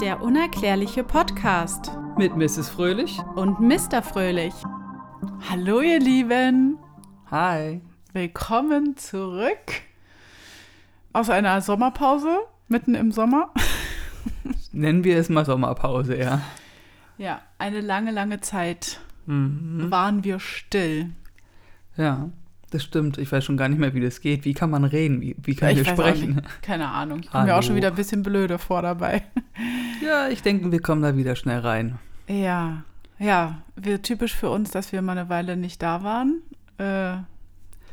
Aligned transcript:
Der 0.00 0.22
unerklärliche 0.22 1.02
Podcast 1.04 1.90
Mit 2.16 2.36
Mrs. 2.36 2.68
Fröhlich. 2.68 3.18
und 3.34 3.60
Mr. 3.60 4.02
Fröhlich. 4.02 4.54
Hallo 5.50 5.80
ihr 5.80 6.00
Lieben, 6.00 6.78
Hi. 7.30 7.80
willkommen 8.12 8.96
zurück 8.96 9.82
aus 11.12 11.30
einer 11.30 11.60
Sommerpause 11.60 12.38
mitten 12.68 12.94
im 12.94 13.12
Sommer. 13.12 13.52
Nennen 14.72 15.04
wir 15.04 15.16
es 15.18 15.28
mal 15.28 15.44
Sommerpause, 15.44 16.16
ja. 16.16 16.40
Ja, 17.16 17.40
eine 17.58 17.80
lange, 17.80 18.10
lange 18.10 18.40
Zeit 18.40 19.00
Mhm. 19.26 19.90
waren 19.90 20.24
wir 20.24 20.40
still. 20.40 21.10
Ja, 21.98 22.30
das 22.70 22.82
stimmt. 22.82 23.18
Ich 23.18 23.30
weiß 23.30 23.44
schon 23.44 23.58
gar 23.58 23.68
nicht 23.68 23.78
mehr, 23.78 23.92
wie 23.92 24.00
das 24.00 24.20
geht. 24.22 24.44
Wie 24.46 24.54
kann 24.54 24.70
man 24.70 24.84
reden? 24.84 25.20
Wie, 25.20 25.36
wie 25.42 25.54
kann 25.54 25.70
Ich 25.70 25.82
auch 25.86 25.92
sprechen? 25.92 26.40
Keine 26.62 26.88
Ahnung, 26.88 27.20
ich 27.20 27.30
komme 27.30 27.44
mir 27.44 27.56
auch 27.56 27.62
schon 27.62 27.76
wieder 27.76 27.88
ein 27.88 27.94
bisschen 27.94 28.22
blöde 28.22 28.58
vor 28.58 28.80
dabei. 28.82 29.22
Ja, 30.00 30.28
ich 30.28 30.42
denke, 30.42 30.70
wir 30.70 30.80
kommen 30.80 31.02
da 31.02 31.16
wieder 31.16 31.36
schnell 31.36 31.60
rein. 31.60 31.98
Ja, 32.28 32.84
ja, 33.18 33.62
wir, 33.74 34.02
typisch 34.02 34.34
für 34.34 34.50
uns, 34.50 34.70
dass 34.70 34.92
wir 34.92 35.02
mal 35.02 35.18
eine 35.18 35.28
Weile 35.28 35.56
nicht 35.56 35.82
da 35.82 36.04
waren. 36.04 36.42
Äh, 36.78 37.16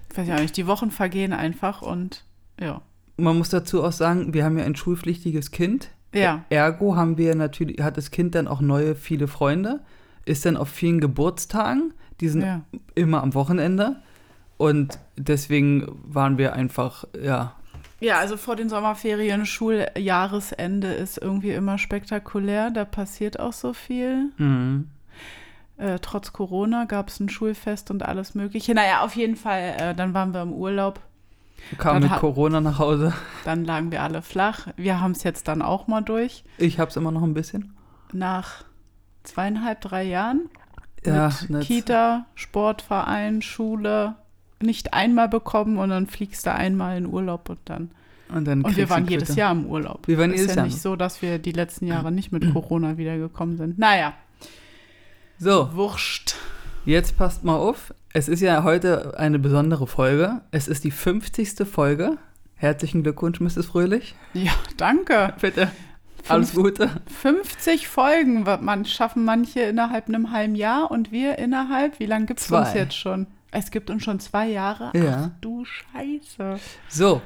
ich 0.10 0.18
weiß 0.18 0.28
ja 0.28 0.40
nicht, 0.40 0.56
die 0.56 0.68
Wochen 0.68 0.92
vergehen 0.92 1.34
einfach 1.34 1.82
und 1.82 2.24
ja. 2.60 2.82
Man 3.18 3.38
muss 3.38 3.50
dazu 3.50 3.84
auch 3.84 3.92
sagen, 3.92 4.34
wir 4.34 4.44
haben 4.44 4.58
ja 4.58 4.66
ein 4.66 4.76
schulpflichtiges 4.76 5.52
Kind. 5.52 5.90
Ja, 6.14 6.46
Ergo 6.50 6.96
haben 6.96 7.18
wir 7.18 7.36
natürlich, 7.36 7.82
hat 7.82 7.98
das 7.98 8.12
Kind 8.12 8.36
dann 8.36 8.48
auch 8.48 8.62
neue, 8.62 8.96
viele 8.96 9.28
Freunde, 9.28 9.82
ist 10.24 10.46
dann 10.46 10.56
auf 10.56 10.70
vielen 10.70 11.02
Geburtstagen, 11.02 11.94
die 12.22 12.30
sind 12.30 12.44
ja. 12.44 12.62
immer 12.94 13.22
am 13.22 13.34
Wochenende. 13.34 13.98
Und 14.58 15.00
deswegen 15.18 15.86
waren 16.06 16.38
wir 16.38 16.54
einfach, 16.54 17.04
ja, 17.22 17.56
Ja, 18.00 18.18
also 18.20 18.36
vor 18.38 18.56
den 18.56 18.70
Sommerferien, 18.70 19.46
Schuljahresende 19.46 20.88
ist 20.94 21.18
irgendwie 21.18 21.52
immer 21.52 21.78
spektakulär. 21.78 22.70
Da 22.72 22.86
passiert 22.86 23.40
auch 23.40 23.54
so 23.54 23.74
viel. 23.74 24.32
mhm. 24.38 24.90
Äh, 25.78 26.00
trotz 26.02 26.32
Corona 26.32 26.86
gab 26.86 27.10
es 27.10 27.20
ein 27.20 27.28
Schulfest 27.28 27.92
und 27.92 28.02
alles 28.02 28.34
Mögliche. 28.34 28.74
Naja, 28.74 29.02
auf 29.02 29.14
jeden 29.18 29.36
Fall, 29.36 29.76
äh, 29.78 29.94
dann 29.94 30.14
waren 30.14 30.34
wir 30.34 30.42
im 30.42 30.54
Urlaub. 30.54 31.02
Wir 31.70 31.78
kamen 31.78 31.96
Dann 31.96 32.04
mit 32.04 32.12
hat- 32.12 32.20
Corona 32.22 32.62
nach 32.62 32.80
Hause. 32.80 33.14
Dann 33.44 33.66
lagen 33.66 33.92
wir 33.92 34.02
alle 34.02 34.22
flach. 34.22 34.68
Wir 34.78 35.02
haben 35.02 35.12
es 35.12 35.24
jetzt 35.24 35.50
dann 35.50 35.62
auch 35.62 35.88
mal 35.88 36.00
durch. 36.00 36.46
Ich 36.58 36.80
hab's 36.80 36.96
immer 36.96 37.12
noch 37.12 37.24
ein 37.24 37.34
bisschen. 37.34 37.76
Nach 38.14 38.64
zweieinhalb, 39.24 39.82
drei 39.82 40.04
Jahren. 40.04 40.50
Ja, 41.06 41.30
mit 41.50 41.64
Kita, 41.64 42.26
Sportverein, 42.36 43.42
Schule. 43.42 44.16
Nicht 44.66 44.94
einmal 44.94 45.30
bekommen 45.30 45.78
und 45.78 45.90
dann 45.90 46.08
fliegst 46.08 46.46
du 46.46 46.54
einmal 46.54 46.98
in 46.98 47.06
Urlaub 47.06 47.50
und 47.50 47.60
dann. 47.66 47.92
Und, 48.34 48.46
dann 48.46 48.64
Und 48.64 48.76
wir 48.76 48.90
waren 48.90 49.08
jedes. 49.08 49.36
Jahr 49.36 49.52
im 49.52 49.68
Urlaub. 49.68 50.08
Wir 50.08 50.18
waren 50.18 50.32
ist 50.32 50.42
jedes 50.42 50.56
ja 50.56 50.62
Jahr. 50.62 50.66
nicht 50.66 50.82
so, 50.82 50.96
dass 50.96 51.22
wir 51.22 51.38
die 51.40 51.52
letzten 51.52 51.86
Jahre 51.88 52.12
nicht 52.12 52.32
mit 52.32 52.44
Corona 52.54 52.98
wiedergekommen 52.98 53.58
sind. 53.58 53.78
Naja, 53.78 54.14
So, 55.38 55.70
wurscht. 55.74 56.36
jetzt 56.86 57.18
passt 57.18 57.44
mal 57.44 57.56
auf. 57.56 57.94
Es 58.14 58.28
ist 58.28 58.42
ja 58.42 58.64
heute 58.64 59.20
eine 59.20 59.40
besondere 59.40 59.88
Folge. 59.88 60.42
Es 60.52 60.68
ist 60.68 60.84
die 60.86 60.92
50. 60.92 61.68
Folge. 61.68 62.18
Herzlichen 62.56 63.04
Glückwunsch, 63.04 63.40
Mrs. 63.42 63.66
Fröhlich. 63.66 64.16
Ja, 64.34 64.54
danke. 64.78 65.34
Bitte. 65.42 65.70
Alles 66.28 66.56
Gute. 66.56 66.90
50 67.22 67.88
Folgen 67.88 68.48
wird 68.48 68.64
man 68.64 68.86
schaffen 68.86 69.26
manche 69.26 69.60
innerhalb 69.60 70.08
einem 70.08 70.32
halben 70.32 70.56
Jahr 70.56 70.90
und 70.90 71.12
wir 71.12 71.38
innerhalb, 71.38 72.00
wie 72.00 72.08
lange 72.08 72.26
gibt 72.26 72.40
es 72.40 72.50
uns 72.52 72.74
jetzt 72.74 72.96
schon? 72.98 73.28
Es 73.58 73.72
gibt 73.72 73.90
uns 73.90 74.04
schon 74.04 74.20
zwei 74.20 74.50
Jahre. 74.50 74.92
Ja. 74.94 75.32
Ach 75.32 75.40
du 75.40 75.64
Scheiße. 75.64 76.60
So, 76.90 77.22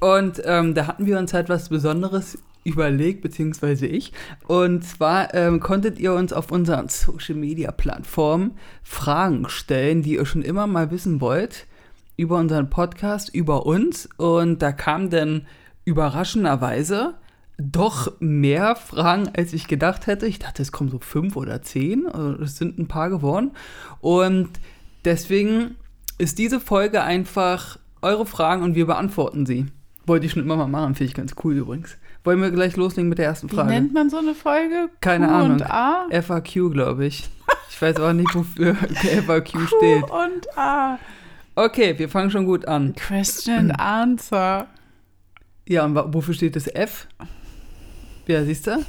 und 0.00 0.40
ähm, 0.46 0.74
da 0.74 0.86
hatten 0.86 1.04
wir 1.04 1.18
uns 1.18 1.34
halt 1.34 1.50
was 1.50 1.68
Besonderes 1.68 2.38
überlegt, 2.64 3.20
beziehungsweise 3.20 3.86
ich. 3.86 4.12
Und 4.46 4.84
zwar 4.84 5.34
ähm, 5.34 5.60
konntet 5.60 5.98
ihr 5.98 6.14
uns 6.14 6.32
auf 6.32 6.50
unseren 6.50 6.88
Social-Media-Plattformen 6.88 8.52
Fragen 8.82 9.48
stellen, 9.50 10.02
die 10.02 10.14
ihr 10.14 10.24
schon 10.24 10.42
immer 10.42 10.66
mal 10.66 10.90
wissen 10.90 11.20
wollt, 11.20 11.66
über 12.16 12.38
unseren 12.38 12.70
Podcast, 12.70 13.34
über 13.34 13.66
uns. 13.66 14.08
Und 14.16 14.62
da 14.62 14.72
kam 14.72 15.10
dann 15.10 15.46
überraschenderweise 15.84 17.14
doch 17.58 18.12
mehr 18.20 18.76
Fragen, 18.76 19.28
als 19.36 19.52
ich 19.52 19.68
gedacht 19.68 20.06
hätte. 20.06 20.26
Ich 20.26 20.38
dachte, 20.38 20.62
es 20.62 20.72
kommen 20.72 20.88
so 20.88 20.98
fünf 20.98 21.36
oder 21.36 21.60
zehn. 21.60 22.06
Also 22.06 22.42
Es 22.42 22.56
sind 22.56 22.78
ein 22.78 22.88
paar 22.88 23.10
geworden. 23.10 23.50
Und 24.00 24.48
deswegen 25.04 25.76
ist 26.18 26.38
diese 26.38 26.60
Folge 26.60 27.02
einfach 27.02 27.78
eure 28.02 28.26
Fragen 28.26 28.62
und 28.62 28.74
wir 28.74 28.86
beantworten 28.86 29.46
sie. 29.46 29.66
Wollte 30.06 30.26
ich 30.26 30.32
schon 30.32 30.42
immer 30.42 30.56
mal 30.56 30.66
machen, 30.66 30.94
finde 30.94 31.08
ich 31.10 31.14
ganz 31.14 31.34
cool 31.44 31.54
übrigens. 31.56 31.96
Wollen 32.24 32.40
wir 32.42 32.50
gleich 32.50 32.76
loslegen 32.76 33.08
mit 33.08 33.18
der 33.18 33.26
ersten 33.26 33.50
Wie 33.50 33.54
Frage? 33.54 33.70
nennt 33.70 33.94
man 33.94 34.10
so 34.10 34.18
eine 34.18 34.34
Folge? 34.34 34.90
Keine 35.00 35.26
Q 35.28 35.32
Ahnung. 35.32 35.52
und 35.52 35.70
A? 35.70 36.06
FAQ, 36.10 36.70
glaube 36.72 37.06
ich. 37.06 37.28
Ich 37.70 37.80
weiß 37.80 37.96
auch 38.00 38.12
nicht, 38.12 38.34
wofür 38.34 38.74
FAQ 38.74 39.52
Q 39.52 39.58
steht. 39.66 40.02
und 40.10 40.58
A. 40.58 40.98
Okay, 41.54 41.98
wir 41.98 42.08
fangen 42.08 42.30
schon 42.30 42.44
gut 42.44 42.66
an. 42.68 42.94
Question 42.94 43.70
and 43.70 43.80
Answer. 43.80 44.66
Ja, 45.66 45.84
und 45.84 45.94
wofür 46.14 46.34
steht 46.34 46.56
das 46.56 46.66
F? 46.66 47.06
Ja, 48.26 48.44
siehst 48.44 48.66
du? 48.66 48.72
F- 48.72 48.86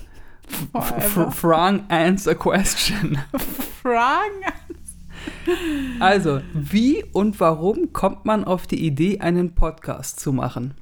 Forever. 0.73 1.31
Frank 1.31 1.83
answer 1.89 2.35
question. 2.35 3.17
Fragen? 3.81 4.43
Also, 5.99 6.41
wie 6.53 7.03
und 7.13 7.39
warum 7.39 7.93
kommt 7.93 8.25
man 8.25 8.43
auf 8.43 8.67
die 8.67 8.85
Idee, 8.85 9.19
einen 9.19 9.53
Podcast 9.55 10.19
zu 10.19 10.31
machen? 10.33 10.73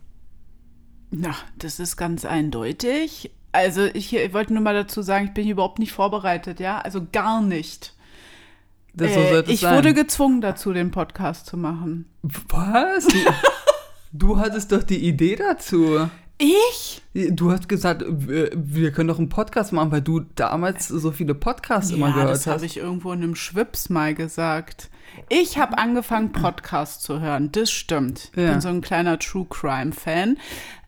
Na, 1.11 1.35
das 1.57 1.79
ist 1.79 1.97
ganz 1.97 2.25
eindeutig. 2.25 3.31
Also 3.51 3.85
ich, 3.85 4.15
ich 4.15 4.33
wollte 4.33 4.53
nur 4.53 4.61
mal 4.61 4.75
dazu 4.75 5.01
sagen, 5.01 5.25
ich 5.25 5.33
bin 5.33 5.43
hier 5.43 5.53
überhaupt 5.53 5.79
nicht 5.79 5.91
vorbereitet, 5.91 6.59
ja? 6.59 6.79
Also 6.79 7.07
gar 7.11 7.41
nicht. 7.41 7.95
Das 8.93 9.13
so 9.13 9.19
Äh, 9.19 9.43
ich 9.47 9.61
sein. 9.61 9.75
wurde 9.75 9.93
gezwungen 9.93 10.39
dazu, 10.41 10.71
den 10.73 10.91
Podcast 10.91 11.45
zu 11.47 11.57
machen. 11.57 12.05
Was? 12.21 13.07
Du 14.11 14.39
hattest 14.39 14.71
doch 14.71 14.81
die 14.81 15.07
Idee 15.07 15.35
dazu. 15.35 16.09
Ich? 16.41 17.01
Du 17.13 17.51
hast 17.51 17.67
gesagt, 17.67 18.03
wir, 18.07 18.91
können 18.93 19.09
doch 19.09 19.17
einen 19.19 19.27
Podcast 19.27 19.73
machen, 19.73 19.91
weil 19.91 20.01
du 20.01 20.21
damals 20.35 20.87
so 20.87 21.11
viele 21.11 21.35
Podcasts 21.35 21.91
immer 21.91 22.07
ja, 22.07 22.13
gehört 22.13 22.31
das 22.31 22.47
habe 22.47 22.55
hast. 22.55 22.63
ich 22.63 22.77
irgendwo 22.77 23.11
in 23.11 23.21
einem 23.21 23.35
Schwips 23.35 23.89
mal 23.89 24.15
gesagt. 24.15 24.89
Ich 25.27 25.57
habe 25.57 25.77
angefangen, 25.77 26.31
Podcasts 26.31 27.03
zu 27.03 27.19
hören. 27.19 27.51
Das 27.51 27.69
stimmt. 27.71 28.31
Ich 28.35 28.41
Ja. 28.41 28.51
bin 28.51 28.61
so 28.61 28.69
ein 28.69 28.79
kleiner 28.79 29.19
True 29.19 29.47
Crime-Fan. 29.49 30.37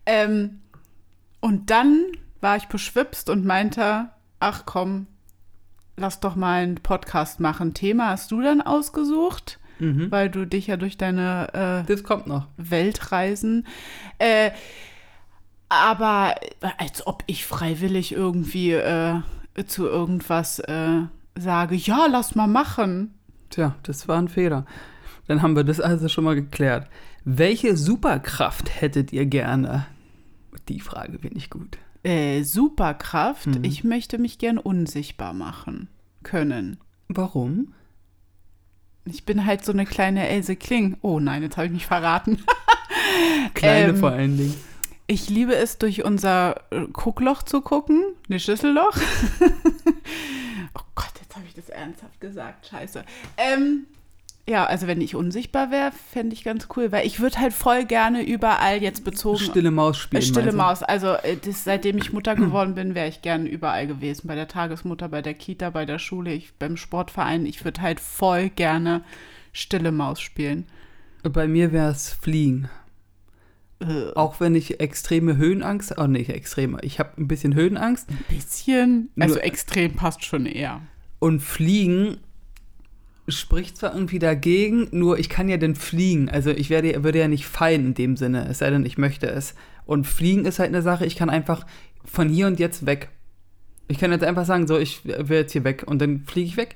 Ähm, 0.05 0.61
und 1.41 1.69
dann 1.69 2.05
war 2.39 2.55
ich 2.55 2.67
beschwipst 2.67 3.29
und 3.29 3.45
meinte, 3.45 4.09
ach 4.39 4.63
komm, 4.65 5.07
lass 5.97 6.21
doch 6.21 6.35
mal 6.37 6.61
einen 6.63 6.75
Podcast 6.75 7.41
machen. 7.41 7.73
Thema 7.73 8.09
hast 8.11 8.31
du 8.31 8.41
dann 8.41 8.61
ausgesucht, 8.61 9.59
Mhm. 9.79 10.11
weil 10.11 10.29
du 10.29 10.45
dich 10.47 10.67
ja 10.67 10.77
durch 10.77 10.95
deine 10.97 11.83
äh, 11.83 11.87
Das 11.91 12.03
kommt 12.03 12.25
noch. 12.27 12.47
Weltreisen. 12.55 13.67
Äh, 14.17 14.51
aber 15.71 16.35
als 16.77 17.07
ob 17.07 17.23
ich 17.27 17.45
freiwillig 17.45 18.11
irgendwie 18.11 18.71
äh, 18.73 19.21
zu 19.67 19.87
irgendwas 19.87 20.59
äh, 20.59 21.01
sage, 21.37 21.75
ja, 21.75 22.07
lass 22.09 22.35
mal 22.35 22.47
machen. 22.47 23.13
Tja, 23.49 23.75
das 23.83 24.07
war 24.07 24.17
ein 24.17 24.27
Fehler. 24.27 24.65
Dann 25.27 25.41
haben 25.41 25.55
wir 25.55 25.63
das 25.63 25.79
also 25.79 26.07
schon 26.09 26.23
mal 26.25 26.35
geklärt. 26.35 26.87
Welche 27.23 27.77
Superkraft 27.77 28.81
hättet 28.81 29.13
ihr 29.13 29.25
gerne? 29.25 29.85
Die 30.67 30.79
Frage 30.79 31.19
finde 31.19 31.37
ich 31.37 31.49
gut. 31.49 31.77
Äh, 32.03 32.43
Superkraft, 32.43 33.45
Mhm. 33.47 33.63
ich 33.63 33.83
möchte 33.83 34.17
mich 34.17 34.39
gern 34.39 34.57
unsichtbar 34.57 35.33
machen 35.33 35.87
können. 36.23 36.77
Warum? 37.07 37.73
Ich 39.05 39.25
bin 39.25 39.45
halt 39.45 39.63
so 39.65 39.71
eine 39.71 39.85
kleine 39.85 40.27
Else 40.27 40.55
Kling. 40.55 40.97
Oh 41.01 41.19
nein, 41.19 41.43
jetzt 41.43 41.57
habe 41.57 41.67
ich 41.67 41.73
mich 41.73 41.85
verraten. 41.85 42.43
Kleine 43.53 43.89
Ähm, 43.93 43.97
vor 43.97 44.11
allen 44.11 44.37
Dingen. 44.37 44.55
Ich 45.07 45.29
liebe 45.29 45.55
es, 45.55 45.77
durch 45.77 46.03
unser 46.05 46.61
äh, 46.71 46.85
Guckloch 46.93 47.43
zu 47.43 47.61
gucken, 47.61 48.01
ne 48.27 48.39
Schüsselloch. 48.39 48.95
oh 50.75 50.81
Gott, 50.95 51.11
jetzt 51.21 51.35
habe 51.35 51.45
ich 51.47 51.53
das 51.53 51.69
ernsthaft 51.69 52.19
gesagt. 52.21 52.67
Scheiße. 52.67 53.03
Ähm, 53.37 53.87
ja, 54.47 54.65
also 54.65 54.87
wenn 54.87 55.01
ich 55.01 55.15
unsichtbar 55.15 55.69
wäre, 55.71 55.91
fände 56.11 56.33
ich 56.33 56.43
ganz 56.43 56.67
cool, 56.75 56.91
weil 56.91 57.05
ich 57.05 57.19
würde 57.19 57.39
halt 57.39 57.53
voll 57.53 57.85
gerne 57.85 58.23
überall 58.25 58.81
jetzt 58.81 59.03
bezogen. 59.03 59.37
Stille 59.39 59.71
Maus 59.71 59.97
Äh, 59.97 60.01
spielen. 60.01 60.21
Stille 60.23 60.51
meinst 60.51 60.53
du? 60.53 60.57
Maus. 60.57 60.83
Also 60.83 61.07
äh, 61.13 61.37
das, 61.37 61.63
seitdem 61.63 61.97
ich 61.97 62.11
Mutter 62.13 62.35
geworden 62.35 62.75
bin, 62.75 62.95
wäre 62.95 63.07
ich 63.07 63.21
gerne 63.21 63.47
überall 63.47 63.87
gewesen. 63.87 64.27
Bei 64.27 64.35
der 64.35 64.47
Tagesmutter, 64.47 65.09
bei 65.09 65.21
der 65.21 65.33
Kita, 65.35 65.69
bei 65.69 65.85
der 65.85 65.99
Schule, 65.99 66.33
ich, 66.33 66.53
beim 66.55 66.77
Sportverein. 66.77 67.45
Ich 67.45 67.63
würde 67.63 67.81
halt 67.81 67.99
voll 67.99 68.49
gerne 68.49 69.03
Stille 69.53 69.91
Maus 69.91 70.21
spielen. 70.21 70.65
Bei 71.23 71.47
mir 71.47 71.71
wäre 71.71 71.91
es 71.91 72.09
Fliegen. 72.13 72.69
Äh, 73.81 74.11
Auch 74.15 74.39
wenn 74.39 74.53
ich 74.55 74.79
extreme 74.79 75.37
Höhenangst, 75.37 75.97
oh 75.97 76.07
nicht 76.07 76.29
extreme, 76.29 76.77
ich 76.83 76.99
habe 76.99 77.11
ein 77.19 77.27
bisschen 77.27 77.55
Höhenangst 77.55 78.09
ein 78.09 78.19
bisschen. 78.29 79.09
Also 79.19 79.35
Nur- 79.35 79.43
extrem 79.43 79.93
passt 79.95 80.23
schon 80.23 80.45
eher. 80.45 80.81
und 81.19 81.41
Fliegen 81.41 82.17
spricht 83.27 83.77
zwar 83.77 83.93
irgendwie 83.93 84.19
dagegen, 84.19 84.87
nur 84.91 85.17
ich 85.19 85.29
kann 85.29 85.47
ja 85.47 85.57
dann 85.57 85.75
fliegen. 85.75 86.29
Also 86.29 86.49
ich 86.49 86.69
werde, 86.69 87.03
würde 87.03 87.19
ja 87.19 87.27
nicht 87.27 87.45
fallen 87.45 87.87
in 87.87 87.93
dem 87.93 88.17
Sinne, 88.17 88.47
es 88.49 88.57
sei 88.59 88.69
denn, 88.69 88.85
ich 88.85 88.97
möchte 88.97 89.27
es. 89.27 89.55
Und 89.85 90.05
Fliegen 90.05 90.45
ist 90.45 90.59
halt 90.59 90.69
eine 90.69 90.81
Sache, 90.81 91.05
ich 91.05 91.15
kann 91.15 91.29
einfach 91.29 91.65
von 92.03 92.29
hier 92.29 92.47
und 92.47 92.59
jetzt 92.59 92.85
weg. 92.85 93.09
Ich 93.87 93.99
kann 93.99 94.11
jetzt 94.11 94.23
einfach 94.23 94.45
sagen, 94.45 94.67
so, 94.67 94.77
ich 94.77 95.05
will 95.05 95.37
jetzt 95.37 95.51
hier 95.53 95.63
weg 95.63 95.83
und 95.85 95.99
dann 96.01 96.21
fliege 96.25 96.47
ich 96.47 96.57
weg. 96.57 96.75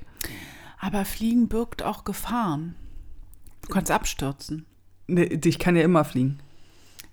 Aber 0.78 1.04
Fliegen 1.04 1.48
birgt 1.48 1.82
auch 1.82 2.04
Gefahren. 2.04 2.74
Du 3.62 3.68
kannst 3.68 3.90
abstürzen. 3.90 4.64
Ich 5.08 5.58
kann 5.58 5.76
ja 5.76 5.82
immer 5.82 6.04
fliegen. 6.04 6.38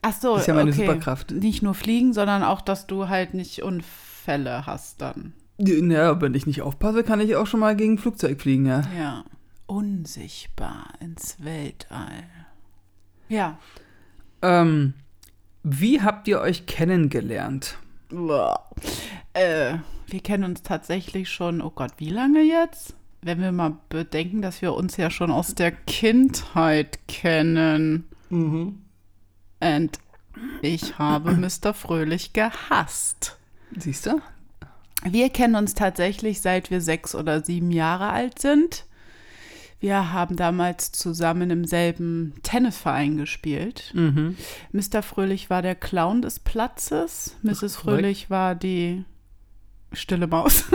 Ach 0.04 0.14
so, 0.14 0.34
Das 0.34 0.42
ist 0.42 0.48
ja 0.48 0.54
meine 0.54 0.72
okay. 0.72 0.86
Superkraft. 0.86 1.32
Nicht 1.32 1.64
nur 1.64 1.74
fliegen, 1.74 2.14
sondern 2.14 2.44
auch, 2.44 2.62
dass 2.62 2.88
du 2.88 3.08
halt 3.08 3.34
nicht 3.34 3.64
Unfälle 3.64 4.66
hast 4.66 5.02
dann. 5.02 5.34
Ja, 5.58 6.22
wenn 6.22 6.34
ich 6.34 6.46
nicht 6.46 6.62
aufpasse, 6.62 7.04
kann 7.04 7.22
ich 7.22 7.36
auch 7.36 7.48
schon 7.48 7.62
mal 7.62 7.76
gegen 7.76 7.94
ein 7.94 7.98
Flugzeug 7.98 8.42
fliegen, 8.42 8.66
ja. 8.66 8.82
Ja. 8.98 9.24
Unsichtbar 9.66 10.90
ins 11.00 11.38
Weltall. 11.44 12.26
Ja. 13.30 13.58
Ähm, 14.42 14.94
wie 15.64 16.02
habt 16.02 16.28
ihr 16.28 16.42
euch 16.42 16.66
kennengelernt? 16.66 17.78
Boah. 18.10 18.70
Äh, 19.32 19.78
wir 20.08 20.20
kennen 20.20 20.44
uns 20.44 20.64
tatsächlich 20.64 21.30
schon, 21.30 21.62
oh 21.62 21.72
Gott, 21.72 21.94
wie 21.98 22.10
lange 22.10 22.42
jetzt? 22.42 22.96
Wenn 23.22 23.40
wir 23.40 23.54
mal 23.54 23.78
bedenken, 23.88 24.42
dass 24.42 24.62
wir 24.62 24.74
uns 24.74 24.98
ja 24.98 25.10
schon 25.10 25.32
aus 25.32 25.56
der 25.56 25.72
Kindheit 25.72 27.08
kennen. 27.08 28.10
Mhm. 28.30 28.83
Und 29.63 30.00
ich 30.62 30.98
habe 30.98 31.31
Mr. 31.31 31.74
Fröhlich 31.74 32.33
gehasst. 32.33 33.38
Siehst 33.77 34.06
du? 34.06 34.21
Wir 35.04 35.30
kennen 35.30 35.56
uns 35.56 35.74
tatsächlich 35.74 36.42
seit 36.42 36.71
wir 36.71 36.81
sechs 36.81 37.13
oder 37.15 37.44
sieben 37.44 37.71
Jahre 37.71 38.10
alt 38.10 38.39
sind. 38.39 38.86
Wir 39.80 40.13
haben 40.13 40.38
damals 40.38 40.94
zusammen 40.94 41.50
im 41.50 41.65
selben 41.65 42.36
Tennisverein 42.42 43.18
gespielt. 43.18 43.92
Mhm. 43.94 44.38
Mr. 44.71 45.04
Fröhlich 45.04 45.50
war 45.50 45.62
der 45.62 45.75
Clown 45.75 46.21
des 46.21 46.39
Platzes. 46.39 47.36
Mrs. 47.42 47.60
korrekt. 47.60 47.74
Fröhlich 47.75 48.30
war 48.30 48.56
die 48.56 49.04
stille 49.92 50.27
Maus. 50.27 50.65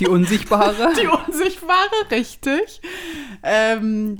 Die 0.00 0.08
Unsichtbare? 0.08 0.92
Die 1.00 1.06
Unsichtbare, 1.06 2.10
richtig. 2.10 2.80
Ähm, 3.42 4.18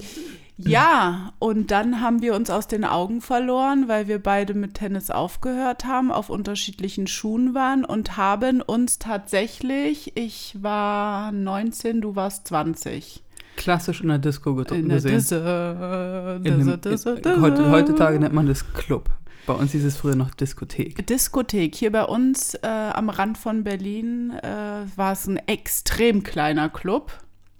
ja, 0.68 1.32
und 1.38 1.70
dann 1.70 2.00
haben 2.00 2.22
wir 2.22 2.34
uns 2.34 2.50
aus 2.50 2.66
den 2.68 2.84
Augen 2.84 3.20
verloren, 3.20 3.88
weil 3.88 4.08
wir 4.08 4.22
beide 4.22 4.54
mit 4.54 4.74
Tennis 4.74 5.10
aufgehört 5.10 5.84
haben, 5.84 6.10
auf 6.12 6.30
unterschiedlichen 6.30 7.06
Schuhen 7.06 7.54
waren 7.54 7.84
und 7.84 8.16
haben 8.16 8.60
uns 8.62 8.98
tatsächlich, 8.98 10.12
ich 10.16 10.56
war 10.60 11.32
19, 11.32 12.00
du 12.00 12.16
warst 12.16 12.48
20. 12.48 13.22
Klassisch 13.56 14.00
in 14.00 14.08
der 14.08 14.18
Disco 14.18 14.54
get- 14.54 14.70
In 14.72 14.88
der 14.88 14.96
gesehen. 14.96 15.14
Disse, 15.16 16.40
In 16.44 16.58
Disse, 16.58 16.78
dem, 16.78 16.92
Disse, 16.92 17.10
in, 17.10 17.22
Disse. 17.22 17.40
heute, 17.40 17.70
heutzutage 17.70 18.18
nennt 18.18 18.34
man 18.34 18.46
das 18.46 18.72
Club. 18.72 19.10
Bei 19.46 19.54
uns 19.54 19.72
hieß 19.72 19.84
es 19.84 19.96
früher 19.96 20.14
noch 20.14 20.32
Diskothek. 20.34 21.04
Diskothek. 21.06 21.74
Hier 21.74 21.90
bei 21.90 22.04
uns 22.04 22.54
äh, 22.54 22.66
am 22.68 23.08
Rand 23.10 23.36
von 23.36 23.64
Berlin 23.64 24.30
äh, 24.40 24.46
war 24.96 25.12
es 25.12 25.26
ein 25.26 25.36
extrem 25.48 26.22
kleiner 26.22 26.68
Club. 26.68 27.12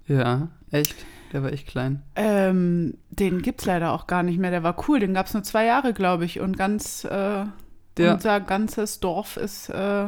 Ja, 0.07 0.47
echt. 0.71 0.95
Der 1.33 1.43
war 1.43 1.51
echt 1.51 1.67
klein. 1.67 2.03
Ähm, 2.15 2.95
den 3.09 3.41
gibt 3.41 3.61
es 3.61 3.65
leider 3.65 3.91
auch 3.91 4.05
gar 4.07 4.21
nicht 4.23 4.37
mehr. 4.39 4.51
Der 4.51 4.63
war 4.63 4.87
cool. 4.87 4.99
Den 4.99 5.13
gab 5.15 5.25
es 5.25 5.33
nur 5.33 5.43
zwei 5.43 5.65
Jahre, 5.65 5.93
glaube 5.93 6.25
ich. 6.25 6.39
Und 6.39 6.57
ganz, 6.57 7.03
äh, 7.05 7.45
Der- 7.97 8.13
unser 8.13 8.39
ganzes 8.39 8.99
Dorf 8.99 9.35
ist 9.37 9.69
äh, 9.69 10.05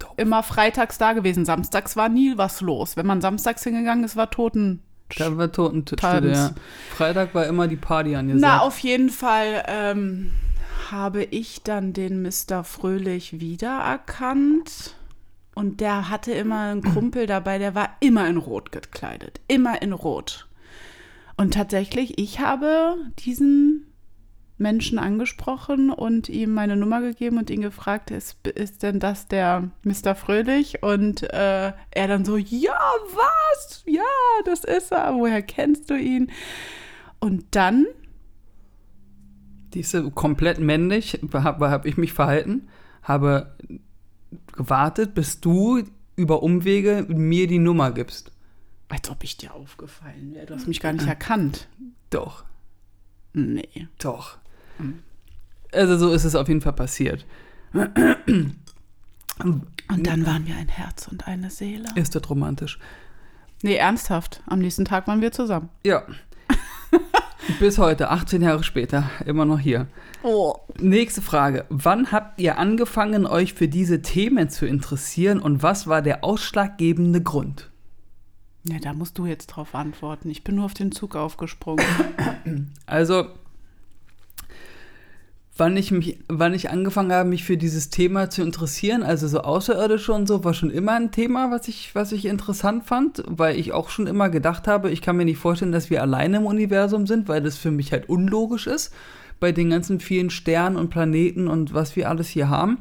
Dorf. 0.00 0.14
immer 0.16 0.42
freitags 0.42 0.98
da 0.98 1.12
gewesen. 1.12 1.44
Samstags 1.44 1.94
war 1.96 2.08
nie 2.08 2.36
was 2.36 2.60
los. 2.60 2.96
Wenn 2.96 3.06
man 3.06 3.20
samstags 3.20 3.62
hingegangen 3.62 4.04
ist, 4.04 4.16
war 4.16 4.30
Toten. 4.30 4.82
Da 5.16 5.36
war 5.36 5.52
Totenstille, 5.52 6.00
Tanz. 6.00 6.36
ja. 6.36 6.50
Freitag 6.96 7.34
war 7.34 7.46
immer 7.46 7.68
die 7.68 7.76
Party 7.76 8.16
angesagt. 8.16 8.40
Na, 8.40 8.60
auf 8.62 8.78
jeden 8.78 9.10
Fall 9.10 9.62
ähm, 9.68 10.32
habe 10.90 11.22
ich 11.22 11.62
dann 11.62 11.92
den 11.92 12.22
Mr. 12.22 12.64
Fröhlich 12.64 13.38
wiedererkannt. 13.38 14.96
Und 15.54 15.80
der 15.80 16.08
hatte 16.08 16.32
immer 16.32 16.70
einen 16.70 16.82
Kumpel 16.82 17.26
dabei, 17.26 17.58
der 17.58 17.74
war 17.74 17.96
immer 18.00 18.26
in 18.28 18.38
Rot 18.38 18.72
gekleidet. 18.72 19.40
Immer 19.48 19.82
in 19.82 19.92
Rot. 19.92 20.48
Und 21.36 21.54
tatsächlich, 21.54 22.18
ich 22.18 22.40
habe 22.40 22.96
diesen 23.18 23.92
Menschen 24.58 24.98
angesprochen 24.98 25.90
und 25.90 26.28
ihm 26.28 26.54
meine 26.54 26.76
Nummer 26.76 27.00
gegeben 27.00 27.36
und 27.38 27.50
ihn 27.50 27.60
gefragt, 27.60 28.10
ist, 28.10 28.46
ist 28.46 28.82
denn 28.82 29.00
das 29.00 29.26
der 29.26 29.70
Mr. 29.82 30.14
Fröhlich? 30.14 30.82
Und 30.82 31.22
äh, 31.24 31.72
er 31.90 32.08
dann 32.08 32.24
so, 32.24 32.36
ja, 32.36 32.78
was? 33.12 33.82
Ja, 33.86 34.02
das 34.44 34.64
ist 34.64 34.92
er. 34.92 35.14
Woher 35.14 35.42
kennst 35.42 35.90
du 35.90 35.94
ihn? 35.94 36.30
Und 37.18 37.44
dann 37.50 37.86
Die 39.74 39.80
ist 39.80 39.90
so 39.90 40.10
komplett 40.10 40.58
männlich, 40.58 41.20
habe 41.32 41.70
hab 41.70 41.84
ich 41.84 41.96
mich 41.96 42.12
verhalten, 42.12 42.68
habe 43.02 43.56
gewartet, 44.52 45.14
bis 45.14 45.40
du 45.40 45.82
über 46.16 46.42
Umwege 46.42 47.06
mir 47.08 47.46
die 47.46 47.58
Nummer 47.58 47.90
gibst. 47.92 48.32
Als 48.88 49.08
ob 49.10 49.24
ich 49.24 49.36
dir 49.38 49.54
aufgefallen 49.54 50.34
wäre. 50.34 50.46
Du 50.46 50.54
hast 50.54 50.68
mich 50.68 50.80
gar 50.80 50.92
nicht 50.92 51.06
erkannt. 51.06 51.68
Doch, 52.10 52.44
Nee. 53.32 53.88
doch. 53.98 54.36
Also 55.72 55.96
so 55.96 56.12
ist 56.12 56.24
es 56.24 56.34
auf 56.34 56.48
jeden 56.48 56.60
Fall 56.60 56.74
passiert. 56.74 57.24
Und 57.72 58.56
dann 60.06 60.26
waren 60.26 60.46
wir 60.46 60.54
ein 60.56 60.68
Herz 60.68 61.08
und 61.08 61.26
eine 61.26 61.50
Seele. 61.50 61.88
Ist 61.96 62.14
das 62.14 62.28
romantisch? 62.28 62.78
Nee, 63.62 63.76
ernsthaft. 63.76 64.42
Am 64.46 64.58
nächsten 64.58 64.84
Tag 64.84 65.06
waren 65.06 65.20
wir 65.22 65.32
zusammen. 65.32 65.70
Ja. 65.84 66.04
Bis 67.58 67.78
heute, 67.78 68.10
18 68.10 68.42
Jahre 68.42 68.62
später, 68.62 69.10
immer 69.26 69.44
noch 69.44 69.58
hier. 69.58 69.86
Oh. 70.22 70.54
Nächste 70.78 71.22
Frage. 71.22 71.64
Wann 71.68 72.12
habt 72.12 72.40
ihr 72.40 72.58
angefangen, 72.58 73.26
euch 73.26 73.54
für 73.54 73.68
diese 73.68 74.02
Themen 74.02 74.48
zu 74.48 74.66
interessieren 74.66 75.40
und 75.40 75.62
was 75.62 75.86
war 75.86 76.02
der 76.02 76.24
ausschlaggebende 76.24 77.20
Grund? 77.20 77.70
Ja, 78.64 78.78
da 78.78 78.92
musst 78.92 79.18
du 79.18 79.26
jetzt 79.26 79.48
drauf 79.48 79.74
antworten. 79.74 80.30
Ich 80.30 80.44
bin 80.44 80.54
nur 80.56 80.66
auf 80.66 80.74
den 80.74 80.92
Zug 80.92 81.16
aufgesprungen. 81.16 81.84
Also, 82.86 83.26
wann 85.56 85.76
ich, 85.76 85.90
mich, 85.90 86.18
wann 86.28 86.54
ich 86.54 86.70
angefangen 86.70 87.12
habe, 87.12 87.28
mich 87.28 87.44
für 87.44 87.56
dieses 87.56 87.90
Thema 87.90 88.30
zu 88.30 88.42
interessieren, 88.42 89.02
also 89.02 89.28
so 89.28 89.40
Außerirdische 89.40 90.12
und 90.12 90.26
so, 90.26 90.44
war 90.44 90.54
schon 90.54 90.70
immer 90.70 90.92
ein 90.92 91.10
Thema, 91.10 91.50
was 91.50 91.68
ich, 91.68 91.94
was 91.94 92.12
ich 92.12 92.24
interessant 92.24 92.84
fand, 92.84 93.22
weil 93.26 93.58
ich 93.58 93.72
auch 93.72 93.90
schon 93.90 94.06
immer 94.06 94.30
gedacht 94.30 94.66
habe, 94.66 94.90
ich 94.90 95.02
kann 95.02 95.16
mir 95.16 95.24
nicht 95.24 95.38
vorstellen, 95.38 95.72
dass 95.72 95.90
wir 95.90 96.02
alleine 96.02 96.38
im 96.38 96.46
Universum 96.46 97.06
sind, 97.06 97.28
weil 97.28 97.42
das 97.42 97.58
für 97.58 97.70
mich 97.70 97.92
halt 97.92 98.08
unlogisch 98.08 98.66
ist, 98.66 98.94
bei 99.40 99.52
den 99.52 99.70
ganzen 99.70 100.00
vielen 100.00 100.30
Sternen 100.30 100.76
und 100.76 100.88
Planeten 100.88 101.48
und 101.48 101.74
was 101.74 101.96
wir 101.96 102.08
alles 102.08 102.28
hier 102.28 102.48
haben. 102.48 102.78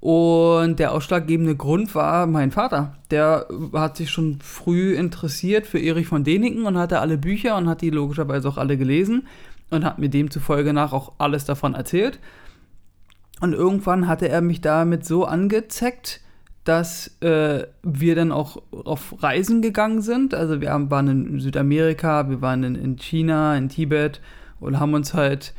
Und 0.00 0.78
der 0.78 0.92
ausschlaggebende 0.92 1.56
Grund 1.56 1.94
war 1.94 2.26
mein 2.26 2.52
Vater. 2.52 2.96
Der 3.10 3.46
hat 3.74 3.98
sich 3.98 4.10
schon 4.10 4.38
früh 4.42 4.94
interessiert 4.94 5.66
für 5.66 5.78
Erich 5.78 6.06
von 6.06 6.24
Däniken 6.24 6.64
und 6.64 6.78
hatte 6.78 7.00
alle 7.00 7.18
Bücher 7.18 7.56
und 7.58 7.68
hat 7.68 7.82
die 7.82 7.90
logischerweise 7.90 8.48
auch 8.48 8.56
alle 8.56 8.78
gelesen 8.78 9.26
und 9.70 9.84
hat 9.84 9.98
mir 9.98 10.08
demzufolge 10.08 10.72
nach 10.72 10.92
auch 10.92 11.12
alles 11.18 11.44
davon 11.44 11.74
erzählt. 11.74 12.18
Und 13.40 13.54
irgendwann 13.54 14.06
hatte 14.06 14.28
er 14.28 14.42
mich 14.42 14.60
damit 14.60 15.06
so 15.06 15.24
angezeckt, 15.24 16.20
dass 16.64 17.20
äh, 17.22 17.66
wir 17.82 18.14
dann 18.14 18.32
auch 18.32 18.62
auf 18.70 19.22
Reisen 19.22 19.62
gegangen 19.62 20.02
sind. 20.02 20.34
Also 20.34 20.60
wir 20.60 20.70
haben, 20.70 20.90
waren 20.90 21.08
in 21.08 21.40
Südamerika, 21.40 22.28
wir 22.28 22.42
waren 22.42 22.62
in, 22.62 22.74
in 22.74 22.96
China, 22.96 23.56
in 23.56 23.70
Tibet 23.70 24.20
und 24.60 24.78
haben 24.78 24.92
uns 24.92 25.14
halt 25.14 25.54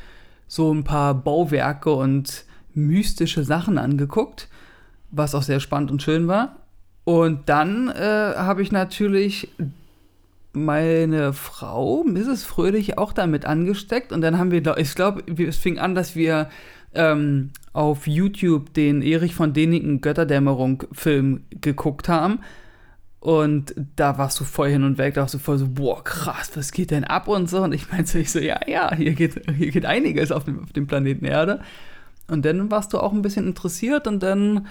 so 0.48 0.72
ein 0.72 0.84
paar 0.84 1.15
Bauwerke 1.15 1.91
und 1.91 2.46
mystische 2.74 3.44
Sachen 3.44 3.77
angeguckt, 3.77 4.48
was 5.10 5.34
auch 5.34 5.44
sehr 5.44 5.60
spannend 5.60 5.91
und 5.91 6.03
schön 6.03 6.27
war. 6.27 6.58
Und 7.03 7.50
dann 7.50 7.89
äh, 7.89 8.34
habe 8.36 8.62
ich 8.62 8.72
natürlich 8.72 9.50
meine 10.53 11.34
Frau, 11.34 12.03
Mrs. 12.03 12.43
Fröhlich, 12.43 12.98
auch 12.98 13.13
damit 13.13 13.46
angesteckt. 13.46 14.12
Und 14.12 14.22
dann 14.22 14.38
haben 14.38 14.51
wir, 14.51 14.77
ich 14.77 14.96
glaube, 14.96 15.24
es 15.41 15.58
fing 15.58 15.79
an, 15.79 15.96
dass 15.96 16.15
wir 16.15 16.50
ähm, 16.93 17.51
auf 17.74 18.08
YouTube 18.08 18.74
den 18.74 19.01
Erich 19.01 19.34
von 19.36 19.53
Däniken 19.53 20.01
Götterdämmerung-Film 20.01 21.46
geguckt 21.62 22.10
haben. 22.10 22.39
Und 23.20 23.75
da 23.96 24.17
warst 24.17 24.39
du 24.39 24.43
voll 24.43 24.70
hin 24.70 24.84
und 24.84 24.98
weg, 24.98 25.13
da 25.13 25.22
warst 25.22 25.36
du 25.36 25.38
voll 25.38 25.60
so, 25.60 25.67
boah, 25.70 26.03
krass, 26.03 26.51
was 26.55 26.72
geht 26.72 26.89
denn 26.89 27.03
ab 27.03 27.27
und 27.27 27.50
so. 27.50 27.62
Und 27.62 27.72
ich 27.74 27.91
meinte 27.91 28.17
ich 28.17 28.31
so, 28.31 28.39
ja, 28.39 28.60
ja, 28.67 28.93
hier 28.96 29.13
geht, 29.13 29.41
hier 29.55 29.72
geht 29.72 29.86
einiges 29.86 30.31
auf 30.31 30.46
dem, 30.46 30.63
auf 30.63 30.74
dem 30.74 30.88
Planeten 30.88 31.25
Erde. 31.25 31.62
Und 32.27 32.46
dann 32.46 32.72
warst 32.72 32.93
du 32.93 33.00
auch 33.00 33.13
ein 33.13 33.22
bisschen 33.22 33.46
interessiert 33.46 34.08
und 34.08 34.24
dann, 34.24 34.67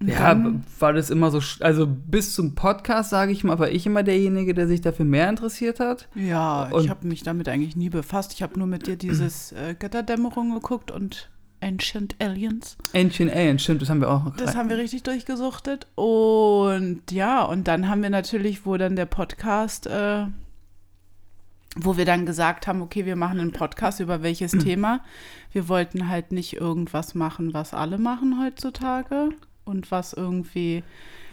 ja, 0.00 0.18
dann- 0.34 0.64
war 0.78 0.92
das 0.92 1.10
immer 1.10 1.30
so, 1.30 1.40
also 1.60 1.86
bis 1.86 2.34
zum 2.34 2.54
Podcast, 2.54 3.10
sage 3.10 3.32
ich 3.32 3.42
mal, 3.44 3.58
war 3.58 3.68
ich 3.70 3.84
immer 3.86 4.02
derjenige, 4.02 4.54
der 4.54 4.68
sich 4.68 4.80
dafür 4.80 5.04
mehr 5.04 5.28
interessiert 5.28 5.80
hat. 5.80 6.08
Ja, 6.14 6.64
Und- 6.70 6.84
ich 6.84 6.90
habe 6.90 7.06
mich 7.06 7.22
damit 7.22 7.48
eigentlich 7.48 7.76
nie 7.76 7.90
befasst. 7.90 8.32
Ich 8.34 8.42
habe 8.42 8.58
nur 8.58 8.66
mit 8.68 8.86
dir 8.86 8.96
dieses 8.96 9.52
äh, 9.52 9.74
Götterdämmerung 9.78 10.54
geguckt 10.54 10.90
und 10.90 11.28
Ancient 11.60 12.14
Aliens. 12.20 12.76
Ancient 12.94 13.32
Alien, 13.32 13.58
stimmt, 13.58 13.82
das 13.82 13.90
haben 13.90 14.00
wir 14.00 14.08
auch. 14.10 14.30
Das 14.36 14.54
haben 14.54 14.68
wir 14.70 14.78
richtig 14.78 15.02
durchgesuchtet. 15.02 15.88
Und 15.96 17.02
ja, 17.10 17.42
und 17.42 17.66
dann 17.66 17.88
haben 17.88 18.00
wir 18.00 18.10
natürlich, 18.10 18.64
wo 18.64 18.76
dann 18.76 18.94
der 18.94 19.06
Podcast, 19.06 19.88
äh, 19.88 20.26
wo 21.76 21.96
wir 21.96 22.04
dann 22.04 22.26
gesagt 22.26 22.66
haben, 22.66 22.80
okay, 22.82 23.06
wir 23.06 23.16
machen 23.16 23.40
einen 23.40 23.52
Podcast 23.52 23.98
über 24.00 24.22
welches 24.22 24.52
Thema. 24.64 25.00
Wir 25.52 25.68
wollten 25.68 26.08
halt 26.08 26.30
nicht 26.32 26.54
irgendwas 26.54 27.14
machen, 27.16 27.54
was 27.54 27.74
alle 27.74 27.98
machen 27.98 28.40
heutzutage. 28.40 29.30
Und 29.68 29.90
was 29.90 30.12
irgendwie 30.12 30.82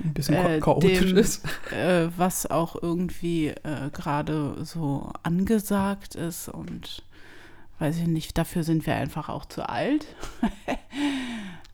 Ein 0.04 0.14
bisschen 0.14 0.36
äh, 0.36 0.60
cha 0.60 0.66
chaotisch 0.66 1.00
dem, 1.00 1.18
ist. 1.18 1.46
äh, 1.72 2.08
was 2.18 2.46
auch 2.50 2.76
irgendwie 2.82 3.48
äh, 3.48 3.90
gerade 3.92 4.58
so 4.64 5.12
angesagt 5.24 6.14
ist 6.16 6.50
und 6.50 7.04
weiß 7.80 7.98
ich 7.98 8.08
nicht, 8.08 8.38
dafür 8.38 8.64
sind 8.64 8.86
wir 8.86 8.96
einfach 8.96 9.28
auch 9.30 9.46
zu 9.46 9.68
alt. 9.68 10.06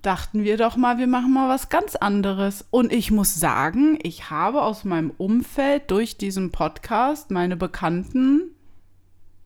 Dachten 0.02 0.44
wir 0.44 0.58
doch 0.58 0.78
mal, 0.78 0.98
wir 0.98 1.06
machen 1.06 1.32
mal 1.32 1.48
was 1.48 1.70
ganz 1.70 1.96
anderes. 1.96 2.66
Und 2.72 2.92
ich 2.92 3.12
muss 3.12 3.36
sagen, 3.36 4.00
ich 4.02 4.32
habe 4.32 4.64
aus 4.64 4.84
meinem 4.84 5.12
Umfeld 5.12 5.92
durch 5.92 6.18
diesen 6.18 6.52
Podcast 6.52 7.30
meine 7.30 7.56
Bekannten, 7.56 8.50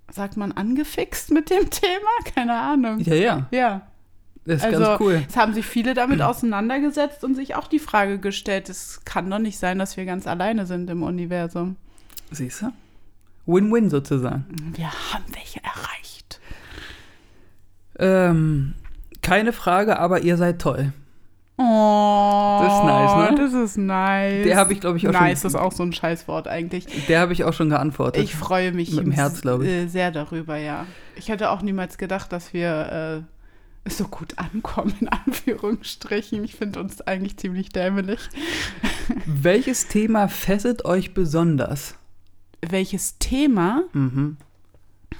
sagt 0.10 0.38
man, 0.38 0.54
angefixt 0.54 1.32
mit 1.32 1.50
dem 1.50 1.70
Thema? 1.70 2.34
Keine 2.34 2.54
Ahnung. 2.54 3.00
Ja, 3.00 3.16
ja, 3.16 3.48
Ja. 3.52 3.82
Das 4.46 4.58
ist 4.58 4.64
Also, 4.66 4.80
ganz 4.84 5.00
cool. 5.02 5.24
es 5.28 5.36
haben 5.38 5.54
sich 5.54 5.66
viele 5.66 5.94
damit 5.94 6.22
auseinandergesetzt 6.22 7.24
und 7.24 7.36
sich 7.36 7.56
auch 7.56 7.68
die 7.68 7.80
Frage 7.80 8.20
gestellt, 8.20 8.70
es 8.70 9.02
kann 9.06 9.30
doch 9.30 9.40
nicht 9.40 9.58
sein, 9.60 9.80
dass 9.80 9.98
wir 9.98 10.06
ganz 10.06 10.28
alleine 10.28 10.66
sind 10.66 10.90
im 10.90 11.04
Universum. 11.04 11.76
Siehst 12.32 12.62
du? 12.62 12.72
Win-win 13.48 13.90
sozusagen. 13.90 14.46
Wir 14.76 14.88
haben 14.88 15.24
welche 15.34 15.62
erreicht. 15.64 16.40
Ähm, 18.00 18.74
keine 19.22 19.54
Frage, 19.54 20.00
aber 20.00 20.22
ihr 20.22 20.38
seid 20.38 20.60
toll. 20.60 20.92
Oh, 21.58 22.60
Das 22.62 22.74
ist 22.74 22.84
nice, 22.84 23.32
ne? 23.32 23.38
Das 23.38 23.54
ist 23.54 23.78
nice. 23.78 24.44
Der 24.44 24.58
habe 24.58 24.74
ich, 24.74 24.82
glaube 24.82 24.98
ich, 24.98 25.08
auch 25.08 25.14
nice 25.14 25.42
schon. 25.42 25.48
ist 25.52 25.56
auch 25.56 25.72
so 25.72 25.84
ein 25.84 25.94
Scheißwort 25.94 26.50
eigentlich. 26.50 26.86
Der 27.08 27.22
habe 27.22 27.32
ich 27.32 27.46
auch 27.46 27.54
schon 27.54 27.70
geantwortet. 27.70 28.22
Ich 28.24 28.36
freue 28.36 28.74
mich 28.74 28.92
Mit 28.92 29.06
dem 29.06 29.12
Herz, 29.12 29.42
glaub 29.42 29.62
ich. 29.62 29.70
äh, 29.70 29.88
sehr 29.88 30.12
darüber, 30.12 30.58
ja. 30.58 30.86
Ich 31.16 31.30
hätte 31.30 31.50
auch 31.52 31.62
niemals 31.62 31.98
gedacht, 31.98 32.34
dass 32.34 32.52
wir 32.54 33.24
äh, 33.24 33.35
so 33.88 34.06
gut 34.06 34.38
ankommen, 34.38 34.94
in 35.00 35.08
Anführungsstrichen. 35.10 36.44
Ich 36.44 36.56
finde 36.56 36.80
uns 36.80 37.02
eigentlich 37.02 37.38
ziemlich 37.38 37.70
dämlich. 37.70 38.20
Welches 39.26 39.88
Thema 39.88 40.28
fesselt 40.28 40.86
euch 40.86 41.14
besonders? 41.14 41.96
Welches 42.68 43.18
Thema? 43.20 43.84
Mhm. 43.94 44.38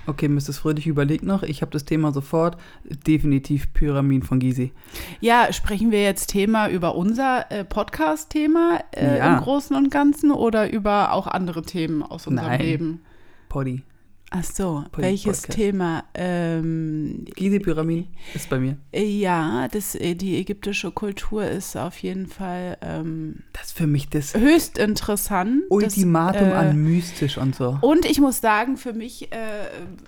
Okay, 0.08 0.28
Mrs. 0.28 0.60
Fröhlich 0.60 0.86
überlegt 0.88 1.24
noch. 1.24 1.42
Ich 1.42 1.62
habe 1.62 1.72
das 1.72 1.86
Thema 1.86 2.12
sofort. 2.12 2.58
Definitiv 2.84 3.74
Pyramin 3.74 4.22
von 4.22 4.40
Gysi. 4.40 4.72
Ja, 5.20 5.52
sprechen 5.52 5.92
wir 5.92 6.04
jetzt 6.04 6.28
Thema 6.28 6.70
über 6.70 6.96
unser 6.96 7.52
äh, 7.52 7.64
Podcast-Thema 7.64 8.82
äh, 8.92 9.18
Ja. 9.18 9.36
im 9.38 9.44
Großen 9.44 9.76
und 9.76 9.90
Ganzen 9.90 10.32
oder 10.32 10.72
über 10.72 11.12
auch 11.14 11.26
andere 11.28 11.64
Themen 11.64 12.04
aus 12.04 12.28
unserem 12.28 12.50
Nein. 12.50 12.62
Leben? 12.62 13.02
Poddy. 13.50 13.84
Ach 14.32 14.44
so, 14.44 14.84
Pod- 14.92 15.04
welches 15.04 15.42
Podcast. 15.44 15.52
Thema? 15.58 16.04
Ähm, 16.16 17.26
Gysi 17.36 17.60
Pyramin 17.60 18.08
ist 18.34 18.50
bei 18.50 18.60
mir. 18.60 18.76
äh, 18.92 19.04
ja, 19.06 19.68
das, 19.72 19.94
äh, 19.96 20.16
die 20.16 20.38
ägyptische 20.38 20.92
Kultur 20.92 21.46
ist 21.46 21.78
auf 21.78 22.00
jeden 22.00 22.26
Fall 22.28 22.78
ähm, 22.82 23.44
Das 23.54 23.72
für 23.72 23.86
mich 23.88 24.10
das 24.10 24.34
höchst 24.36 24.78
interessant. 24.80 25.62
Ultimatum 25.70 26.50
das, 26.50 26.52
äh, 26.52 26.68
an 26.70 26.84
mystisch 26.84 27.38
und 27.38 27.56
so. 27.56 27.78
Und 27.82 28.06
ich 28.06 28.20
muss 28.20 28.42
sagen, 28.42 28.76
für 28.78 28.94
mich 28.94 29.32
äh, 29.32 29.38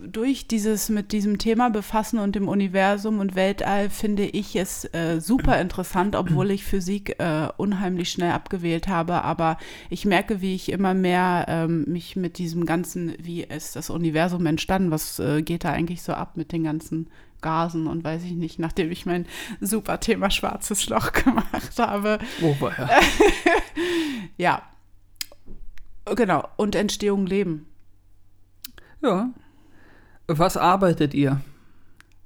durch 0.05 0.47
dieses 0.47 0.89
mit 0.89 1.11
diesem 1.13 1.37
Thema 1.37 1.69
befassen 1.69 2.17
und 2.19 2.35
dem 2.35 2.49
Universum 2.49 3.19
und 3.19 3.35
Weltall 3.35 3.89
finde 3.91 4.23
ich 4.23 4.55
es 4.57 4.83
äh, 4.93 5.21
super 5.21 5.61
interessant, 5.61 6.15
obwohl 6.15 6.49
ich 6.51 6.65
Physik 6.65 7.15
äh, 7.19 7.47
unheimlich 7.57 8.09
schnell 8.11 8.31
abgewählt 8.31 8.87
habe. 8.89 9.21
Aber 9.23 9.57
ich 9.91 10.05
merke, 10.05 10.41
wie 10.41 10.55
ich 10.55 10.69
immer 10.71 10.95
mehr 10.95 11.45
ähm, 11.47 11.85
mich 11.87 12.15
mit 12.17 12.39
diesem 12.39 12.65
ganzen, 12.65 13.13
wie 13.21 13.43
ist 13.43 13.75
das 13.77 13.89
Universum 13.91 14.16
entstanden, 14.17 14.91
was 14.91 15.19
äh, 15.19 15.41
geht 15.41 15.63
da 15.63 15.71
eigentlich 15.71 16.01
so 16.01 16.13
ab 16.13 16.37
mit 16.37 16.51
den 16.51 16.63
ganzen 16.63 17.09
Gasen 17.41 17.87
und 17.87 18.03
weiß 18.03 18.23
ich 18.23 18.31
nicht, 18.31 18.59
nachdem 18.59 18.91
ich 18.91 19.05
mein 19.05 19.25
super 19.61 19.99
Thema 19.99 20.31
schwarzes 20.31 20.89
Loch 20.89 21.11
gemacht 21.23 21.77
habe. 21.77 22.19
Oh, 22.41 22.55
ja. 22.61 22.89
Ja. 24.37 24.61
Genau. 26.15 26.47
Und 26.57 26.75
Entstehung 26.75 27.25
Leben. 27.25 27.65
ja. 29.01 29.29
Was 30.27 30.57
arbeitet 30.57 31.13
ihr? 31.13 31.39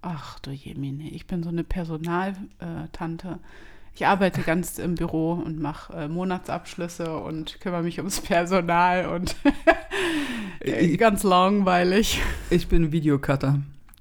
Ach 0.02 0.40
du 0.40 0.50
Jemine, 0.50 1.10
ich 1.12 1.28
bin 1.28 1.44
so 1.44 1.50
eine 1.50 1.64
Personaltante. 1.64 3.40
Ich 3.94 4.06
arbeite 4.08 4.42
ganz 4.42 4.80
im 4.80 4.96
Büro 4.96 5.34
und 5.34 5.60
mache 5.60 5.94
äh, 5.94 6.08
Monatsabschlüsse 6.08 7.14
und 7.18 7.60
kümmere 7.60 7.84
mich 7.84 7.98
ums 8.00 8.22
Personal 8.22 9.08
und 9.08 9.36
Ich- 10.64 10.98
ganz 10.98 11.24
langweilig. 11.24 12.22
Ich 12.50 12.68
bin 12.68 12.92
Videocutter. 12.92 13.60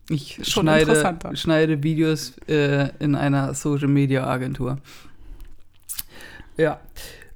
Ich 0.09 0.35
Schon 0.43 0.65
schneide, 0.65 1.19
schneide 1.35 1.83
Videos 1.83 2.37
äh, 2.49 2.89
in 2.99 3.15
einer 3.15 3.55
Social 3.55 3.89
Media 3.89 4.27
Agentur. 4.27 4.79
Ja. 6.57 6.81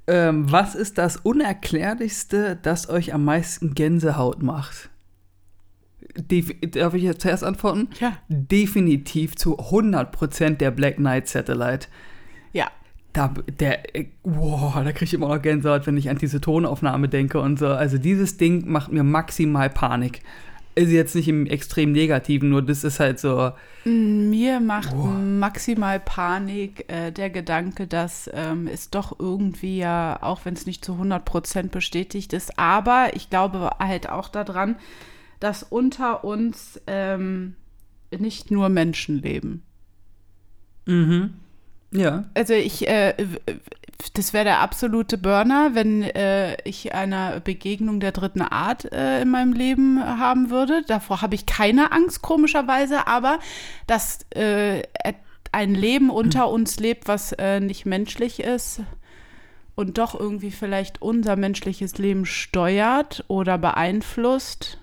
Ähm, 0.07 0.51
was 0.51 0.75
ist 0.75 0.97
das 0.97 1.17
Unerklärlichste, 1.17 2.59
das 2.61 2.89
euch 2.89 3.13
am 3.13 3.23
meisten 3.25 3.73
Gänsehaut 3.73 4.43
macht? 4.43 4.89
Def 6.17 6.51
Darf 6.71 6.93
ich 6.93 7.03
jetzt 7.03 7.21
zuerst 7.21 7.43
antworten? 7.43 7.89
Ja. 7.99 8.17
Definitiv 8.27 9.35
zu 9.35 9.57
100% 9.57 10.57
der 10.57 10.71
Black 10.71 10.97
Knight 10.97 11.27
Satellite. 11.27 11.87
Da, 13.15 13.33
der, 13.59 13.95
äh, 13.95 14.07
wow, 14.23 14.73
da 14.75 14.91
kriege 14.91 15.05
ich 15.05 15.13
immer 15.13 15.29
noch 15.29 15.41
Gänsehaut, 15.41 15.87
wenn 15.87 15.95
ich 15.95 16.09
an 16.09 16.17
diese 16.17 16.41
Tonaufnahme 16.41 17.07
denke 17.07 17.39
und 17.39 17.57
so. 17.57 17.67
Also 17.67 17.97
dieses 17.97 18.37
Ding 18.37 18.69
macht 18.69 18.91
mir 18.91 19.03
maximal 19.03 19.69
Panik. 19.69 20.21
Ist 20.75 20.91
jetzt 20.91 21.15
nicht 21.15 21.29
im 21.29 21.45
extrem 21.45 21.93
negativen, 21.93 22.49
nur 22.49 22.61
das 22.61 22.83
ist 22.83 22.99
halt 22.99 23.17
so, 23.17 23.53
Mir 23.85 24.59
macht 24.59 24.91
Boah. 24.91 25.13
maximal 25.13 25.99
Panik 25.99 26.91
äh, 26.91 27.11
der 27.11 27.29
Gedanke, 27.29 27.85
dass 27.85 28.29
ähm, 28.33 28.67
es 28.67 28.89
doch 28.89 29.19
irgendwie 29.19 29.77
ja, 29.77 30.17
auch 30.21 30.43
wenn 30.43 30.55
es 30.55 30.65
nicht 30.65 30.83
zu 30.83 30.93
100% 30.93 31.69
bestätigt 31.69 32.33
ist, 32.33 32.57
aber 32.57 33.11
ich 33.13 33.29
glaube 33.29 33.69
halt 33.79 34.09
auch 34.09 34.27
daran, 34.27 34.75
dass 35.39 35.61
unter 35.63 36.23
uns 36.23 36.81
ähm, 36.87 37.55
nicht 38.11 38.51
nur 38.51 38.69
Menschen 38.69 39.21
leben. 39.21 39.61
mhm. 40.85 41.35
Ja. 41.91 42.25
Also 42.33 42.53
ich, 42.53 42.87
äh, 42.87 43.13
das 44.13 44.33
wäre 44.33 44.45
der 44.45 44.59
absolute 44.59 45.17
Burner, 45.17 45.71
wenn 45.73 46.03
äh, 46.03 46.57
ich 46.63 46.93
eine 46.93 47.41
Begegnung 47.43 47.99
der 47.99 48.11
dritten 48.11 48.41
Art 48.41 48.91
äh, 48.91 49.21
in 49.21 49.29
meinem 49.29 49.53
Leben 49.53 50.03
haben 50.03 50.49
würde. 50.49 50.83
Davor 50.87 51.21
habe 51.21 51.35
ich 51.35 51.45
keine 51.45 51.91
Angst, 51.91 52.21
komischerweise, 52.21 53.07
aber 53.07 53.39
dass 53.87 54.19
äh, 54.31 54.83
ein 55.51 55.73
Leben 55.73 56.09
unter 56.09 56.49
uns 56.49 56.79
lebt, 56.79 57.07
was 57.07 57.31
äh, 57.33 57.59
nicht 57.59 57.85
menschlich 57.85 58.41
ist 58.41 58.81
und 59.75 59.97
doch 59.97 60.19
irgendwie 60.19 60.51
vielleicht 60.51 61.01
unser 61.01 61.35
menschliches 61.35 61.97
Leben 61.97 62.25
steuert 62.25 63.23
oder 63.27 63.57
beeinflusst, 63.57 64.79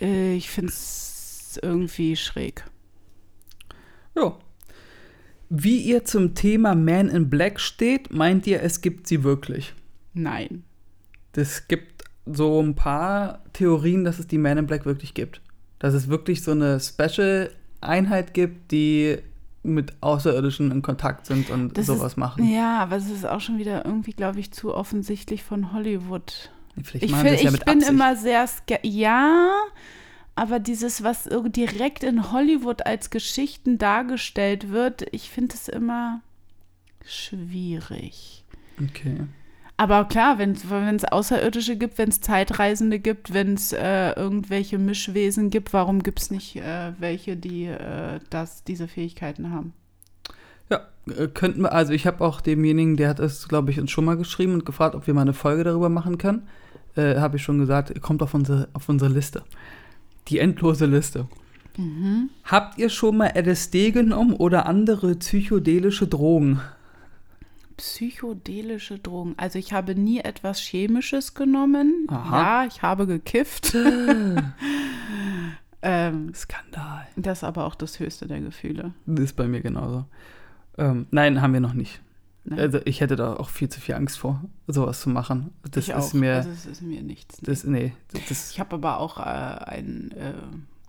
äh, 0.00 0.34
ich 0.34 0.50
finde 0.50 0.72
es 0.72 1.58
irgendwie 1.62 2.16
schräg. 2.16 2.64
Ja. 4.16 4.36
Wie 5.50 5.78
ihr 5.78 6.04
zum 6.04 6.34
Thema 6.34 6.74
Man 6.74 7.08
in 7.08 7.30
Black 7.30 7.60
steht, 7.60 8.12
meint 8.12 8.46
ihr, 8.46 8.62
es 8.62 8.80
gibt 8.80 9.06
sie 9.06 9.22
wirklich? 9.24 9.74
Nein. 10.14 10.64
Es 11.36 11.68
gibt 11.68 12.04
so 12.26 12.60
ein 12.62 12.74
paar 12.74 13.42
Theorien, 13.52 14.04
dass 14.04 14.18
es 14.18 14.26
die 14.26 14.38
Man 14.38 14.58
in 14.58 14.66
Black 14.66 14.86
wirklich 14.86 15.14
gibt. 15.14 15.40
Dass 15.78 15.92
es 15.94 16.08
wirklich 16.08 16.42
so 16.42 16.52
eine 16.52 16.78
Special-Einheit 16.80 18.34
gibt, 18.34 18.70
die 18.72 19.18
mit 19.62 19.92
Außerirdischen 20.02 20.70
in 20.70 20.82
Kontakt 20.82 21.26
sind 21.26 21.50
und 21.50 21.76
Das 21.78 21.86
sowas 21.86 22.12
ist, 22.12 22.16
machen. 22.18 22.46
Ja, 22.52 22.78
aber 22.80 22.96
es 22.96 23.10
ist 23.10 23.26
auch 23.26 23.40
schon 23.40 23.58
wieder 23.58 23.84
irgendwie, 23.84 24.12
glaube 24.12 24.38
ich, 24.40 24.52
zu 24.52 24.74
offensichtlich 24.74 25.42
von 25.42 25.72
Hollywood. 25.72 26.50
Vielleicht 26.82 27.04
Ich, 27.06 27.14
find, 27.14 27.24
ja 27.24 27.32
ich 27.34 27.42
bin 27.64 27.68
Absicht. 27.68 27.90
immer 27.90 28.16
sehr 28.16 28.46
ske- 28.46 28.80
Ja, 28.82 29.50
aber 30.36 30.58
dieses, 30.58 31.02
was 31.04 31.28
direkt 31.48 32.02
in 32.02 32.32
Hollywood 32.32 32.86
als 32.86 33.10
Geschichten 33.10 33.78
dargestellt 33.78 34.70
wird, 34.70 35.06
ich 35.12 35.30
finde 35.30 35.54
es 35.54 35.68
immer 35.68 36.20
schwierig. 37.04 38.44
Okay. 38.82 39.26
Aber 39.76 40.04
klar, 40.04 40.38
wenn 40.38 40.52
es 40.52 41.04
Außerirdische 41.04 41.76
gibt, 41.76 41.98
wenn 41.98 42.08
es 42.08 42.20
Zeitreisende 42.20 43.00
gibt, 43.00 43.34
wenn 43.34 43.54
es 43.54 43.72
äh, 43.72 44.12
irgendwelche 44.12 44.78
Mischwesen 44.78 45.50
gibt, 45.50 45.72
warum 45.72 46.02
gibt 46.02 46.20
es 46.20 46.30
nicht 46.30 46.56
äh, 46.56 46.92
welche, 47.00 47.36
die 47.36 47.66
äh, 47.66 48.20
das, 48.30 48.62
diese 48.62 48.86
Fähigkeiten 48.86 49.50
haben? 49.50 49.72
Ja, 50.70 50.82
äh, 51.08 51.26
könnten 51.26 51.62
wir, 51.62 51.72
also 51.72 51.92
ich 51.92 52.06
habe 52.06 52.24
auch 52.24 52.40
demjenigen, 52.40 52.96
der 52.96 53.08
hat 53.08 53.18
es, 53.18 53.48
glaube 53.48 53.72
ich, 53.72 53.80
uns 53.80 53.90
schon 53.90 54.04
mal 54.04 54.16
geschrieben 54.16 54.54
und 54.54 54.64
gefragt, 54.64 54.94
ob 54.94 55.08
wir 55.08 55.14
mal 55.14 55.22
eine 55.22 55.32
Folge 55.32 55.64
darüber 55.64 55.88
machen 55.88 56.18
können. 56.18 56.46
Äh, 56.94 57.16
habe 57.16 57.36
ich 57.36 57.42
schon 57.42 57.58
gesagt, 57.58 58.00
kommt 58.00 58.22
auf 58.22 58.32
unsere, 58.32 58.68
auf 58.74 58.88
unsere 58.88 59.10
Liste. 59.10 59.42
Die 60.28 60.38
endlose 60.38 60.86
Liste. 60.86 61.28
Mhm. 61.76 62.30
Habt 62.44 62.78
ihr 62.78 62.88
schon 62.88 63.16
mal 63.16 63.32
LSD 63.36 63.90
genommen 63.90 64.34
oder 64.34 64.66
andere 64.66 65.14
psychedelische 65.16 66.06
Drogen? 66.06 66.60
Psychedelische 67.76 68.98
Drogen. 68.98 69.34
Also 69.36 69.58
ich 69.58 69.72
habe 69.72 69.94
nie 69.94 70.20
etwas 70.20 70.60
Chemisches 70.60 71.34
genommen. 71.34 72.06
Aha. 72.08 72.42
Ja, 72.42 72.68
ich 72.68 72.82
habe 72.82 73.06
gekifft. 73.06 73.74
ähm, 75.82 76.34
Skandal. 76.34 77.06
das 77.16 77.38
ist 77.38 77.44
aber 77.44 77.64
auch 77.64 77.74
das 77.74 77.98
höchste 77.98 78.28
der 78.28 78.40
Gefühle. 78.40 78.92
Das 79.06 79.24
ist 79.24 79.36
bei 79.36 79.48
mir 79.48 79.60
genauso. 79.60 80.04
Ähm, 80.78 81.06
nein, 81.10 81.42
haben 81.42 81.52
wir 81.52 81.60
noch 81.60 81.74
nicht. 81.74 82.00
Ne? 82.44 82.58
Also 82.58 82.78
ich 82.84 83.00
hätte 83.00 83.16
da 83.16 83.34
auch 83.36 83.48
viel 83.48 83.68
zu 83.68 83.80
viel 83.80 83.94
Angst 83.94 84.18
vor, 84.18 84.44
sowas 84.66 85.00
zu 85.00 85.08
machen. 85.08 85.50
Das 85.70 85.88
ich 85.88 85.94
ist 85.94 85.96
auch. 85.96 86.12
mir. 86.14 86.36
also 86.36 86.50
es 86.50 86.66
ist 86.66 86.82
mir 86.82 87.02
nichts. 87.02 87.40
ne. 87.40 87.46
das, 87.46 87.64
nee, 87.64 87.92
das, 88.28 88.50
Ich 88.50 88.60
habe 88.60 88.74
aber 88.76 89.00
auch 89.00 89.18
äh, 89.18 89.22
einen 89.22 90.10
äh, 90.12 90.34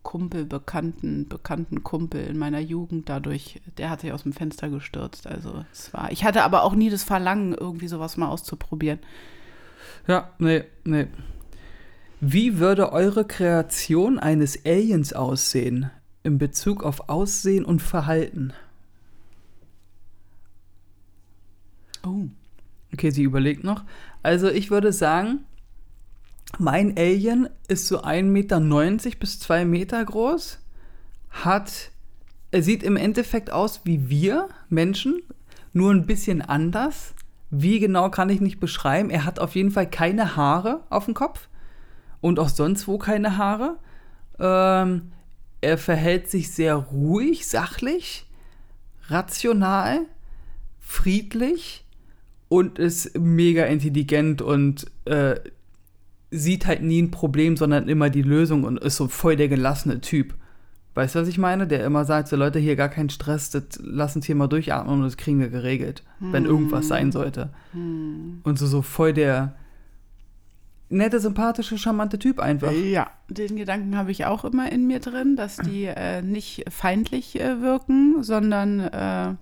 Kumpel, 0.04 0.46
bekannten, 0.46 1.28
bekannten 1.28 1.84
Kumpel 1.84 2.26
in 2.26 2.38
meiner 2.38 2.60
Jugend 2.60 3.10
dadurch, 3.10 3.62
der 3.78 3.90
hat 3.90 4.02
sich 4.02 4.12
aus 4.12 4.24
dem 4.24 4.34
Fenster 4.34 4.70
gestürzt. 4.70 5.28
Also 5.28 5.66
es 5.72 5.94
war, 5.94 6.12
ich 6.12 6.24
hatte 6.24 6.44
aber 6.44 6.64
auch 6.64 6.76
nie 6.76 6.90
das 6.90 7.04
Verlangen, 7.04 7.54
irgendwie 7.54 7.88
sowas 7.88 8.18
mal 8.18 8.30
auszuprobieren. 8.30 9.00
Ja, 10.08 10.32
nee, 10.38 10.64
nee. 10.84 11.08
Wie 12.22 12.60
würde 12.60 12.92
eure 12.92 13.26
Kreation 13.26 14.20
eines 14.20 14.66
Aliens 14.66 15.14
aussehen 15.14 15.90
in 16.24 16.38
Bezug 16.38 16.84
auf 16.84 17.10
Aussehen 17.10 17.66
und 17.66 17.82
Verhalten? 17.82 18.54
Oh. 22.06 22.28
Okay, 22.94 23.10
sie 23.10 23.24
überlegt 23.24 23.64
noch. 23.64 23.84
Also 24.24 24.50
ich 24.50 24.72
würde 24.72 24.94
sagen, 24.94 25.40
mein 26.60 26.98
Alien 26.98 27.50
ist 27.68 27.88
so 27.88 28.02
1,90 28.02 28.24
Meter 28.24 28.62
bis 29.20 29.40
2 29.40 29.66
Meter 29.66 30.04
groß, 30.04 30.60
hat, 31.32 31.92
er 32.52 32.64
sieht 32.64 32.84
im 32.84 32.96
Endeffekt 32.96 33.52
aus 33.52 33.82
wie 33.84 34.10
wir 34.10 34.48
Menschen, 34.70 35.22
nur 35.74 35.92
ein 35.92 36.06
bisschen 36.06 36.42
anders. 36.42 37.14
Wie 37.50 37.80
genau 37.80 38.10
kann 38.10 38.30
ich 38.30 38.42
nicht 38.42 38.60
beschreiben. 38.60 39.10
Er 39.10 39.26
hat 39.26 39.40
auf 39.40 39.56
jeden 39.56 39.72
Fall 39.72 39.90
keine 39.90 40.36
Haare 40.36 40.84
auf 40.90 41.06
dem 41.06 41.14
Kopf 41.14 41.50
und 42.22 42.40
auch 42.40 42.50
sonst 42.50 42.88
wo 42.88 42.98
keine 42.98 43.38
Haare. 43.38 43.78
Ähm, 44.40 45.12
er 45.62 45.78
verhält 45.78 46.30
sich 46.30 46.52
sehr 46.52 46.76
ruhig, 46.76 47.48
sachlich, 47.48 48.26
rational, 49.10 50.02
friedlich 50.80 51.85
und 52.50 52.80
ist 52.80 53.18
mega 53.18 53.66
intelligent 53.66 54.42
und 54.42 54.86
äh, 55.06 55.36
sieht 56.32 56.66
halt 56.66 56.82
nie 56.82 57.02
ein 57.02 57.12
Problem, 57.12 57.58
sondern 57.58 57.88
immer 57.88 58.10
die 58.10 58.22
Lösung 58.22 58.64
und 58.64 58.80
ist 58.80 58.98
so 58.98 59.08
voll 59.08 59.36
der 59.36 59.48
gelassene 59.48 60.02
Typ. 60.02 60.36
Weißt 60.94 61.16
du, 61.16 61.20
was 61.20 61.28
ich 61.28 61.38
meine? 61.38 61.68
Der 61.68 61.84
immer 61.84 62.06
sagt, 62.06 62.30
so 62.30 62.38
Leute, 62.38 62.58
hier 62.58 62.78
gar 62.78 62.88
keinen 62.88 63.10
Stress, 63.10 63.50
das, 63.50 63.64
lass 63.82 64.16
uns 64.16 64.26
hier 64.26 64.36
mal 64.36 64.48
durchatmen 64.48 64.96
und 64.96 65.04
das 65.04 65.18
kriegen 65.18 65.40
wir 65.40 65.50
geregelt, 65.50 66.04
wenn 66.20 66.46
irgendwas 66.46 66.88
sein 66.88 67.12
sollte. 67.12 67.50
Und 68.44 68.58
so, 68.58 68.66
so 68.66 68.82
voll 68.82 69.12
der 69.12 69.56
nette, 70.90 71.20
sympathische, 71.20 71.78
charmante 71.78 72.18
Typ 72.18 72.40
einfach. 72.40 72.72
Ja, 72.72 73.10
den 73.30 73.58
Gedanken 73.58 73.98
habe 73.98 74.12
ich 74.12 74.26
auch 74.26 74.46
immer 74.46 74.72
in 74.72 74.88
mir 74.88 75.00
drin, 75.00 75.36
dass 75.36 75.58
die 75.58 75.86
äh, 75.86 76.22
nicht 76.22 76.64
feindlich 76.70 77.40
äh, 77.42 77.62
wirken, 77.62 78.24
sondern 78.24 78.80
äh, 78.80 79.34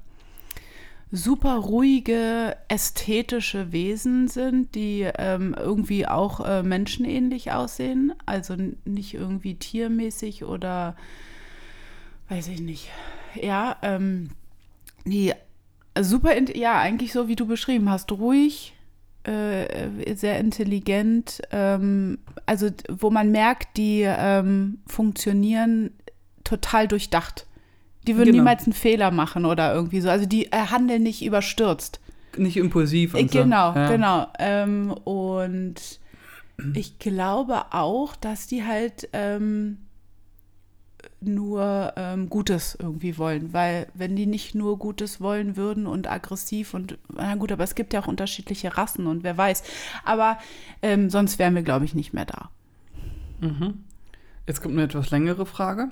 super 1.15 1.58
ruhige, 1.58 2.58
ästhetische 2.70 3.72
Wesen 3.72 4.27
sind, 4.27 4.74
die 4.74 5.08
ähm, 5.15 5.55
irgendwie 5.58 6.08
auch 6.08 6.39
äh, 6.43 6.63
menschenähnlich 6.63 7.51
aussehen. 7.51 8.13
Also 8.25 8.55
nicht 8.84 9.13
irgendwie 9.13 9.53
tiermäßig 9.53 10.43
oder 10.43 10.96
weiß 12.29 12.48
ich 12.48 12.62
nicht. 12.62 12.89
Ja, 13.39 13.77
ähm, 13.84 14.32
die 15.05 15.34
super, 16.01 16.36
in, 16.36 16.48
ja, 16.48 16.79
eigentlich 16.79 17.13
so 17.13 17.27
wie 17.27 17.36
du 17.36 17.46
beschrieben 17.46 17.91
hast, 17.91 18.12
ruhig, 18.12 18.74
äh, 19.22 20.15
sehr 20.15 20.39
intelligent, 20.39 21.43
ähm, 21.51 22.17
also 22.48 22.70
wo 22.89 23.12
man 23.12 23.32
merkt, 23.32 23.77
die 23.77 24.01
ähm, 24.01 24.79
funktionieren 24.88 25.91
total 26.43 26.88
durchdacht. 26.88 27.46
Die 28.07 28.15
würden 28.17 28.31
Genau. 28.31 28.43
niemals 28.43 28.63
einen 28.65 28.74
Fehler 28.74 29.12
machen 29.12 29.45
oder 29.45 29.74
irgendwie 29.74 30.01
so. 30.01 30.10
Also 30.10 30.25
die 30.25 30.51
äh, 30.51 30.57
handeln 30.69 31.03
nicht 31.03 31.24
überstürzt. 31.24 32.00
Nicht 32.38 32.57
impulsiv 32.57 33.13
und 33.13 33.19
Äh, 33.22 33.25
Genau, 33.25 33.74
so. 33.74 33.79
Ja. 33.79 33.91
genau. 33.91 34.27
Ähm, 34.39 34.91
und 34.91 35.75
ich 36.74 37.00
glaube 37.00 37.66
auch, 37.72 38.16
dass 38.16 38.48
die 38.48 38.63
halt 38.63 39.09
ähm, 39.13 39.77
nur 41.20 41.94
ähm, 41.96 42.29
Gutes 42.29 42.75
irgendwie 42.79 43.18
wollen, 43.18 43.53
weil 43.53 43.87
wenn 43.94 44.16
die 44.16 44.25
nicht 44.25 44.55
nur 44.55 44.77
Gutes 44.77 45.20
wollen 45.22 45.55
würden 45.57 45.87
und 45.87 46.09
aggressiv 46.09 46.74
und 46.74 46.98
na 47.13 47.35
gut, 47.35 47.51
aber 47.51 47.63
es 47.63 47.75
gibt 47.75 47.94
ja 47.94 48.01
auch 48.01 48.07
unterschiedliche 48.07 48.77
Rassen 48.77 49.07
und 49.07 49.24
wer 49.24 49.37
weiß. 49.37 49.63
Aber 50.05 50.37
ähm, 50.81 51.09
sonst 51.09 51.39
wären 51.39 51.55
wir, 51.55 51.63
glaube 51.63 51.85
ich, 51.85 51.94
nicht 51.96 52.13
mehr 52.13 52.25
da. 52.25 52.50
Jetzt 54.48 54.61
kommt 54.61 54.74
eine 54.75 54.83
etwas 54.83 55.11
längere 55.11 55.46
Frage. 55.46 55.89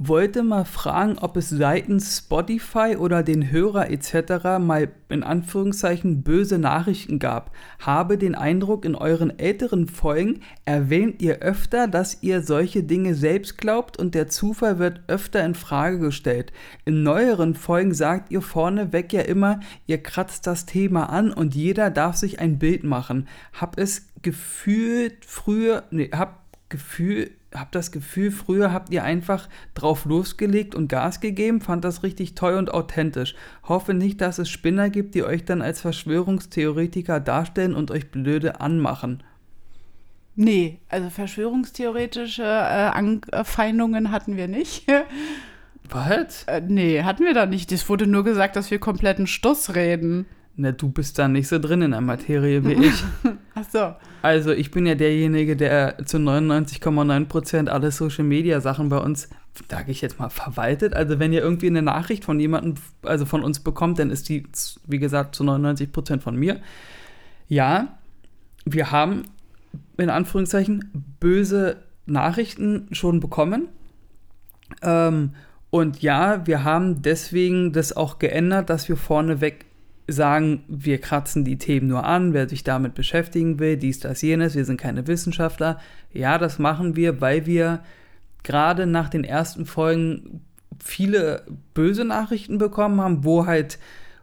Wollte 0.00 0.44
mal 0.44 0.64
fragen, 0.64 1.18
ob 1.18 1.36
es 1.36 1.48
seitens 1.48 2.18
Spotify 2.18 2.94
oder 2.96 3.24
den 3.24 3.50
Hörer 3.50 3.90
etc. 3.90 4.60
mal 4.60 4.92
in 5.08 5.24
Anführungszeichen 5.24 6.22
böse 6.22 6.56
Nachrichten 6.56 7.18
gab. 7.18 7.50
Habe 7.80 8.16
den 8.16 8.36
Eindruck, 8.36 8.84
in 8.84 8.94
euren 8.94 9.36
älteren 9.40 9.88
Folgen 9.88 10.42
erwähnt 10.64 11.20
ihr 11.20 11.40
öfter, 11.40 11.88
dass 11.88 12.22
ihr 12.22 12.42
solche 12.42 12.84
Dinge 12.84 13.16
selbst 13.16 13.58
glaubt 13.58 13.98
und 13.98 14.14
der 14.14 14.28
Zufall 14.28 14.78
wird 14.78 15.00
öfter 15.08 15.44
in 15.44 15.56
Frage 15.56 15.98
gestellt. 15.98 16.52
In 16.84 17.02
neueren 17.02 17.56
Folgen 17.56 17.92
sagt 17.92 18.30
ihr 18.30 18.40
vorneweg 18.40 19.12
ja 19.12 19.22
immer, 19.22 19.58
ihr 19.88 20.00
kratzt 20.00 20.46
das 20.46 20.64
Thema 20.64 21.10
an 21.10 21.32
und 21.32 21.56
jeder 21.56 21.90
darf 21.90 22.14
sich 22.14 22.38
ein 22.38 22.60
Bild 22.60 22.84
machen. 22.84 23.26
Hab 23.52 23.76
es 23.76 24.06
gefühlt 24.22 25.24
früher, 25.24 25.82
nee, 25.90 26.10
hab 26.12 26.44
Gefühl, 26.68 27.30
hab 27.54 27.72
das 27.72 27.92
Gefühl, 27.92 28.30
früher 28.30 28.72
habt 28.72 28.92
ihr 28.92 29.04
einfach 29.04 29.48
drauf 29.74 30.04
losgelegt 30.04 30.74
und 30.74 30.88
Gas 30.88 31.20
gegeben, 31.20 31.60
fand 31.60 31.84
das 31.84 32.02
richtig 32.02 32.34
toll 32.34 32.54
und 32.54 32.72
authentisch. 32.72 33.34
Hoffe 33.62 33.94
nicht, 33.94 34.20
dass 34.20 34.38
es 34.38 34.50
Spinner 34.50 34.90
gibt, 34.90 35.14
die 35.14 35.24
euch 35.24 35.44
dann 35.44 35.62
als 35.62 35.80
Verschwörungstheoretiker 35.80 37.20
darstellen 37.20 37.74
und 37.74 37.90
euch 37.90 38.10
blöde 38.10 38.60
anmachen. 38.60 39.22
Nee, 40.36 40.78
also 40.88 41.10
verschwörungstheoretische 41.10 42.44
äh, 42.44 42.46
Anfeindungen 42.46 44.12
hatten 44.12 44.36
wir 44.36 44.46
nicht. 44.46 44.86
Was? 45.88 46.44
äh, 46.44 46.60
nee, 46.60 47.02
hatten 47.02 47.24
wir 47.24 47.34
da 47.34 47.46
nicht. 47.46 47.72
Es 47.72 47.88
wurde 47.88 48.06
nur 48.06 48.24
gesagt, 48.24 48.56
dass 48.56 48.70
wir 48.70 48.78
kompletten 48.78 49.26
Stuss 49.26 49.74
reden. 49.74 50.26
Na, 50.60 50.72
du 50.72 50.88
bist 50.88 51.20
da 51.20 51.28
nicht 51.28 51.46
so 51.46 51.60
drin 51.60 51.82
in 51.82 51.92
der 51.92 52.00
Materie 52.00 52.64
wie 52.64 52.86
ich. 52.86 53.04
Ach 53.54 53.64
so. 53.70 53.94
Also, 54.22 54.50
ich 54.50 54.72
bin 54.72 54.86
ja 54.86 54.96
derjenige, 54.96 55.54
der 55.54 56.04
zu 56.04 56.16
99,9% 56.16 57.68
alle 57.68 57.92
Social 57.92 58.24
Media 58.24 58.60
Sachen 58.60 58.88
bei 58.88 58.98
uns, 58.98 59.28
sage 59.70 59.92
ich 59.92 60.00
jetzt 60.00 60.18
mal, 60.18 60.30
verwaltet. 60.30 60.94
Also, 60.94 61.20
wenn 61.20 61.32
ihr 61.32 61.42
irgendwie 61.42 61.68
eine 61.68 61.80
Nachricht 61.80 62.24
von 62.24 62.40
jemandem, 62.40 62.74
also 63.02 63.24
von 63.24 63.44
uns 63.44 63.60
bekommt, 63.60 64.00
dann 64.00 64.10
ist 64.10 64.28
die, 64.28 64.48
wie 64.84 64.98
gesagt, 64.98 65.36
zu 65.36 65.44
99% 65.44 66.18
von 66.18 66.34
mir. 66.34 66.60
Ja, 67.46 67.96
wir 68.64 68.90
haben 68.90 69.22
in 69.96 70.10
Anführungszeichen 70.10 70.90
böse 71.20 71.84
Nachrichten 72.06 72.88
schon 72.90 73.20
bekommen. 73.20 73.68
Ähm, 74.82 75.34
und 75.70 76.02
ja, 76.02 76.44
wir 76.48 76.64
haben 76.64 77.00
deswegen 77.00 77.72
das 77.72 77.96
auch 77.96 78.18
geändert, 78.18 78.70
dass 78.70 78.88
wir 78.88 78.96
vorneweg 78.96 79.67
sagen, 80.08 80.64
wir 80.68 80.98
kratzen 80.98 81.44
die 81.44 81.58
Themen 81.58 81.86
nur 81.86 82.04
an, 82.04 82.32
wer 82.32 82.48
sich 82.48 82.64
damit 82.64 82.94
beschäftigen 82.94 83.58
will, 83.58 83.76
dies, 83.76 84.00
das, 84.00 84.22
jenes, 84.22 84.56
wir 84.56 84.64
sind 84.64 84.80
keine 84.80 85.06
Wissenschaftler. 85.06 85.78
Ja, 86.12 86.38
das 86.38 86.58
machen 86.58 86.96
wir, 86.96 87.20
weil 87.20 87.46
wir 87.46 87.80
gerade 88.42 88.86
nach 88.86 89.10
den 89.10 89.22
ersten 89.22 89.66
Folgen 89.66 90.40
viele 90.82 91.44
böse 91.74 92.04
Nachrichten 92.04 92.56
bekommen 92.56 93.00
haben, 93.00 93.24
wo 93.24 93.46
halt, 93.46 93.78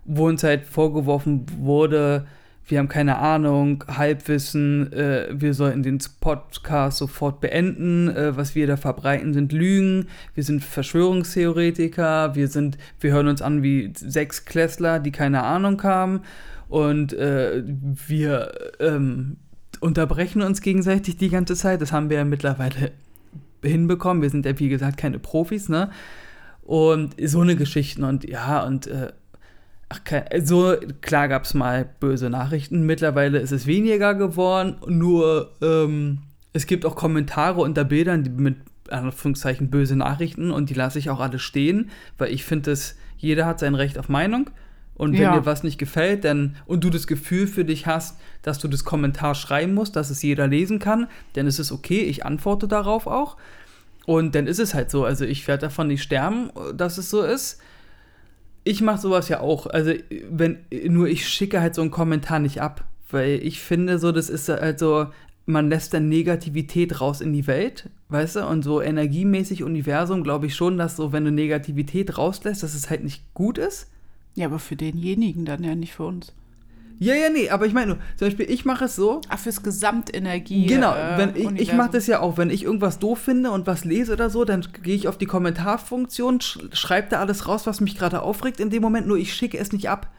wo 0.05 0.27
uns 0.27 0.43
halt 0.43 0.65
vorgeworfen 0.65 1.45
wurde, 1.59 2.25
wir 2.67 2.79
haben 2.79 2.87
keine 2.87 3.19
Ahnung, 3.19 3.83
Halbwissen, 3.87 4.91
äh, 4.91 5.27
wir 5.31 5.53
sollten 5.53 5.83
den 5.83 5.99
Podcast 6.19 6.97
sofort 6.97 7.39
beenden, 7.39 8.09
äh, 8.09 8.35
was 8.35 8.55
wir 8.55 8.65
da 8.65 8.75
verbreiten 8.75 9.33
sind 9.33 9.51
Lügen, 9.51 10.07
wir 10.33 10.43
sind 10.43 10.63
Verschwörungstheoretiker, 10.63 12.35
wir 12.35 12.47
sind, 12.47 12.77
wir 12.99 13.13
hören 13.13 13.27
uns 13.27 13.41
an 13.41 13.61
wie 13.61 13.93
sechs 13.95 14.45
Klässler, 14.45 14.99
die 14.99 15.11
keine 15.11 15.43
Ahnung 15.43 15.81
haben. 15.83 16.21
Und 16.67 17.13
äh, 17.13 17.63
wir 18.07 18.51
ähm, 18.79 19.37
unterbrechen 19.79 20.41
uns 20.41 20.61
gegenseitig 20.61 21.17
die 21.17 21.29
ganze 21.29 21.55
Zeit, 21.55 21.81
das 21.81 21.91
haben 21.91 22.09
wir 22.09 22.17
ja 22.17 22.25
mittlerweile 22.25 22.91
hinbekommen, 23.63 24.23
wir 24.23 24.29
sind 24.29 24.45
ja 24.45 24.57
wie 24.57 24.69
gesagt 24.69 24.97
keine 24.97 25.19
Profis, 25.19 25.69
ne? 25.69 25.91
Und 26.63 27.15
so 27.23 27.41
eine 27.41 27.55
Geschichten 27.55 28.03
und 28.03 28.27
ja, 28.27 28.63
und 28.63 28.87
äh, 28.87 29.11
Ach, 29.89 29.99
so, 30.43 30.75
klar 31.01 31.27
gab 31.27 31.43
es 31.43 31.53
mal 31.53 31.87
böse 31.99 32.29
Nachrichten. 32.29 32.85
Mittlerweile 32.85 33.39
ist 33.39 33.51
es 33.51 33.67
weniger 33.67 34.15
geworden. 34.15 34.77
Nur 34.87 35.51
ähm, 35.61 36.19
es 36.53 36.65
gibt 36.65 36.85
auch 36.85 36.95
Kommentare 36.95 37.61
unter 37.61 37.83
Bildern 37.83 38.23
die 38.23 38.29
mit 38.29 38.57
Anführungszeichen 38.89 39.69
böse 39.69 39.95
Nachrichten 39.95 40.51
und 40.51 40.69
die 40.69 40.73
lasse 40.73 40.99
ich 40.99 41.09
auch 41.09 41.19
alle 41.19 41.39
stehen, 41.39 41.89
weil 42.17 42.31
ich 42.31 42.43
finde, 42.43 42.71
dass 42.71 42.95
jeder 43.17 43.45
hat 43.45 43.59
sein 43.59 43.75
Recht 43.75 43.97
auf 43.97 44.09
Meinung. 44.09 44.49
Und 44.95 45.13
wenn 45.13 45.23
Ja. 45.23 45.39
dir 45.39 45.45
was 45.45 45.63
nicht 45.63 45.77
gefällt, 45.77 46.23
dann 46.23 46.55
und 46.65 46.83
du 46.83 46.89
das 46.89 47.05
Gefühl 47.05 47.47
für 47.47 47.65
dich 47.65 47.85
hast, 47.85 48.17
dass 48.43 48.59
du 48.59 48.67
das 48.67 48.85
Kommentar 48.85 49.35
schreiben 49.35 49.73
musst, 49.73 49.95
dass 49.95 50.09
es 50.09 50.21
jeder 50.23 50.47
lesen 50.47 50.79
kann, 50.79 51.07
dann 51.33 51.47
ist 51.47 51.59
es 51.59 51.71
okay. 51.71 52.01
Ich 52.01 52.25
antworte 52.25 52.67
darauf 52.67 53.05
auch. 53.05 53.35
Und 54.05 54.35
dann 54.35 54.47
ist 54.47 54.59
es 54.59 54.73
halt 54.73 54.89
so. 54.91 55.03
Also 55.03 55.25
ich 55.25 55.47
werde 55.47 55.61
davon 55.61 55.87
nicht 55.87 56.01
sterben, 56.03 56.49
dass 56.75 56.97
es 56.97 57.09
so 57.09 57.23
ist 57.23 57.59
ich 58.65 58.81
mache 58.81 58.99
sowas 58.99 59.29
ja 59.29 59.39
auch. 59.39 59.67
Also, 59.67 59.93
wenn, 60.29 60.57
nur 60.87 61.07
ich 61.07 61.29
schicke 61.29 61.61
halt 61.61 61.75
so 61.75 61.81
einen 61.81 61.91
Kommentar 61.91 62.39
nicht 62.39 62.61
ab. 62.61 62.83
Weil 63.11 63.39
ich 63.43 63.61
finde, 63.61 63.99
so, 63.99 64.11
das 64.11 64.29
ist 64.29 64.49
halt 64.49 64.79
so, 64.79 65.05
man 65.45 65.69
lässt 65.69 65.93
dann 65.93 66.09
Negativität 66.09 66.99
raus 66.99 67.21
in 67.21 67.31
die 67.31 67.45
Welt, 67.45 67.89
weißt 68.09 68.37
du? 68.37 68.47
Und 68.47 68.63
so 68.63 68.81
energiemäßig 68.81 69.63
Universum 69.63 70.23
glaube 70.23 70.47
ich 70.47 70.55
schon, 70.55 70.77
dass 70.77 70.95
so, 70.95 71.13
wenn 71.13 71.23
du 71.23 71.31
Negativität 71.31 72.17
rauslässt, 72.17 72.63
dass 72.63 72.73
es 72.73 72.89
halt 72.89 73.03
nicht 73.03 73.33
gut 73.35 73.59
ist. 73.59 73.91
Ja, 74.33 74.47
aber 74.47 74.59
für 74.59 74.75
denjenigen 74.75 75.45
dann 75.45 75.63
ja 75.63 75.75
nicht 75.75 75.93
für 75.93 76.05
uns. 76.05 76.33
Ja, 76.99 77.13
ja, 77.15 77.29
nee, 77.29 77.49
aber 77.49 77.65
ich 77.65 77.73
meine 77.73 77.87
nur, 77.87 77.97
zum 78.17 78.27
Beispiel, 78.27 78.49
ich 78.49 78.63
mache 78.65 78.85
es 78.85 78.95
so. 78.95 79.21
Ach, 79.29 79.37
fürs 79.39 79.61
Gesamtenergie. 79.63 80.65
Genau, 80.65 80.93
äh, 80.93 81.17
wenn 81.17 81.29
ich, 81.31 81.35
ich 81.37 81.45
Universum. 81.47 81.77
mache 81.77 81.91
das 81.91 82.07
ja 82.07 82.19
auch, 82.21 82.37
wenn 82.37 82.49
ich 82.49 82.63
irgendwas 82.63 82.99
doof 82.99 83.19
finde 83.19 83.51
und 83.51 83.67
was 83.67 83.85
lese 83.85 84.13
oder 84.13 84.29
so, 84.29 84.45
dann 84.45 84.65
gehe 84.83 84.95
ich 84.95 85.07
auf 85.07 85.17
die 85.17 85.25
Kommentarfunktion, 85.25 86.41
sch 86.41 86.59
schreibe 86.73 87.09
da 87.09 87.19
alles 87.19 87.47
raus, 87.47 87.65
was 87.67 87.81
mich 87.81 87.97
gerade 87.97 88.21
aufregt 88.21 88.59
in 88.59 88.69
dem 88.69 88.81
Moment, 88.81 89.07
nur 89.07 89.17
ich 89.17 89.33
schicke 89.33 89.57
es 89.57 89.71
nicht 89.71 89.89
ab. 89.89 90.09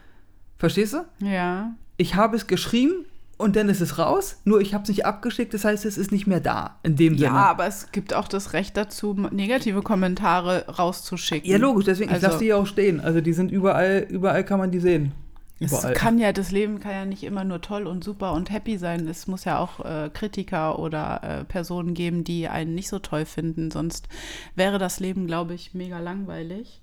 Verstehst 0.57 0.93
du? 0.93 1.25
Ja. 1.25 1.71
Ich 1.97 2.15
habe 2.15 2.35
es 2.35 2.47
geschrieben 2.47 3.05
und 3.37 3.55
dann 3.55 3.69
ist 3.69 3.81
es 3.81 3.97
raus, 3.99 4.37
nur 4.45 4.61
ich 4.61 4.73
habe 4.73 4.83
es 4.83 4.89
nicht 4.89 5.05
abgeschickt, 5.05 5.53
das 5.53 5.65
heißt, 5.65 5.85
es 5.85 5.97
ist 5.97 6.11
nicht 6.11 6.25
mehr 6.27 6.39
da, 6.39 6.77
in 6.83 6.95
dem 6.95 7.13
Ja, 7.13 7.29
Sinne. 7.29 7.39
aber 7.39 7.67
es 7.67 7.91
gibt 7.91 8.13
auch 8.13 8.27
das 8.27 8.53
Recht 8.53 8.75
dazu, 8.77 9.13
negative 9.31 9.81
Kommentare 9.83 10.65
rauszuschicken. 10.67 11.49
Ja, 11.49 11.57
logisch, 11.57 11.85
deswegen, 11.85 12.09
ich 12.09 12.15
Also- 12.15 12.27
lasse 12.27 12.39
die 12.39 12.45
ja 12.45 12.55
auch 12.55 12.65
stehen. 12.67 12.99
Also 12.99 13.21
die 13.21 13.33
sind 13.33 13.51
überall, 13.51 14.05
überall 14.09 14.43
kann 14.43 14.59
man 14.59 14.71
die 14.71 14.79
sehen. 14.79 15.11
Es 15.59 15.71
Überall. 15.71 15.93
kann 15.93 16.19
ja, 16.19 16.31
das 16.31 16.51
Leben 16.51 16.79
kann 16.79 16.91
ja 16.91 17.05
nicht 17.05 17.23
immer 17.23 17.43
nur 17.43 17.61
toll 17.61 17.87
und 17.87 18.03
super 18.03 18.33
und 18.33 18.51
happy 18.51 18.77
sein. 18.77 19.07
Es 19.07 19.25
muss 19.27 19.43
ja 19.43 19.57
auch 19.57 19.83
äh, 19.83 20.09
Kritiker 20.13 20.77
oder 20.77 21.21
äh, 21.23 21.43
Personen 21.45 21.95
geben, 21.95 22.23
die 22.23 22.47
einen 22.47 22.75
nicht 22.75 22.89
so 22.89 22.99
toll 22.99 23.25
finden. 23.25 23.71
Sonst 23.71 24.07
wäre 24.55 24.77
das 24.77 24.99
Leben, 24.99 25.25
glaube 25.25 25.55
ich, 25.55 25.73
mega 25.73 25.99
langweilig. 25.99 26.81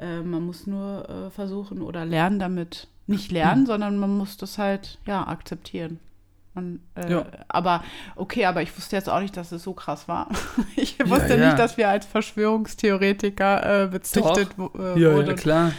Äh, 0.00 0.20
man 0.20 0.44
muss 0.44 0.66
nur 0.66 1.08
äh, 1.08 1.30
versuchen 1.30 1.80
oder 1.80 2.04
lernen 2.04 2.40
damit. 2.40 2.88
Nicht 3.06 3.30
lernen, 3.30 3.66
sondern 3.66 3.98
man 3.98 4.16
muss 4.16 4.36
das 4.36 4.58
halt, 4.58 4.98
ja, 5.06 5.26
akzeptieren. 5.26 6.00
Man, 6.54 6.80
äh, 6.96 7.10
Ja. 7.10 7.26
Aber 7.48 7.84
okay, 8.16 8.46
aber 8.46 8.62
ich 8.62 8.76
wusste 8.76 8.96
jetzt 8.96 9.08
auch 9.08 9.20
nicht, 9.20 9.36
dass 9.36 9.52
es 9.52 9.62
so 9.62 9.74
krass 9.74 10.08
war. 10.08 10.28
Ich 10.76 10.98
wusste 11.08 11.36
ja. 11.36 11.46
nicht, 11.46 11.58
dass 11.58 11.76
wir 11.76 11.88
als 11.88 12.04
Verschwörungstheoretiker 12.06 13.84
äh, 13.84 13.86
bezichtet 13.86 14.48
äh, 14.58 15.00
ja, 15.00 15.14
wurden. 15.14 15.28
ja, 15.28 15.34
klar. 15.34 15.72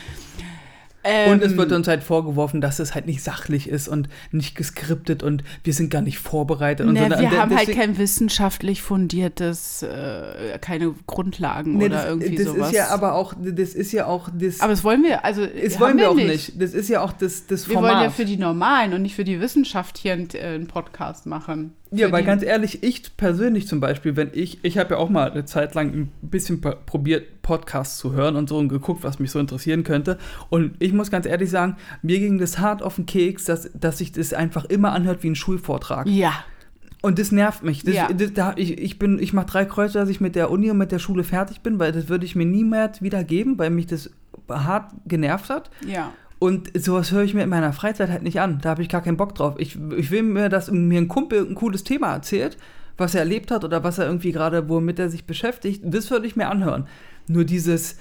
Ähm, 1.03 1.31
Und 1.33 1.43
es 1.43 1.57
wird 1.57 1.71
uns 1.71 1.87
halt 1.87 2.01
vorgeworfen, 2.03 2.61
dass 2.61 2.79
es 2.79 2.95
halt 2.95 3.05
nicht 3.07 3.21
sachlich 3.23 3.67
ist 3.67 3.87
und 3.87 4.07
nicht 4.31 4.55
geskriptet 4.55 5.21
und 5.23 5.43
wir 5.63 5.73
sind 5.73 5.89
gar 5.89 6.01
nicht 6.01 6.17
vorbereitet. 6.19 6.87
Und 6.87 6.93
Ne, 6.93 7.03
so. 7.11 7.19
wir 7.21 7.27
Und 7.29 7.37
haben 7.37 7.55
halt 7.55 7.71
kein 7.71 7.97
wissenschaftlich 7.97 8.81
fundiertes, 8.81 9.83
äh, 9.83 10.57
keine 10.59 10.93
Grundlagen 11.07 11.77
Nee, 11.77 11.85
oder 11.85 11.95
das, 11.97 12.05
irgendwie 12.05 12.35
das 12.35 12.45
sowas. 12.45 12.67
ist 12.69 12.75
ja 12.75 12.87
aber 12.89 13.15
auch, 13.15 13.33
das 13.37 13.73
ist 13.73 13.91
ja 13.91 14.05
auch 14.05 14.29
das. 14.33 14.61
aber 14.61 14.71
das 14.71 14.83
wollen 14.83 15.03
wir, 15.03 15.25
also 15.25 15.45
das 15.45 15.79
wollen 15.79 15.97
wir 15.97 16.09
auch 16.09 16.15
nicht. 16.15 16.61
Das 16.61 16.73
ist 16.73 16.89
ja 16.89 17.01
auch 17.01 17.11
das, 17.11 17.47
das 17.47 17.67
Wir 17.67 17.73
Format. 17.75 17.91
wollen 17.91 18.03
ja 18.03 18.09
für 18.09 18.25
die 18.25 18.37
Normalen 18.37 18.93
und 18.93 19.01
nicht 19.01 19.15
für 19.15 19.23
die 19.23 19.39
Wissenschaft 19.39 19.97
hier 19.97 20.13
einen, 20.13 20.29
äh, 20.33 20.39
einen 20.39 20.67
Podcast 20.67 21.25
machen. 21.25 21.73
Ja, 21.95 22.11
weil 22.11 22.23
ganz 22.23 22.43
ehrlich, 22.43 22.83
ich 22.83 23.15
persönlich 23.17 23.67
zum 23.67 23.79
Beispiel, 23.79 24.15
wenn 24.15 24.31
ich, 24.33 24.63
ich 24.63 24.77
habe 24.77 24.95
ja 24.95 24.97
auch 24.99 25.09
mal 25.09 25.31
eine 25.31 25.45
Zeit 25.45 25.75
lang 25.75 25.93
ein 25.93 26.11
bisschen 26.21 26.59
probiert, 26.61 27.41
Podcasts 27.41 27.97
zu 27.97 28.13
hören 28.13 28.35
und 28.35 28.49
so 28.49 28.57
und 28.57 28.69
geguckt, 28.69 29.03
was 29.03 29.19
mich 29.19 29.31
so 29.31 29.39
interessieren 29.39 29.83
könnte. 29.83 30.17
Und 30.49 30.75
ich 30.79 30.93
muss 30.93 31.11
ganz 31.11 31.25
ehrlich 31.25 31.49
sagen, 31.49 31.75
mir 32.01 32.19
ging 32.19 32.37
das 32.39 32.59
hart 32.59 32.81
auf 32.81 32.95
den 32.95 33.05
Keks, 33.05 33.45
dass, 33.45 33.69
dass 33.73 33.97
sich 33.99 34.11
das 34.11 34.33
einfach 34.33 34.65
immer 34.65 34.91
anhört 34.93 35.23
wie 35.23 35.29
ein 35.29 35.35
Schulvortrag. 35.35 36.07
Ja, 36.07 36.33
Und 37.01 37.19
das 37.19 37.31
nervt 37.33 37.63
mich. 37.63 37.83
Das, 37.83 37.95
Ja. 37.95 38.07
das, 38.11 38.33
da, 38.33 38.53
ich 38.55 38.77
ich, 38.79 38.97
bin- 38.97 39.19
ich 39.19 39.33
mache 39.33 39.47
drei 39.47 39.65
Kreuze, 39.65 39.99
dass 39.99 40.09
ich 40.09 40.21
mit 40.21 40.35
der 40.35 40.49
Uni 40.51 40.71
und 40.71 40.77
mit 40.77 40.91
der 40.91 40.99
Schule 40.99 41.23
fertig 41.25 41.59
bin, 41.61 41.77
weil 41.79 41.91
das 41.91 42.07
würde 42.07 42.25
ich 42.25 42.35
mir 42.35 42.45
nie 42.45 42.63
mehr 42.63 42.91
wieder 43.01 43.23
geben, 43.23 43.57
weil 43.59 43.69
mich 43.71 43.87
das 43.87 44.09
hart 44.49 44.91
genervt 45.05 45.49
hat. 45.49 45.69
ja. 45.85 46.11
Und 46.43 46.71
sowas 46.77 47.13
höre 47.13 47.23
ich 47.23 47.33
mir 47.33 47.43
in 47.43 47.49
meiner 47.49 47.71
Freizeit 47.71 48.09
halt 48.09 48.21
nicht 48.21 48.41
an. 48.41 48.59
Da 48.61 48.71
habe 48.71 48.81
ich 48.81 48.89
gar 48.89 48.99
keinen 48.99 49.15
Bock 49.15 49.33
drauf. 49.33 49.55
Ich, 49.59 49.77
ich 49.95 50.11
will 50.11 50.23
mir, 50.23 50.49
dass 50.49 50.69
mir 50.69 50.99
ein 50.99 51.07
Kumpel 51.07 51.39
ein 51.39 51.55
cooles 51.55 51.85
Thema 51.85 52.11
erzählt, 52.11 52.57
was 52.97 53.15
er 53.15 53.21
erlebt 53.21 53.49
hat 53.49 53.63
oder 53.63 53.85
was 53.85 53.97
er 53.97 54.07
irgendwie 54.07 54.33
gerade, 54.33 54.67
womit 54.67 54.99
er 54.99 55.07
sich 55.09 55.23
beschäftigt. 55.23 55.83
Das 55.85 56.11
würde 56.11 56.27
ich 56.27 56.35
mir 56.35 56.49
anhören. 56.49 56.85
Nur 57.29 57.45
dieses, 57.45 57.95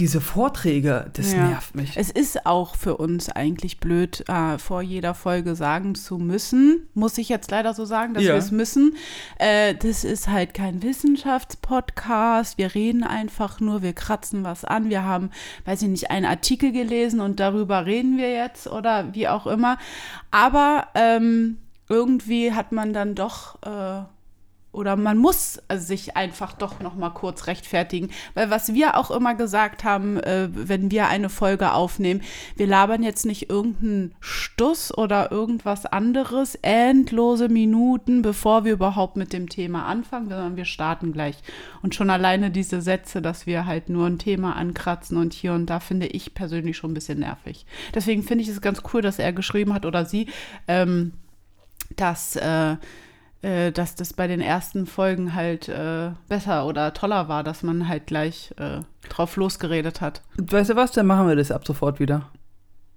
diese 0.00 0.20
Vorträge, 0.20 1.10
das 1.12 1.32
Ja. 1.32 1.46
nervt 1.48 1.74
mich. 1.76 1.96
Es 1.96 2.10
ist 2.10 2.46
auch 2.46 2.74
für 2.74 2.96
uns 2.96 3.28
eigentlich 3.28 3.78
blöd, 3.78 4.24
äh, 4.28 4.58
vor 4.58 4.82
jeder 4.82 5.14
Folge 5.14 5.54
sagen 5.54 5.94
zu 5.94 6.18
müssen, 6.18 6.88
muss 6.94 7.18
ich 7.18 7.28
jetzt 7.28 7.50
leider 7.50 7.74
so 7.74 7.84
sagen, 7.84 8.14
dass 8.14 8.24
Ja. 8.24 8.32
wir 8.32 8.38
es 8.38 8.50
müssen. 8.50 8.96
Äh, 9.38 9.74
das 9.74 10.02
ist 10.04 10.26
halt 10.28 10.54
kein 10.54 10.82
Wissenschaftspodcast. 10.82 12.58
Wir 12.58 12.74
reden 12.74 13.04
einfach 13.04 13.60
nur, 13.60 13.82
wir 13.82 13.92
kratzen 13.92 14.42
was 14.42 14.64
an. 14.64 14.90
Wir 14.90 15.04
haben, 15.04 15.30
weiß 15.66 15.82
ich 15.82 15.88
nicht, 15.88 16.10
einen 16.10 16.26
Artikel 16.26 16.72
gelesen 16.72 17.20
und 17.20 17.38
darüber 17.38 17.86
reden 17.86 18.16
wir 18.16 18.32
jetzt 18.32 18.66
oder 18.66 19.12
wie 19.14 19.28
auch 19.28 19.46
immer. 19.46 19.78
Aber 20.30 20.86
ähm, 20.94 21.58
irgendwie 21.88 22.52
hat 22.52 22.72
man 22.72 22.92
dann 22.92 23.14
doch 23.14 23.56
äh, 23.62 24.02
oder 24.72 24.94
man 24.96 25.18
muss 25.18 25.60
sich 25.74 26.16
einfach 26.16 26.52
doch 26.52 26.80
noch 26.80 26.94
mal 26.94 27.10
kurz 27.10 27.48
rechtfertigen, 27.48 28.10
weil 28.34 28.50
was 28.50 28.72
wir 28.72 28.96
auch 28.96 29.10
immer 29.10 29.34
gesagt 29.34 29.82
haben, 29.82 30.18
äh, 30.18 30.48
wenn 30.52 30.90
wir 30.90 31.08
eine 31.08 31.28
Folge 31.28 31.72
aufnehmen, 31.72 32.22
wir 32.56 32.68
labern 32.68 33.02
jetzt 33.02 33.26
nicht 33.26 33.50
irgendeinen 33.50 34.14
Stuss 34.20 34.96
oder 34.96 35.32
irgendwas 35.32 35.86
anderes 35.86 36.54
endlose 36.62 37.48
Minuten, 37.48 38.22
bevor 38.22 38.64
wir 38.64 38.72
überhaupt 38.74 39.16
mit 39.16 39.32
dem 39.32 39.48
Thema 39.48 39.86
anfangen, 39.86 40.28
sondern 40.28 40.56
wir 40.56 40.64
starten 40.64 41.12
gleich. 41.12 41.38
Und 41.82 41.96
schon 41.96 42.10
alleine 42.10 42.52
diese 42.52 42.80
Sätze, 42.80 43.20
dass 43.20 43.46
wir 43.46 43.66
halt 43.66 43.88
nur 43.88 44.06
ein 44.06 44.18
Thema 44.18 44.54
ankratzen 44.54 45.16
und 45.16 45.32
hier 45.32 45.52
und 45.52 45.66
da 45.66 45.80
finde 45.80 46.06
ich 46.06 46.34
persönlich 46.34 46.76
schon 46.76 46.92
ein 46.92 46.94
bisschen 46.94 47.18
nervig. 47.18 47.66
Deswegen 47.94 48.22
finde 48.22 48.44
ich 48.44 48.48
es 48.48 48.60
ganz 48.60 48.82
cool, 48.92 49.02
dass 49.02 49.18
er 49.18 49.32
geschrieben 49.32 49.74
hat 49.74 49.84
oder 49.84 50.04
sie, 50.04 50.28
ähm, 50.68 51.12
dass 51.96 52.36
äh, 52.36 52.76
äh, 53.42 53.72
dass 53.72 53.94
das 53.94 54.12
bei 54.12 54.26
den 54.26 54.40
ersten 54.40 54.86
Folgen 54.86 55.34
halt 55.34 55.68
äh, 55.68 56.10
besser 56.28 56.66
oder 56.66 56.92
toller 56.92 57.28
war, 57.28 57.42
dass 57.42 57.62
man 57.62 57.88
halt 57.88 58.06
gleich 58.06 58.52
äh, 58.58 58.80
drauf 59.08 59.36
losgeredet 59.36 60.00
hat. 60.00 60.22
Weißt 60.36 60.70
du 60.70 60.76
was, 60.76 60.92
dann 60.92 61.06
machen 61.06 61.28
wir 61.28 61.36
das 61.36 61.50
ab 61.50 61.66
sofort 61.66 62.00
wieder. 62.00 62.30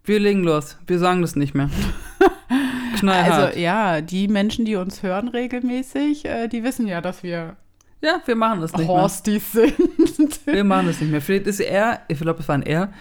Wir 0.04 0.20
legen 0.20 0.44
los. 0.44 0.78
Wir 0.86 1.00
sagen 1.00 1.22
das 1.22 1.36
nicht 1.36 1.56
mehr. 1.56 1.70
Knallhart. 2.98 3.32
Also 3.32 3.60
ja, 3.60 4.02
die 4.02 4.28
Menschen, 4.28 4.66
die 4.66 4.76
uns 4.76 5.02
hören 5.02 5.30
regelmäßig, 5.30 6.26
äh, 6.26 6.48
die 6.48 6.64
wissen 6.64 6.88
ja, 6.88 7.00
dass 7.00 7.24
wir 7.24 7.56
ja, 8.04 8.22
wir 8.26 8.36
machen 8.36 8.60
das 8.60 8.74
nicht 8.74 8.86
mehr. 8.86 8.98
Horsties 8.98 9.52
sind. 9.54 10.46
Wir 10.46 10.66
machen 10.66 10.88
das 10.88 11.00
nicht 11.00 11.10
mehr. 11.10 11.22
Vielleicht 11.22 11.48
ist 11.48 11.62
er, 11.62 12.02
ich 12.10 12.20
glaube, 12.20 12.42
es 12.42 12.48
war 12.50 12.56
ein 12.56 12.64
er, 12.64 12.92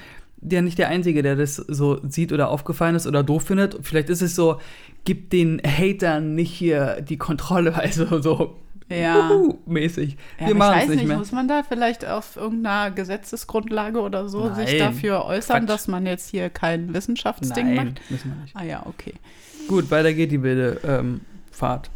der 0.43 0.61
nicht 0.63 0.77
der 0.79 0.89
Einzige, 0.89 1.23
der 1.23 1.37
das 1.37 1.57
so 1.57 1.99
sieht 2.09 2.33
oder 2.33 2.51
aufgefallen 2.51 2.95
ist 2.97 3.07
oder 3.07 3.23
doof 3.23 3.45
findet. 3.45 3.79
Vielleicht 3.83 4.11
ist 4.11 4.21
es 4.23 4.35
so, 4.35 4.59
gibt 5.05 5.33
den 5.33 5.61
Hatern 5.65 6.35
nicht 6.35 6.53
hier 6.53 7.01
die 7.01 7.17
Kontrolle, 7.17 7.75
also 7.77 8.21
so 8.21 8.57
Ja. 8.91 9.31
mäßig. 9.67 10.17
Ja, 10.41 10.49
wir 10.49 10.55
machen 10.55 10.73
ich 10.73 10.77
es 10.77 10.83
weiß 10.83 10.89
nicht 10.91 10.99
nicht, 10.99 11.09
mehr. 11.09 11.17
muss 11.19 11.33
man 11.33 11.49
da 11.49 11.63
vielleicht 11.67 12.05
auf 12.07 12.37
irgendeiner 12.37 12.91
Gesetzesgrundlage 12.91 14.01
oder 14.01 14.29
so 14.29 14.53
sich 14.53 14.71
Nein, 14.71 14.79
dafür 14.79 15.25
äußern, 15.25 15.61
Quatsch. 15.61 15.69
dass 15.71 15.89
man 15.89 16.05
jetzt 16.07 16.29
hier 16.31 16.51
kein 16.51 16.93
Wissenschaftsding 16.93 17.75
Nein, 17.75 17.87
macht? 17.87 18.11
müssen 18.11 18.33
wir 18.35 18.43
nicht. 18.43 18.57
Ah 18.57 18.65
ja, 18.65 18.83
okay. 18.87 19.15
Gut, 19.69 19.91
weiter 19.91 20.13
geht 20.13 20.33
die 20.33 20.43
wilde 20.43 20.81
ähm, 20.85 21.21
Fahrt. 21.53 21.89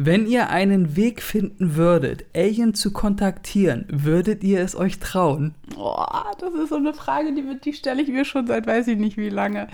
Wenn 0.00 0.26
ihr 0.28 0.48
einen 0.50 0.94
Weg 0.94 1.20
finden 1.22 1.74
würdet, 1.74 2.24
Alien 2.34 2.72
zu 2.74 2.92
kontaktieren, 2.92 3.84
würdet 3.90 4.44
ihr 4.44 4.60
es 4.60 4.76
euch 4.76 5.00
trauen? 5.00 5.54
Boah, 5.74 6.30
das 6.40 6.54
ist 6.54 6.68
so 6.68 6.76
eine 6.76 6.94
Frage, 6.94 7.34
die, 7.34 7.42
die 7.64 7.72
stelle 7.72 8.00
ich 8.00 8.08
mir 8.08 8.24
schon 8.24 8.46
seit 8.46 8.66
weiß 8.66 8.86
ich 8.86 8.96
nicht 8.96 9.16
wie 9.16 9.28
lange. 9.28 9.66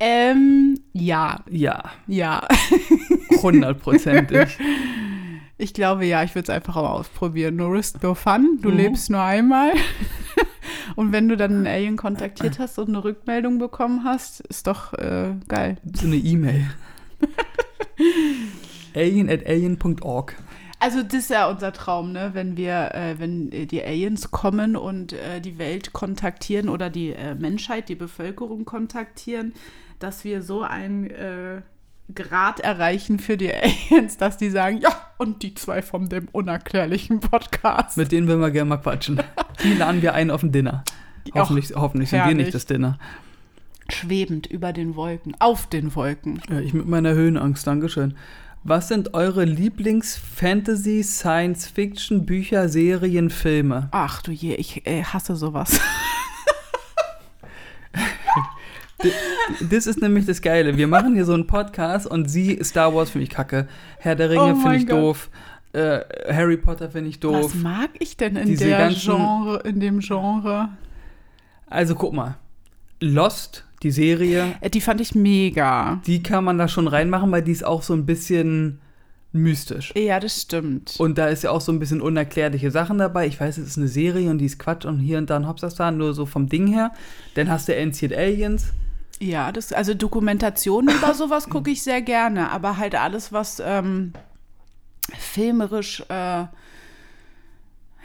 Ähm, 0.00 0.80
ja, 0.92 1.40
Ja, 1.48 1.84
ja. 2.06 2.46
hundertprozentig. 3.42 4.58
Ich 5.60 5.74
glaube 5.74 6.04
ja, 6.06 6.22
ich 6.22 6.36
würde 6.36 6.44
es 6.44 6.50
einfach 6.56 6.76
mal 6.76 6.86
ausprobieren. 6.86 7.56
No 7.56 7.66
risk, 7.66 8.00
no 8.00 8.14
fun. 8.14 8.60
Du 8.62 8.70
Mhm. 8.70 8.76
lebst 8.76 9.10
nur 9.10 9.20
einmal. 9.22 9.72
Und 10.94 11.10
wenn 11.10 11.28
du 11.28 11.36
dann 11.36 11.50
einen 11.52 11.66
Alien 11.66 11.96
kontaktiert 11.96 12.60
hast 12.60 12.78
und 12.78 12.88
eine 12.90 13.02
Rückmeldung 13.02 13.58
bekommen 13.58 14.04
hast, 14.04 14.38
ist 14.42 14.68
doch 14.68 14.92
äh, 14.94 15.32
geil. 15.48 15.78
so 15.94 16.06
eine 16.06 16.14
E-Mail. 16.14 16.64
alien 18.98 19.30
at 19.30 19.46
alien.org. 19.46 20.34
Also 20.80 21.02
das 21.02 21.14
ist 21.14 21.30
ja 21.30 21.48
unser 21.48 21.72
Traum, 21.72 22.12
ne? 22.12 22.30
Wenn 22.34 22.56
wir, 22.56 22.94
äh, 22.94 23.18
wenn 23.18 23.50
äh, 23.50 23.66
die 23.66 23.82
Aliens 23.82 24.30
kommen 24.30 24.76
und 24.76 25.12
äh, 25.12 25.40
die 25.40 25.58
Welt 25.58 25.92
kontaktieren 25.92 26.68
oder 26.68 26.88
die 26.88 27.12
äh, 27.12 27.34
Menschheit, 27.34 27.88
die 27.88 27.96
Bevölkerung 27.96 28.64
kontaktieren, 28.64 29.54
dass 29.98 30.22
wir 30.22 30.42
so 30.42 30.62
einen 30.62 31.10
äh, 31.10 31.62
Grad 32.14 32.60
erreichen 32.60 33.18
für 33.18 33.36
die 33.36 33.52
Aliens, 33.90 34.18
dass 34.18 34.36
die 34.36 34.50
sagen, 34.50 34.78
ja, 34.78 34.90
und 35.18 35.42
die 35.42 35.54
zwei 35.54 35.82
von 35.82 36.08
dem 36.08 36.28
unerklärlichen 36.30 37.18
Podcast. 37.20 37.96
Mit 37.96 38.12
denen 38.12 38.28
würden 38.28 38.40
wir 38.40 38.52
gerne 38.52 38.68
mal 38.68 38.76
quatschen. 38.78 39.20
Die 39.64 39.74
laden 39.74 40.02
wir 40.02 40.14
ein 40.14 40.30
auf 40.30 40.44
ein 40.44 40.52
Dinner. 40.52 40.84
Hoffentlich, 41.34 41.72
hoffentlich 41.74 42.10
sind 42.10 42.24
wir 42.24 42.34
nicht 42.34 42.54
das 42.54 42.66
Dinner. 42.66 42.96
Schwebend 43.90 44.46
über 44.46 44.72
den 44.72 44.94
Wolken, 44.94 45.34
auf 45.40 45.66
den 45.66 45.96
Wolken. 45.96 46.40
Ja, 46.48 46.60
ich 46.60 46.72
mit 46.74 46.86
meiner 46.86 47.14
Höhenangst, 47.14 47.66
Dankeschön. 47.66 48.14
Was 48.68 48.88
sind 48.88 49.14
eure 49.14 49.46
Lieblings-Fantasy, 49.46 51.02
Science-Fiction, 51.02 52.26
Bücher, 52.26 52.68
Serien, 52.68 53.30
Filme? 53.30 53.88
Ach 53.92 54.20
du 54.20 54.30
je, 54.30 54.56
ich 54.56 54.86
äh, 54.86 55.02
hasse 55.04 55.36
sowas. 55.36 55.80
Das 59.70 59.86
ist 59.86 60.02
nämlich 60.02 60.26
das 60.26 60.42
Geile. 60.42 60.76
Wir 60.76 60.88
machen 60.88 61.14
hier 61.14 61.24
so 61.24 61.32
einen 61.32 61.46
Podcast 61.46 62.04
und 62.08 62.28
sie, 62.28 62.58
Star 62.64 62.92
Wars 62.92 63.10
finde 63.10 63.22
ich 63.24 63.30
kacke. 63.30 63.68
Herr 63.98 64.16
der 64.16 64.28
Ringe 64.30 64.54
Oh 64.54 64.56
finde 64.56 64.76
ich 64.76 64.86
Gott. 64.88 64.98
doof. 64.98 65.30
Äh, 65.72 66.00
Harry 66.34 66.56
Potter 66.56 66.90
finde 66.90 67.08
ich 67.10 67.20
doof. 67.20 67.44
Was 67.44 67.54
mag 67.54 67.90
ich 68.00 68.16
denn 68.16 68.34
in 68.36 68.48
Diese 68.48 68.64
der 68.66 68.78
ganzen- 68.78 69.00
Genre, 69.14 69.60
in 69.64 69.78
dem 69.78 70.00
Genre? 70.00 70.70
Also 71.68 71.94
guck 71.94 72.12
mal. 72.12 72.38
Lost, 73.00 73.64
die 73.82 73.90
Serie, 73.90 74.54
Äh, 74.60 74.70
Die 74.70 74.80
fand 74.80 75.00
ich 75.00 75.14
mega. 75.14 76.00
die 76.06 76.22
kann 76.22 76.44
man 76.44 76.58
da 76.58 76.68
schon 76.68 76.88
reinmachen, 76.88 77.30
weil 77.30 77.42
die 77.42 77.52
ist 77.52 77.64
auch 77.64 77.82
so 77.82 77.94
ein 77.94 78.06
bisschen 78.06 78.80
mystisch. 79.32 79.92
Ja, 79.96 80.18
das 80.20 80.40
stimmt. 80.42 80.94
Und 80.98 81.18
da 81.18 81.28
ist 81.28 81.42
ja 81.44 81.50
auch 81.50 81.60
so 81.60 81.70
ein 81.70 81.78
bisschen 81.78 82.00
unerklärliche 82.00 82.70
Sachen 82.70 82.98
dabei. 82.98 83.26
Ich 83.26 83.38
weiß, 83.40 83.58
es 83.58 83.68
ist 83.68 83.76
eine 83.78 83.88
Serie 83.88 84.30
und 84.30 84.38
die 84.38 84.46
ist 84.46 84.58
Quatsch 84.58 84.84
und 84.86 84.98
hier 85.00 85.18
und 85.18 85.28
da 85.30 85.36
ein 85.36 85.46
Hopsastar, 85.46 85.90
nur 85.92 86.14
so 86.14 86.24
vom 86.26 86.48
Ding 86.48 86.66
her. 86.66 86.92
Dann 87.34 87.50
hast 87.50 87.68
du 87.68 87.76
Ancient 87.78 88.14
Aliens. 88.14 88.72
Ja, 89.20 89.52
das, 89.52 89.72
also 89.72 89.94
Dokumentationen 89.94 90.94
über 90.96 91.12
sowas 91.14 91.48
gucke 91.50 91.70
ich 91.70 91.82
sehr 91.82 92.00
gerne, 92.02 92.50
aber 92.50 92.78
halt 92.78 92.94
alles, 92.94 93.32
was 93.32 93.60
ähm, 93.64 94.12
filmerisch 95.16 96.02
äh, 96.08 96.44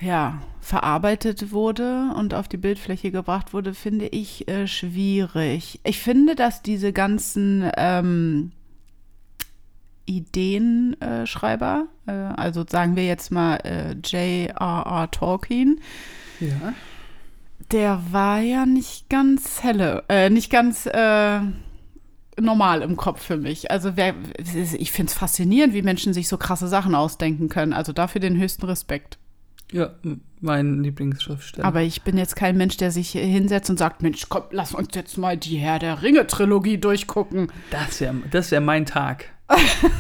ja, 0.03 0.41
verarbeitet 0.59 1.51
wurde 1.51 2.13
und 2.15 2.33
auf 2.33 2.47
die 2.47 2.57
Bildfläche 2.57 3.11
gebracht 3.11 3.53
wurde, 3.53 3.73
finde 3.73 4.07
ich 4.07 4.47
äh, 4.47 4.67
schwierig. 4.67 5.79
Ich 5.83 5.99
finde, 5.99 6.35
dass 6.35 6.61
diese 6.61 6.91
ganzen 6.93 7.69
ähm, 7.77 8.51
Ideenschreiber, 10.05 11.87
äh, 12.07 12.11
also 12.11 12.65
sagen 12.67 12.95
wir 12.95 13.05
jetzt 13.05 13.31
mal 13.31 13.55
äh, 13.63 13.93
J.R.R. 13.93 15.11
Tolkien, 15.11 15.79
Ja. 16.39 16.73
der 17.71 18.01
war 18.11 18.39
ja 18.39 18.65
nicht 18.65 19.09
ganz 19.09 19.63
helle, 19.63 20.03
äh, 20.09 20.29
nicht 20.29 20.49
ganz 20.51 20.85
äh, 20.85 21.39
normal 22.39 22.81
im 22.81 22.97
Kopf 22.97 23.21
für 23.21 23.37
mich. 23.37 23.71
Also 23.71 23.95
wer, 23.95 24.15
ich 24.77 24.91
finde 24.91 25.11
es 25.11 25.17
faszinierend, 25.17 25.73
wie 25.73 25.81
Menschen 25.83 26.13
sich 26.13 26.27
so 26.27 26.37
krasse 26.37 26.67
Sachen 26.67 26.95
ausdenken 26.95 27.47
können. 27.47 27.73
Also 27.73 27.93
dafür 27.93 28.19
den 28.21 28.37
höchsten 28.37 28.65
Respekt. 28.65 29.17
Ja, 29.73 29.89
mein 30.39 30.83
Lieblingsschriftsteller. 30.83 31.65
Aber 31.65 31.81
ich 31.81 32.03
bin 32.03 32.15
jetzt 32.15 32.35
kein 32.35 32.55
Mensch, 32.57 32.77
der 32.77 32.91
sich 32.91 33.11
hinsetzt 33.11 33.71
und 33.71 33.79
sagt, 33.79 34.03
Mensch, 34.03 34.27
komm, 34.29 34.43
lass 34.51 34.75
uns 34.75 34.89
jetzt 34.93 35.17
mal 35.17 35.35
die 35.35 35.57
Herr 35.57 35.79
der 35.79 36.03
Ringe-Trilogie 36.03 36.77
durchgucken. 36.77 37.51
Das 37.71 37.99
wäre 37.99 38.13
das 38.29 38.51
wär 38.51 38.61
mein 38.61 38.85
Tag. 38.85 39.31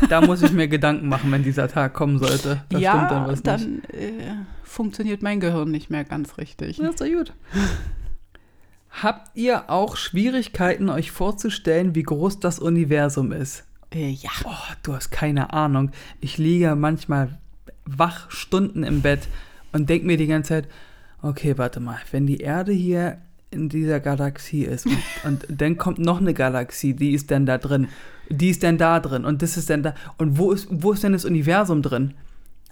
da 0.09 0.21
muss 0.21 0.43
ich 0.43 0.51
mir 0.51 0.67
Gedanken 0.67 1.07
machen, 1.07 1.31
wenn 1.31 1.43
dieser 1.43 1.67
Tag 1.67 1.93
kommen 1.93 2.19
sollte. 2.19 2.63
Da 2.69 2.77
ja, 2.77 2.91
stimmt 2.91 3.11
dann 3.11 3.23
was 3.23 3.43
nicht. 3.43 3.47
dann 3.47 3.83
äh, 3.99 4.35
funktioniert 4.63 5.23
mein 5.23 5.39
Gehirn 5.39 5.71
nicht 5.71 5.89
mehr 5.89 6.03
ganz 6.03 6.37
richtig. 6.37 6.77
Ja, 6.77 6.89
ist 6.89 6.99
ja 6.99 7.07
gut. 7.07 7.33
Habt 9.01 9.35
ihr 9.35 9.71
auch 9.71 9.97
Schwierigkeiten, 9.97 10.89
euch 10.89 11.11
vorzustellen, 11.11 11.95
wie 11.95 12.03
groß 12.03 12.39
das 12.39 12.59
Universum 12.59 13.31
ist? 13.31 13.65
Äh, 13.91 14.11
ja. 14.11 14.29
Oh, 14.43 14.73
du 14.83 14.93
hast 14.93 15.09
keine 15.09 15.51
Ahnung. 15.51 15.89
Ich 16.21 16.37
liege 16.37 16.75
manchmal 16.75 17.39
wach 17.85 18.29
Stunden 18.29 18.83
im 18.83 19.01
Bett 19.01 19.27
und 19.73 19.89
denke 19.89 20.07
mir 20.07 20.17
die 20.17 20.27
ganze 20.27 20.49
Zeit, 20.49 20.67
okay, 21.21 21.57
warte 21.57 21.79
mal, 21.79 21.99
wenn 22.11 22.25
die 22.25 22.37
Erde 22.37 22.71
hier 22.71 23.17
in 23.51 23.69
dieser 23.69 23.99
Galaxie 23.99 24.63
ist 24.63 24.85
und, 24.85 24.97
und 25.25 25.45
dann 25.49 25.77
kommt 25.77 25.99
noch 25.99 26.21
eine 26.21 26.33
Galaxie, 26.33 26.93
die 26.93 27.11
ist 27.11 27.31
dann 27.31 27.45
da 27.45 27.57
drin, 27.57 27.87
die 28.29 28.49
ist 28.49 28.63
dann 28.63 28.77
da 28.77 28.99
drin 28.99 29.25
und 29.25 29.41
das 29.41 29.57
ist 29.57 29.69
dann 29.69 29.83
da 29.83 29.93
und 30.17 30.37
wo 30.37 30.51
ist, 30.51 30.67
wo 30.69 30.93
ist 30.93 31.03
denn 31.03 31.13
das 31.13 31.25
Universum 31.25 31.81
drin? 31.81 32.13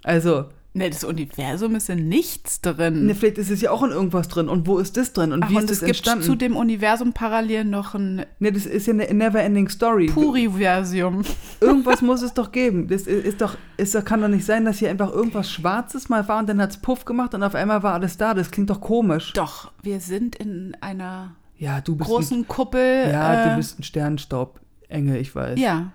Also, 0.04 0.46
Ne, 0.74 0.90
das 0.90 1.04
Universum 1.04 1.76
ist 1.76 1.90
in 1.90 2.08
nichts 2.08 2.62
drin. 2.62 3.06
ne, 3.06 3.14
vielleicht 3.14 3.38
ist 3.38 3.52
es 3.52 3.60
ja 3.60 3.72
auch 3.72 3.84
in 3.84 3.92
irgendwas 3.92 4.30
drin 4.30 4.48
und 4.48 4.68
wo 4.68 4.78
ist 4.78 4.96
das 4.96 5.12
drin 5.12 5.34
und 5.34 5.44
Ach, 5.44 5.50
wie 5.50 5.58
und 5.58 5.66
ist 5.66 5.72
es 5.72 5.80
das 5.80 5.86
gibt 5.88 5.98
entstanden? 5.98 6.24
zu 6.24 6.36
dem 6.36 6.56
Universum 6.56 7.12
parallel 7.12 7.66
noch 7.66 7.94
ein 7.94 8.26
ne, 8.40 8.52
das 8.54 8.66
ist 8.66 8.88
ja 8.88 8.94
eine 8.94 9.14
never-ending 9.14 9.68
Story. 9.68 10.06
Puriversum. 10.08 11.24
Irgendwas 11.60 12.02
muss 12.02 12.22
es 12.22 12.34
doch 12.34 12.54
geben. 12.54 12.88
Das 12.88 13.02
ist, 13.02 13.26
ist 13.26 13.42
doch, 13.42 13.58
ist 13.76 13.96
doch, 13.96 14.06
kann 14.06 14.22
doch 14.22 14.30
nicht 14.30 14.46
sein, 14.46 14.64
dass 14.64 14.80
hier 14.80 14.90
einfach 14.90 15.12
irgendwas 15.12 15.52
Schwarzes 15.52 16.08
mal 16.08 16.26
war 16.30 16.40
und 16.40 16.48
dann 16.48 16.62
hat 16.62 16.72
es 16.72 16.78
Puff 16.78 17.04
gemacht 17.04 17.34
und 17.34 17.44
auf 17.44 17.54
einmal 17.56 17.84
war 17.84 17.94
alles 17.96 18.16
da. 18.16 18.34
Das 18.34 18.50
klingt 18.50 18.70
doch 18.70 18.80
komisch. 18.80 19.34
Doch, 19.34 19.72
wir 19.84 20.00
sind 20.00 20.38
in 20.38 20.78
einer 20.80 21.36
Ja, 21.58 21.82
du 21.82 21.98
bist 21.98 22.10
großen 22.10 22.40
ein, 22.40 22.48
Kuppel. 22.48 23.10
ja, 23.12 23.44
äh, 23.46 23.50
du 23.50 23.56
bist 23.58 23.78
ein 23.78 23.84
Sternstaub-Engel, 23.84 25.18
ich 25.18 25.36
weiß. 25.36 25.60
Ja, 25.60 25.92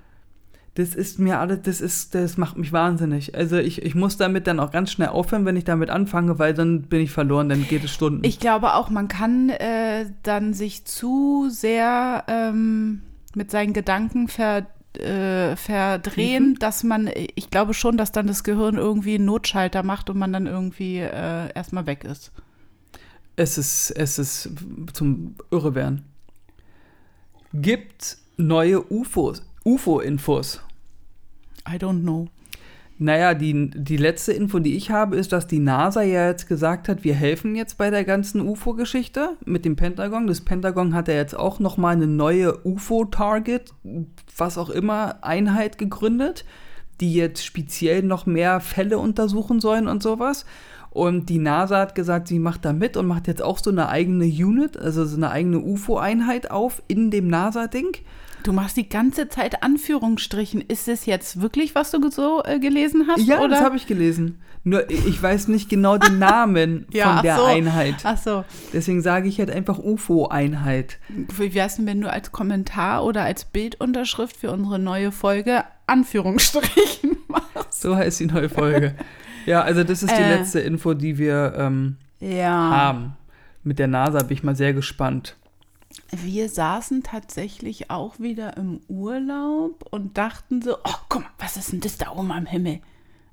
Das 0.76 0.94
ist 0.94 1.18
mir 1.18 1.38
alles, 1.38 1.62
das 1.62 1.80
ist, 1.80 2.14
das 2.14 2.36
macht 2.36 2.58
mich 2.58 2.70
wahnsinnig. 2.70 3.34
Also 3.34 3.56
ich, 3.56 3.80
ich 3.80 3.94
muss 3.94 4.18
damit 4.18 4.46
dann 4.46 4.60
auch 4.60 4.70
ganz 4.70 4.92
schnell 4.92 5.08
aufhören, 5.08 5.46
wenn 5.46 5.56
ich 5.56 5.64
damit 5.64 5.88
anfange, 5.88 6.38
weil 6.38 6.52
dann 6.52 6.82
bin 6.82 7.00
ich 7.00 7.10
verloren, 7.10 7.48
dann 7.48 7.66
geht 7.66 7.82
es 7.82 7.90
Stunden. 7.90 8.22
ich 8.24 8.38
glaube 8.38 8.74
auch, 8.74 8.90
man 8.90 9.08
kann 9.08 9.48
äh, 9.48 10.04
dann 10.22 10.52
sich 10.52 10.84
zu 10.84 11.48
sehr 11.50 12.24
ähm, 12.28 13.00
mit 13.34 13.50
seinen 13.50 13.72
Gedanken 13.72 14.28
ver, 14.28 14.66
äh, 14.98 15.56
verdrehen, 15.56 16.56
dass 16.60 16.84
man, 16.84 17.10
ich 17.34 17.50
glaube 17.50 17.72
schon, 17.72 17.96
dass 17.96 18.12
dann 18.12 18.26
das 18.26 18.44
Gehirn 18.44 18.76
irgendwie 18.76 19.14
einen 19.14 19.24
Notschalter 19.24 19.82
macht 19.82 20.10
und 20.10 20.18
man 20.18 20.34
dann 20.34 20.46
irgendwie 20.46 20.98
äh, 20.98 21.52
erstmal 21.54 21.86
weg 21.86 22.04
ist. 22.04 22.32
Es 23.36 23.56
ist, 23.56 23.92
es 23.92 24.18
ist 24.18 24.50
zum 24.92 25.36
Irrewerden. 25.50 26.04
Gibt 27.54 28.18
neue 28.36 28.82
UFOs, 28.92 29.42
UFO-Infos. 29.64 30.60
I 31.68 31.76
don't 31.76 32.02
know. 32.02 32.28
Naja, 32.98 33.34
die, 33.34 33.70
die 33.74 33.98
letzte 33.98 34.32
Info, 34.32 34.58
die 34.58 34.74
ich 34.74 34.90
habe, 34.90 35.16
ist, 35.16 35.32
dass 35.32 35.46
die 35.46 35.58
NASA 35.58 36.00
ja 36.00 36.28
jetzt 36.28 36.48
gesagt 36.48 36.88
hat, 36.88 37.04
wir 37.04 37.14
helfen 37.14 37.54
jetzt 37.54 37.76
bei 37.76 37.90
der 37.90 38.04
ganzen 38.04 38.40
UFO-Geschichte 38.40 39.36
mit 39.44 39.66
dem 39.66 39.76
Pentagon. 39.76 40.26
Das 40.26 40.40
Pentagon 40.40 40.94
hat 40.94 41.08
ja 41.08 41.14
jetzt 41.14 41.38
auch 41.38 41.58
nochmal 41.58 41.94
eine 41.94 42.06
neue 42.06 42.64
UFO-Target, 42.64 43.74
was 44.34 44.56
auch 44.56 44.70
immer, 44.70 45.22
Einheit 45.22 45.76
gegründet, 45.76 46.46
die 47.02 47.12
jetzt 47.12 47.44
speziell 47.44 48.02
noch 48.02 48.24
mehr 48.24 48.60
Fälle 48.60 48.98
untersuchen 48.98 49.60
sollen 49.60 49.88
und 49.88 50.02
sowas. 50.02 50.46
Und 50.88 51.28
die 51.28 51.38
NASA 51.38 51.80
hat 51.80 51.94
gesagt, 51.94 52.28
sie 52.28 52.38
macht 52.38 52.64
da 52.64 52.72
mit 52.72 52.96
und 52.96 53.06
macht 53.06 53.26
jetzt 53.26 53.42
auch 53.42 53.58
so 53.58 53.68
eine 53.68 53.90
eigene 53.90 54.24
Unit, 54.24 54.78
also 54.78 55.04
so 55.04 55.16
eine 55.18 55.30
eigene 55.30 55.58
UFO-Einheit 55.58 56.50
auf 56.50 56.82
in 56.88 57.10
dem 57.10 57.28
NASA-Ding. 57.28 57.98
Du 58.46 58.52
machst 58.52 58.76
die 58.76 58.88
ganze 58.88 59.28
Zeit 59.28 59.64
Anführungsstrichen. 59.64 60.60
Ist 60.60 60.86
es 60.86 61.04
jetzt 61.04 61.40
wirklich, 61.40 61.74
was 61.74 61.90
du 61.90 62.10
so 62.12 62.44
äh, 62.44 62.60
gelesen 62.60 63.08
hast? 63.08 63.26
Ja, 63.26 63.40
oder? 63.40 63.48
das 63.48 63.60
habe 63.60 63.76
ich 63.76 63.88
gelesen. 63.88 64.40
Nur 64.62 64.88
ich 64.88 65.20
weiß 65.20 65.48
nicht 65.48 65.68
genau 65.68 65.98
den 65.98 66.18
Namen 66.20 66.86
Ja, 66.92 67.14
von 67.14 67.22
der 67.24 67.36
so. 67.38 67.44
Einheit. 67.44 67.96
Ach 68.04 68.16
so. 68.16 68.44
Deswegen 68.72 69.02
sage 69.02 69.28
ich 69.28 69.40
halt 69.40 69.50
einfach 69.50 69.80
UFO-Einheit. 69.80 70.98
Wie 71.08 71.54
wär's 71.54 71.74
denn, 71.74 71.86
wenn 71.86 72.00
du 72.00 72.08
als 72.08 72.30
Kommentar 72.30 73.04
oder 73.04 73.24
als 73.24 73.46
Bildunterschrift 73.46 74.36
für 74.36 74.52
unsere 74.52 74.78
neue 74.78 75.10
Folge 75.10 75.64
Anführungsstrichen 75.88 77.16
machst? 77.28 77.82
So 77.82 77.96
heißt 77.96 78.20
die 78.20 78.26
neue 78.26 78.48
Folge. 78.48 78.94
ja, 79.44 79.62
also 79.62 79.82
das 79.82 80.04
ist 80.04 80.16
die 80.16 80.22
Äh. 80.22 80.36
letzte 80.36 80.60
Info, 80.60 80.94
die 80.94 81.18
wir 81.18 81.52
ähm, 81.58 81.96
Ja. 82.20 82.50
haben. 82.50 83.16
Mit 83.64 83.80
der 83.80 83.88
NASA 83.88 84.20
bin 84.20 84.36
ich 84.36 84.44
mal 84.44 84.54
sehr 84.54 84.72
gespannt. 84.72 85.36
Wir 86.10 86.48
saßen 86.48 87.02
tatsächlich 87.02 87.90
auch 87.90 88.18
wieder 88.18 88.56
im 88.56 88.80
Urlaub 88.88 89.86
und 89.90 90.16
dachten 90.16 90.62
so, 90.62 90.76
oh, 90.76 90.94
guck 91.08 91.22
mal, 91.22 91.30
was 91.38 91.56
ist 91.56 91.72
denn 91.72 91.80
das 91.80 91.98
da 91.98 92.12
oben 92.12 92.30
am 92.30 92.46
Himmel? 92.46 92.80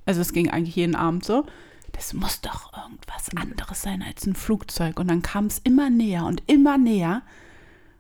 Also 0.05 0.21
es 0.21 0.33
ging 0.33 0.49
eigentlich 0.49 0.75
jeden 0.75 0.95
Abend 0.95 1.23
so. 1.23 1.45
Das 1.91 2.13
muss 2.13 2.41
doch 2.41 2.73
irgendwas 2.75 3.29
anderes 3.36 3.83
sein 3.83 4.01
als 4.01 4.25
ein 4.25 4.36
Flugzeug. 4.36 4.99
Und 4.99 5.07
dann 5.07 5.21
kam 5.21 5.45
es 5.45 5.59
immer 5.59 5.89
näher 5.89 6.25
und 6.25 6.41
immer 6.47 6.77
näher. 6.77 7.21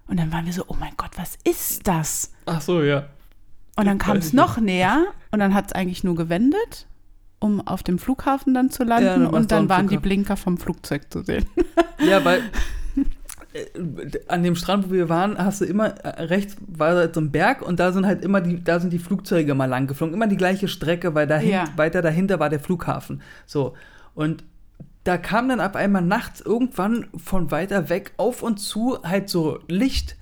Und 0.07 0.17
dann 0.19 0.31
waren 0.31 0.45
wir 0.45 0.53
so, 0.53 0.65
oh 0.67 0.75
mein 0.79 0.93
Gott, 0.97 1.11
was 1.15 1.37
ist 1.43 1.87
das? 1.87 2.31
Ach 2.45 2.61
so, 2.61 2.81
ja. 2.81 3.07
Und 3.75 3.85
dann 3.85 3.97
kam 3.97 4.17
es 4.17 4.33
noch 4.33 4.59
näher 4.59 5.05
und 5.31 5.39
dann 5.39 5.53
hat 5.53 5.67
es 5.67 5.73
eigentlich 5.73 6.03
nur 6.03 6.15
gewendet, 6.15 6.87
um 7.39 7.65
auf 7.65 7.81
dem 7.83 7.97
Flughafen 7.97 8.53
dann 8.53 8.69
zu 8.69 8.83
landen. 8.83 9.05
Ja, 9.05 9.17
dann 9.17 9.27
und 9.27 9.51
dann 9.51 9.69
waren 9.69 9.87
die 9.87 9.95
Flughafen. 9.95 10.01
Blinker 10.01 10.37
vom 10.37 10.57
Flugzeug 10.57 11.11
zu 11.11 11.23
sehen. 11.23 11.45
Ja, 11.99 12.23
weil 12.25 12.43
an 14.27 14.43
dem 14.43 14.55
Strand, 14.55 14.89
wo 14.89 14.93
wir 14.93 15.09
waren, 15.09 15.37
hast 15.37 15.61
du 15.61 15.65
immer 15.65 15.87
äh, 16.03 16.23
rechts 16.23 16.55
war 16.67 16.95
halt 16.95 17.13
so 17.15 17.21
ein 17.21 17.31
Berg 17.31 17.61
und 17.61 17.79
da 17.79 17.91
sind 17.91 18.05
halt 18.05 18.23
immer 18.23 18.41
die, 18.41 18.63
da 18.63 18.79
sind 18.79 18.91
die 18.91 18.99
Flugzeuge 18.99 19.53
mal 19.55 19.65
lang 19.65 19.87
geflogen, 19.87 20.13
immer 20.15 20.27
die 20.27 20.37
gleiche 20.37 20.67
Strecke, 20.67 21.13
weil 21.15 21.27
dahin, 21.27 21.49
Ja. 21.51 21.65
weiter 21.75 22.01
dahinter 22.01 22.39
war 22.39 22.49
der 22.49 22.59
Flughafen. 22.59 23.21
So 23.45 23.73
und 24.15 24.43
da 25.03 25.17
kam 25.17 25.49
dann 25.49 25.59
auf 25.59 25.75
einmal 25.75 26.01
nachts 26.01 26.39
irgendwann 26.41 27.07
von 27.17 27.51
weiter 27.51 27.89
weg 27.89 28.13
auf 28.17 28.41
uns 28.41 28.63
zu 28.67 28.97
halt 29.03 29.29
so 29.29 29.59
Licht 29.67 30.15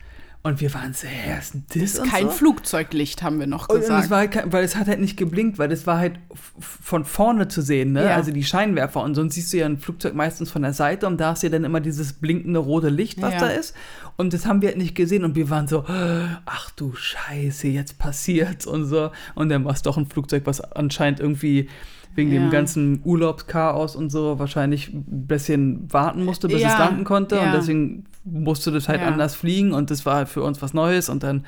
und 0.44 0.60
wir 0.60 0.74
waren 0.74 0.94
so, 0.94 1.08
hä, 1.08 1.38
ist 1.40 1.54
das? 1.54 1.62
Das 1.68 1.76
ist 1.84 2.00
und 2.00 2.10
kein 2.10 2.24
so? 2.26 2.32
Flugzeuglicht, 2.32 3.22
haben 3.22 3.40
wir 3.40 3.46
noch 3.48 3.70
Und, 3.70 3.76
und 3.76 3.82
gesagt. 3.82 4.06
es 4.06 4.10
war 4.10 4.18
halt 4.20 4.32
kein, 4.32 4.52
weil 4.52 4.64
es 4.64 4.76
hat 4.76 4.88
halt 4.88 5.00
nicht 5.00 5.16
geblinkt, 5.18 5.60
weil 5.60 5.72
es 5.72 5.86
war 5.86 6.00
halt 6.00 6.20
von 6.60 7.06
vorne 7.06 7.48
zu 7.48 7.62
sehen, 7.62 7.92
ne? 7.92 8.06
Ja. 8.06 8.16
Also 8.16 8.32
die 8.32 8.44
Scheinwerfer. 8.44 9.04
Und 9.04 9.14
sonst 9.16 9.36
siehst 9.36 9.54
du 9.54 9.58
ja 9.58 9.68
ein 9.68 9.78
Flugzeug 9.78 10.16
meistens 10.16 10.50
von 10.50 10.64
der 10.64 10.74
Seite 10.74 11.06
und 11.06 11.20
da 11.20 11.30
hast 11.32 11.44
du 11.44 11.48
ja 11.48 11.52
dann 11.52 11.64
immer 11.64 11.80
dieses 11.80 12.14
blinkende 12.14 12.60
rote 12.60 12.90
Licht, 12.90 13.22
was 13.22 13.34
Ja. 13.36 13.40
da 13.42 13.48
ist. 13.50 13.76
Und 14.18 14.34
das 14.34 14.46
haben 14.48 14.62
wir 14.62 14.70
halt 14.70 14.78
nicht 14.80 14.96
gesehen 14.96 15.24
und 15.26 15.36
wir 15.36 15.50
waren 15.52 15.68
so, 15.68 15.86
ach 15.88 16.72
du 16.76 16.94
Scheiße, 16.96 17.68
jetzt 17.68 18.00
passiert's 18.00 18.66
und 18.66 18.86
so. 18.86 19.12
Und 19.36 19.50
dann 19.50 19.64
war 19.64 19.74
es 19.74 19.84
doch 19.84 19.98
ein 19.98 20.08
Flugzeug, 20.08 20.44
was 20.46 20.60
anscheinend 20.60 21.20
irgendwie 21.20 21.70
wegen 22.16 22.32
Ja. 22.34 22.42
dem 22.42 22.50
ganzen 22.50 23.02
Urlaubschaos 23.06 23.96
und 23.96 24.10
so 24.10 24.38
wahrscheinlich 24.38 24.90
ein 24.92 25.28
bisschen 25.28 25.92
warten 25.94 26.26
musste, 26.26 26.48
bis 26.50 26.62
Ja, 26.62 26.74
es 26.74 26.80
landen 26.80 27.04
konnte. 27.06 27.40
Und 27.40 27.46
ja. 27.46 27.56
deswegen 27.56 28.06
musste 28.24 28.72
das 28.72 28.88
halt 28.88 29.02
Ja. 29.02 29.08
anders 29.08 29.36
fliegen 29.36 29.74
und 29.74 29.90
das 29.92 30.06
war 30.06 30.26
für 30.26 30.44
uns 30.44 30.62
was 30.62 30.74
Neues 30.74 31.10
und 31.10 31.24
dann 31.24 31.46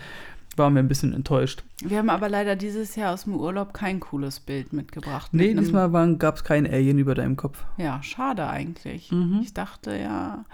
waren 0.55 0.73
wir 0.75 0.83
ein 0.83 0.87
bisschen 0.87 1.13
enttäuscht. 1.13 1.63
Wir 1.81 1.97
haben 1.97 2.11
aber 2.11 2.29
leider 2.29 2.55
dieses 2.55 2.95
Jahr 2.95 3.13
aus 3.13 3.23
dem 3.23 3.35
Urlaub 3.35 3.73
kein 3.73 3.99
cooles 3.99 4.39
Bild 4.39 4.71
mitgebracht. 4.71 5.33
Mit 5.33 5.41
Nee, 5.41 5.49
einem- 5.51 5.59
diesmal 5.63 6.15
gab 6.17 6.35
es 6.35 6.43
kein 6.43 6.67
Alien 6.67 6.99
über 6.99 7.15
deinem 7.15 7.35
Kopf. 7.37 7.65
Ja, 7.77 8.01
schade 8.03 8.47
eigentlich. 8.47 9.11
Mhm. 9.11 9.39
Ich 9.41 9.53
dachte 9.55 9.97
ja. 9.97 10.45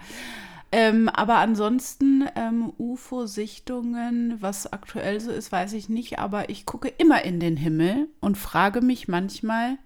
Ähm, 0.72 1.08
aber 1.10 1.36
ansonsten 1.38 2.24
ähm, 2.36 2.72
UFO-Sichtungen, 2.78 4.36
was 4.40 4.72
aktuell 4.72 5.20
so 5.20 5.30
ist, 5.32 5.50
weiß 5.52 5.72
ich 5.74 5.88
nicht. 5.88 6.18
Aber 6.18 6.48
ich 6.48 6.64
gucke 6.66 6.88
immer 6.88 7.24
in 7.24 7.40
den 7.40 7.56
Himmel 7.56 8.08
und 8.20 8.38
frage 8.38 8.80
mich 8.80 9.08
manchmal, 9.08 9.78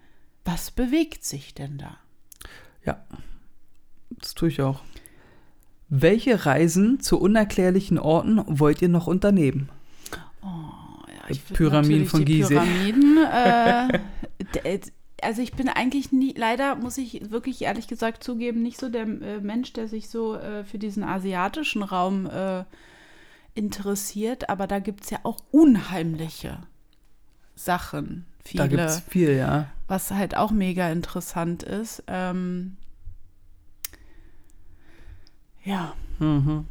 was 0.45 0.71
bewegt 0.71 1.25
sich 1.25 1.55
denn 1.55 1.79
da? 1.79 1.97
Ja, 2.85 3.03
das 4.11 4.35
tue 4.35 4.49
ich 4.49 4.61
auch. 4.63 4.83
Welche 5.97 6.45
Reisen 6.47 6.99
zu 7.01 7.21
unerklärlichen 7.21 7.99
Orten 7.99 8.43
wollt 8.47 8.83
ihr 8.83 8.89
noch 8.89 9.07
unternehmen? 9.07 9.69
Ja, 10.43 10.51
ich 11.29 11.45
Pyramiden 11.47 12.07
von 12.07 12.25
Gizeh. 12.25 12.55
Pyramiden. 12.55 13.19
Äh, 13.33 13.99
d- 14.55 14.91
also 15.23 15.41
ich 15.41 15.53
bin 15.55 15.69
eigentlich 15.69 16.13
nie, 16.13 16.35
leider 16.37 16.75
muss 16.75 16.99
ich 16.99 17.31
wirklich 17.31 17.63
ehrlich 17.63 17.87
gesagt 17.89 18.23
zugeben, 18.25 18.63
nicht 18.63 18.79
so 18.79 18.89
der 18.89 19.03
äh, 19.05 19.41
Mensch, 19.41 19.73
der 19.73 19.89
sich 19.89 20.09
so 20.11 20.35
äh, 20.37 20.65
für 20.65 20.79
diesen 20.79 21.03
asiatischen 21.05 21.83
Raum 21.83 22.27
äh, 22.27 22.65
interessiert. 23.55 24.51
Aber 24.51 24.67
da 24.67 24.81
gibt 24.81 25.05
es 25.05 25.11
ja 25.11 25.19
auch 25.23 25.39
unheimliche 25.51 26.59
Sachen. 27.55 28.27
Da 28.55 28.67
gibt 28.67 28.81
Viele, 28.81 28.85
es 28.85 29.01
viel, 29.09 29.37
ja. 29.37 29.69
was 29.89 30.11
halt 30.11 30.37
auch 30.37 30.51
mega 30.51 30.91
interessant 30.91 31.63
ist. 31.63 32.03
Ähm, 32.09 32.77
ja, 35.65 35.93
Mhm. 36.21 36.67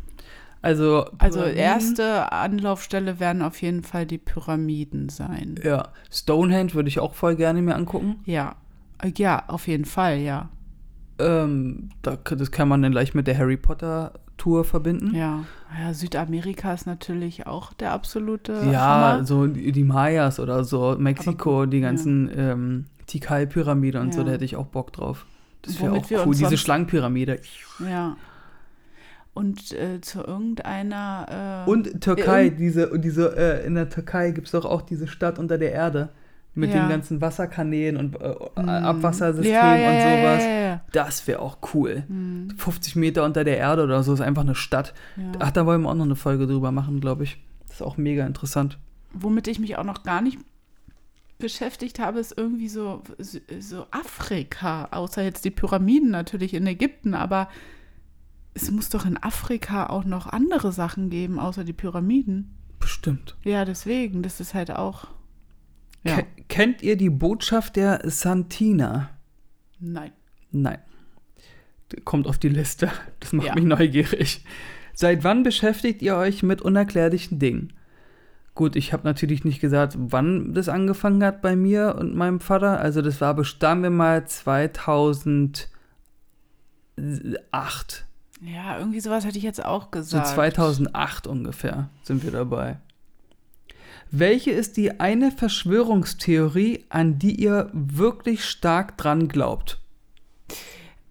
Also, 0.62 1.06
also 1.17 1.41
erste 1.43 2.32
Anlaufstelle 2.32 3.19
werden 3.19 3.41
auf 3.41 3.62
jeden 3.62 3.84
Fall 3.84 4.06
die 4.06 4.17
Pyramiden 4.17 5.10
sein. 5.10 5.56
Ja, 5.62 5.89
Stonehenge 6.10 6.73
würde 6.73 6.88
ich 6.88 7.01
auch 7.01 7.13
voll 7.13 7.36
gerne 7.36 7.62
mir 7.62 7.75
angucken. 7.75 8.21
Ja, 8.23 8.56
ja, 9.17 9.43
auf 9.47 9.67
jeden 9.67 9.84
Fall, 9.84 10.19
ja. 10.19 10.47
Ähm, 11.19 11.89
da, 12.01 12.15
das 12.15 12.51
kann 12.51 12.69
man 12.69 12.82
dann 12.82 12.93
gleich 12.93 13.13
mit 13.13 13.27
der 13.27 13.38
Harry 13.38 13.58
Potter 13.58 14.13
Tour 14.38 14.63
verbinden. 14.63 15.13
Ja, 15.13 15.43
ja 15.77 15.93
Südamerika 15.93 16.73
ist 16.73 16.88
natürlich 16.88 17.45
auch 17.45 17.73
der 17.73 17.91
absolute 17.91 18.53
Ja, 18.71 18.79
Hammer. 19.13 19.25
so 19.25 19.47
die 19.47 19.84
Mayas 19.84 20.39
oder 20.39 20.63
so, 20.63 20.95
Mexiko, 20.97 21.58
Aber- 21.63 21.67
die 21.67 21.82
ganzen 21.82 22.32
ähm, 22.36 22.86
Tikal-Pyramide 23.08 23.99
und 23.99 24.13
so, 24.13 24.21
Ja. 24.21 24.27
da 24.27 24.32
hätte 24.32 24.45
ich 24.45 24.56
auch 24.56 24.67
Bock 24.67 24.93
drauf. 24.93 25.25
Das 25.62 25.82
wäre 25.82 25.91
auch 25.93 26.10
wir 26.10 26.25
cool, 26.25 26.36
diese 26.36 26.58
Schlangenpyramide. 26.58 27.41
Ja. 27.86 28.15
Und 29.34 29.72
äh, 29.72 30.00
zu 30.02 30.22
irgendeiner. 30.24 31.63
Äh, 31.65 31.69
Und 31.69 32.02
Türkei, 32.02 32.46
irgend- 32.46 32.60
diese, 32.60 33.00
diese 33.00 33.36
äh, 33.36 33.65
in 33.65 33.76
der 33.76 33.89
Türkei 33.89 34.32
gibt 34.32 34.48
es 34.48 34.52
doch 34.52 34.65
auch 34.65 34.82
diese 34.84 35.08
Stadt 35.08 35.39
unter 35.39 35.58
der 35.58 35.72
Erde 35.72 36.10
mit 36.56 36.72
Ja. 36.72 36.82
den 36.84 36.89
ganzen 36.89 37.19
Wasserkanälen 37.19 37.98
und 37.98 38.22
äh, 38.22 38.36
Mm. 38.62 38.69
Abwassersystem 38.69 39.52
ja, 39.52 39.76
ja, 39.76 39.89
und 39.89 40.02
sowas. 40.76 40.80
Das 40.91 41.28
wäre 41.28 41.39
auch 41.39 41.58
cool. 41.74 42.04
Hm, 42.08 42.50
50 42.58 42.96
Meter 42.96 43.24
unter 43.26 43.43
der 43.43 43.58
Erde 43.58 43.84
oder 43.84 44.04
so 44.04 44.13
ist 44.13 44.22
einfach 44.22 44.43
eine 44.43 44.54
Stadt. 44.54 44.93
Ach, 45.39 45.50
da 45.50 45.65
wollen 45.65 45.82
wir 45.82 45.89
auch 45.89 45.96
noch 45.96 46.06
eine 46.06 46.15
Folge 46.15 46.46
drüber 46.46 46.72
machen, 46.72 47.02
glaube 47.02 47.24
ich. 47.24 47.43
Das 47.67 47.78
ist 47.78 47.82
auch 47.82 47.98
mega 47.98 48.28
interessant. 48.28 48.78
Womit 49.13 49.48
ich 49.48 49.58
mich 49.58 49.78
auch 49.80 49.84
noch 49.84 50.04
gar 50.04 50.22
nicht 50.22 50.38
beschäftigt 51.39 52.00
habe, 52.00 52.19
ist 52.19 52.38
irgendwie 52.38 52.69
so, 52.69 53.02
so, 53.17 53.39
so 53.60 53.86
Afrika, 53.91 54.89
außer 54.91 55.24
jetzt 55.24 55.43
die 55.46 55.52
Pyramiden 55.52 56.12
natürlich 56.12 56.54
in 56.54 56.65
Ägypten, 56.67 57.15
aber 57.15 57.50
es 58.54 58.70
muss 58.72 58.89
doch 58.89 59.06
in 59.06 59.22
Afrika 59.22 59.88
auch 59.88 60.06
noch 60.06 60.28
andere 60.28 60.72
Sachen 60.72 61.10
geben, 61.10 61.39
außer 61.39 61.63
die 61.63 61.74
Pyramiden. 61.74 62.56
Bestimmt. 62.80 63.36
Ja, 63.44 63.66
deswegen, 63.66 64.22
das 64.24 64.39
ist 64.39 64.54
halt 64.54 64.72
auch. 64.72 65.08
Ja. 66.04 66.18
Ke 66.18 66.26
kennt 66.50 66.84
ihr 66.84 66.98
die 66.98 67.10
Botschaft 67.10 67.78
der 67.78 68.02
Santina? 68.04 69.10
Nein. 69.80 70.12
Nein. 70.52 70.80
Kommt 72.04 72.28
auf 72.28 72.38
die 72.38 72.50
Liste. 72.50 72.92
Das 73.20 73.34
macht 73.34 73.48
Ja. 73.48 73.56
mich 73.56 73.63
neugierig. 73.63 74.46
Seit 74.94 75.24
wann 75.24 75.44
beschäftigt 75.44 76.02
ihr 76.02 76.16
euch 76.16 76.44
mit 76.44 76.62
unerklärlichen 76.62 77.39
Dingen? 77.39 77.74
Gut, 78.54 78.76
ich 78.76 78.94
habe 78.94 79.04
natürlich 79.06 79.44
nicht 79.46 79.60
gesagt, 79.62 79.96
wann 79.98 80.54
das 80.54 80.70
angefangen 80.70 81.24
hat 81.24 81.42
bei 81.42 81.56
mir 81.56 81.96
und 81.98 82.13
meinem 82.16 82.39
Vater. 82.39 82.80
Also 82.80 83.02
das 83.02 83.20
war, 83.20 83.36
bestimmt 83.36 83.82
wir 83.82 83.89
mal 83.89 84.28
2008. 84.28 85.66
Ja, 88.45 88.77
irgendwie 88.79 88.99
sowas 88.99 89.25
hätte 89.25 89.38
ich 89.38 89.43
jetzt 89.43 89.63
auch 89.63 89.84
So 89.86 89.89
gesagt. 89.91 90.27
2008 90.27 91.27
ungefähr 91.27 91.89
sind 92.03 92.23
wir 92.23 92.32
dabei. 92.32 92.77
Welche 94.12 94.51
ist 94.51 94.77
die 94.77 94.99
eine 94.99 95.32
Verschwörungstheorie, 95.32 96.86
an 96.89 97.17
die 97.19 97.36
ihr 97.41 97.69
wirklich 97.73 98.45
stark 98.45 98.97
dran 98.97 99.27
glaubt? 99.27 99.79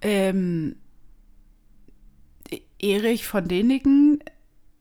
Ähm, 0.01 0.77
Erich 2.81 3.27
von 3.27 3.47
Däniken, 3.49 4.21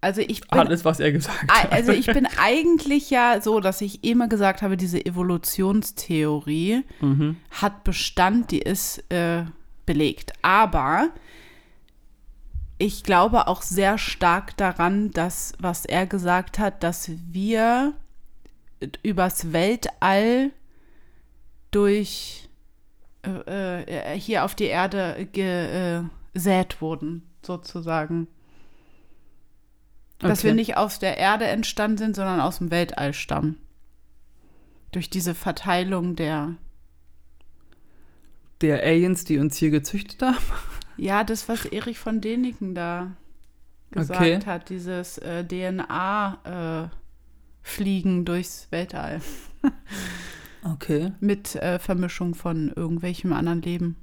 also 0.02 0.22
ich 0.22 0.42
bin, 0.42 0.60
Alles, 0.60 0.84
was 0.84 1.00
er 1.00 1.12
gesagt 1.12 1.52
hat. 1.52 1.72
also 1.72 1.92
ich 1.92 2.08
bin 2.08 2.28
eigentlich 2.42 3.12
ja 3.12 3.40
so, 3.42 3.60
dass 3.60 3.82
ich 3.82 4.04
immer 4.04 4.28
gesagt 4.28 4.62
habe, 4.64 4.78
diese 4.78 5.04
Evolutionstheorie 5.06 6.84
Mhm. 7.00 7.38
hat 7.52 7.84
Bestand, 7.84 8.50
die 8.52 8.60
ist 8.60 9.04
äh, 9.12 9.44
belegt. 9.86 10.34
Aber 10.42 11.10
ich 12.82 13.04
glaube 13.04 13.48
auch 13.48 13.62
sehr 13.62 13.98
stark 14.00 14.58
daran, 14.58 15.12
dass, 15.12 15.54
was 15.60 15.86
er 15.86 16.08
gesagt 16.08 16.58
hat, 16.58 16.82
dass 16.82 17.12
wir 17.32 17.94
übers 19.04 19.54
Weltall 19.54 20.52
durch 21.70 22.50
äh, 23.24 23.84
äh, 24.14 24.20
hier 24.20 24.44
auf 24.44 24.56
die 24.56 24.66
Erde 24.66 25.16
äh, 25.16 26.02
gesät 26.34 26.82
wurden, 26.82 27.22
sozusagen. 27.46 28.28
Dass 30.18 30.40
Okay. 30.40 30.48
wir 30.48 30.54
nicht 30.56 30.76
aus 30.78 30.98
der 30.98 31.18
Erde 31.18 31.46
entstanden 31.46 31.98
sind, 31.98 32.16
sondern 32.16 32.40
aus 32.42 32.58
dem 32.58 32.72
Weltall 32.72 33.14
stammen. 33.14 33.58
Durch 34.92 35.10
diese 35.10 35.36
Verteilung 35.36 36.16
der 36.16 36.56
Der 38.62 38.84
Aliens, 38.84 39.24
die 39.24 39.38
uns 39.38 39.58
hier 39.58 39.70
gezüchtet 39.70 40.22
haben? 40.22 40.38
Ja, 41.02 41.24
das, 41.24 41.50
was 41.50 41.66
Erich 41.66 41.98
von 41.98 42.22
Däniken 42.22 42.76
da 42.76 43.14
gesagt 43.90 44.22
Okay. 44.22 44.40
hat, 44.46 44.70
dieses 44.70 45.18
äh, 45.18 45.44
DNA-Fliegen 45.44 46.94
durchs 48.24 48.68
Weltall 48.70 49.20
Okay. 50.64 51.12
mit 51.20 51.56
äh, 51.56 51.80
Vermischung 51.80 52.36
von 52.36 52.72
irgendwelchem 52.76 53.34
anderen 53.34 53.64
Leben. 53.64 53.96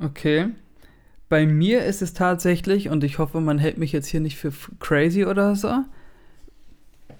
Okay. 0.00 0.48
Bei 1.28 1.46
mir 1.46 1.84
ist 1.84 2.02
es 2.02 2.12
tatsächlich, 2.14 2.88
und 2.88 3.02
ich 3.04 3.18
hoffe, 3.18 3.40
man 3.40 3.58
hält 3.58 3.78
mich 3.78 3.92
jetzt 3.92 4.06
hier 4.08 4.20
nicht 4.20 4.36
für 4.36 4.52
crazy 4.78 5.24
oder 5.24 5.56
so, 5.56 5.84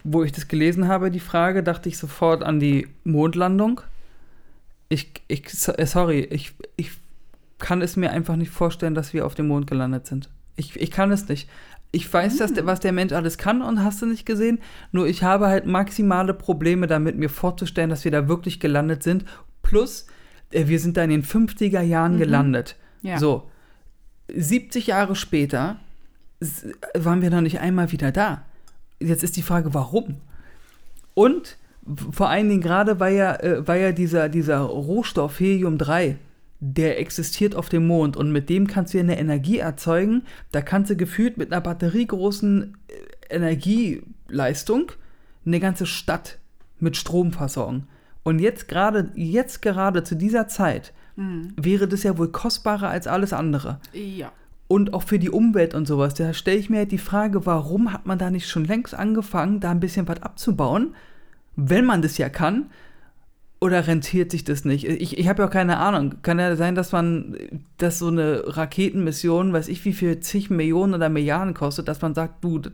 wo 0.04 0.22
ich 0.22 0.32
das 0.32 0.48
gelesen 0.48 0.86
habe, 0.88 1.10
die 1.10 1.20
Frage, 1.20 1.62
dachte 1.62 1.88
ich 1.88 1.98
sofort 1.98 2.42
an 2.42 2.60
die 2.60 2.88
Mondlandung. 3.04 3.80
Ich, 4.88 5.12
ich 5.28 5.46
äh, 5.78 5.86
sorry, 5.86 6.20
ich, 6.20 6.52
ich 6.76 6.92
kann 7.58 7.82
es 7.82 7.96
mir 7.96 8.10
einfach 8.10 8.36
nicht 8.36 8.50
vorstellen, 8.50 8.94
dass 8.94 9.12
wir 9.14 9.26
auf 9.26 9.34
dem 9.34 9.48
Mond 9.48 9.66
gelandet 9.66 10.06
sind. 10.06 10.28
Ich, 10.56 10.78
ich 10.80 10.90
kann 10.90 11.10
es 11.12 11.28
nicht. 11.28 11.48
Ich 11.92 12.12
weiß, 12.12 12.38
dass 12.38 12.52
der, 12.52 12.66
was 12.66 12.80
der 12.80 12.92
Mensch 12.92 13.12
alles 13.12 13.38
kann 13.38 13.62
und 13.62 13.82
hast 13.84 14.02
du 14.02 14.06
nicht 14.06 14.26
gesehen. 14.26 14.58
Nur 14.90 15.06
ich 15.06 15.22
habe 15.22 15.46
halt 15.46 15.64
maximale 15.66 16.34
Probleme 16.34 16.86
damit, 16.88 17.16
mir 17.16 17.28
vorzustellen, 17.30 17.90
dass 17.90 18.04
wir 18.04 18.10
da 18.10 18.26
wirklich 18.28 18.58
gelandet 18.58 19.02
sind. 19.04 19.24
Plus, 19.62 20.06
äh, 20.50 20.66
wir 20.66 20.80
sind 20.80 20.96
da 20.96 21.04
in 21.04 21.10
den 21.10 21.22
50er 21.24 21.80
Jahren 21.82 22.14
Mhm. 22.14 22.18
gelandet. 22.18 22.76
Ja. 23.02 23.18
So, 23.18 23.48
70 24.32 24.88
Jahre 24.88 25.14
später 25.14 25.76
waren 26.94 27.22
wir 27.22 27.30
noch 27.30 27.40
nicht 27.40 27.60
einmal 27.60 27.92
wieder 27.92 28.10
da. 28.12 28.44
Jetzt 29.00 29.22
ist 29.22 29.36
die 29.36 29.42
Frage, 29.42 29.72
warum? 29.74 30.16
Und 31.14 31.56
vor 32.10 32.28
allen 32.28 32.48
Dingen 32.48 32.60
gerade, 32.62 32.98
weil 32.98 33.14
ja, 33.14 33.34
äh, 33.36 33.66
weil 33.68 33.80
ja 33.82 33.92
dieser, 33.92 34.28
dieser 34.28 34.58
Rohstoff 34.60 35.38
Helium-3, 35.38 36.16
der 36.60 36.98
existiert 36.98 37.54
auf 37.54 37.68
dem 37.68 37.86
Mond 37.86 38.16
und 38.16 38.32
mit 38.32 38.48
dem 38.48 38.66
kannst 38.66 38.94
du 38.94 38.98
ja 38.98 39.04
eine 39.04 39.18
Energie 39.18 39.58
erzeugen. 39.58 40.22
Da 40.52 40.62
kannst 40.62 40.90
du 40.90 40.96
gefühlt 40.96 41.36
mit 41.36 41.52
einer 41.52 41.60
batteriegroßen 41.60 42.76
äh, 42.88 43.34
Energieleistung 43.34 44.92
eine 45.44 45.60
ganze 45.60 45.86
Stadt 45.86 46.38
mit 46.80 46.96
Strom 46.96 47.32
versorgen. 47.32 47.86
Und 48.22 48.38
jetzt 48.38 48.68
gerade, 48.68 49.10
jetzt 49.14 49.60
gerade 49.60 50.04
zu 50.04 50.14
dieser 50.14 50.48
Zeit 50.48 50.92
Mhm. 51.16 51.52
wäre 51.56 51.86
das 51.88 52.02
ja 52.02 52.18
wohl 52.18 52.28
kostbarer 52.28 52.88
als 52.88 53.06
alles 53.06 53.32
andere. 53.32 53.78
Ja. 53.92 54.32
Und 54.66 54.94
auch 54.94 55.02
für 55.02 55.18
die 55.18 55.30
Umwelt 55.30 55.74
und 55.74 55.86
sowas. 55.86 56.14
Da 56.14 56.32
stelle 56.32 56.58
ich 56.58 56.70
mir 56.70 56.78
halt 56.78 56.92
die 56.92 56.98
Frage, 56.98 57.46
warum 57.46 57.92
hat 57.92 58.06
man 58.06 58.18
da 58.18 58.30
nicht 58.30 58.48
schon 58.48 58.64
längst 58.64 58.94
angefangen, 58.94 59.60
da 59.60 59.70
ein 59.70 59.80
bisschen 59.80 60.08
was 60.08 60.22
abzubauen, 60.22 60.94
wenn 61.56 61.84
man 61.84 62.02
das 62.02 62.18
ja 62.18 62.28
kann, 62.28 62.66
Oder 63.60 63.86
rentiert 63.86 64.30
sich 64.30 64.44
das 64.44 64.64
nicht? 64.64 64.84
Ich, 64.84 65.18
ich 65.18 65.28
habe 65.28 65.42
ja 65.42 65.48
auch 65.48 65.52
keine 65.52 65.78
Ahnung. 65.78 66.16
Kann 66.22 66.38
ja 66.38 66.54
sein, 66.56 66.74
dass 66.74 66.92
man, 66.92 67.36
dass 67.78 67.98
so 67.98 68.08
eine 68.08 68.42
Raketenmission, 68.46 69.52
weiß 69.52 69.68
ich 69.68 69.84
wie 69.84 69.92
viel, 69.92 70.20
zig 70.20 70.50
Millionen 70.50 70.94
oder 70.94 71.08
Milliarden 71.08 71.54
kostet, 71.54 71.88
dass 71.88 72.02
man 72.02 72.14
sagt, 72.14 72.44
du, 72.44 72.58
das 72.58 72.72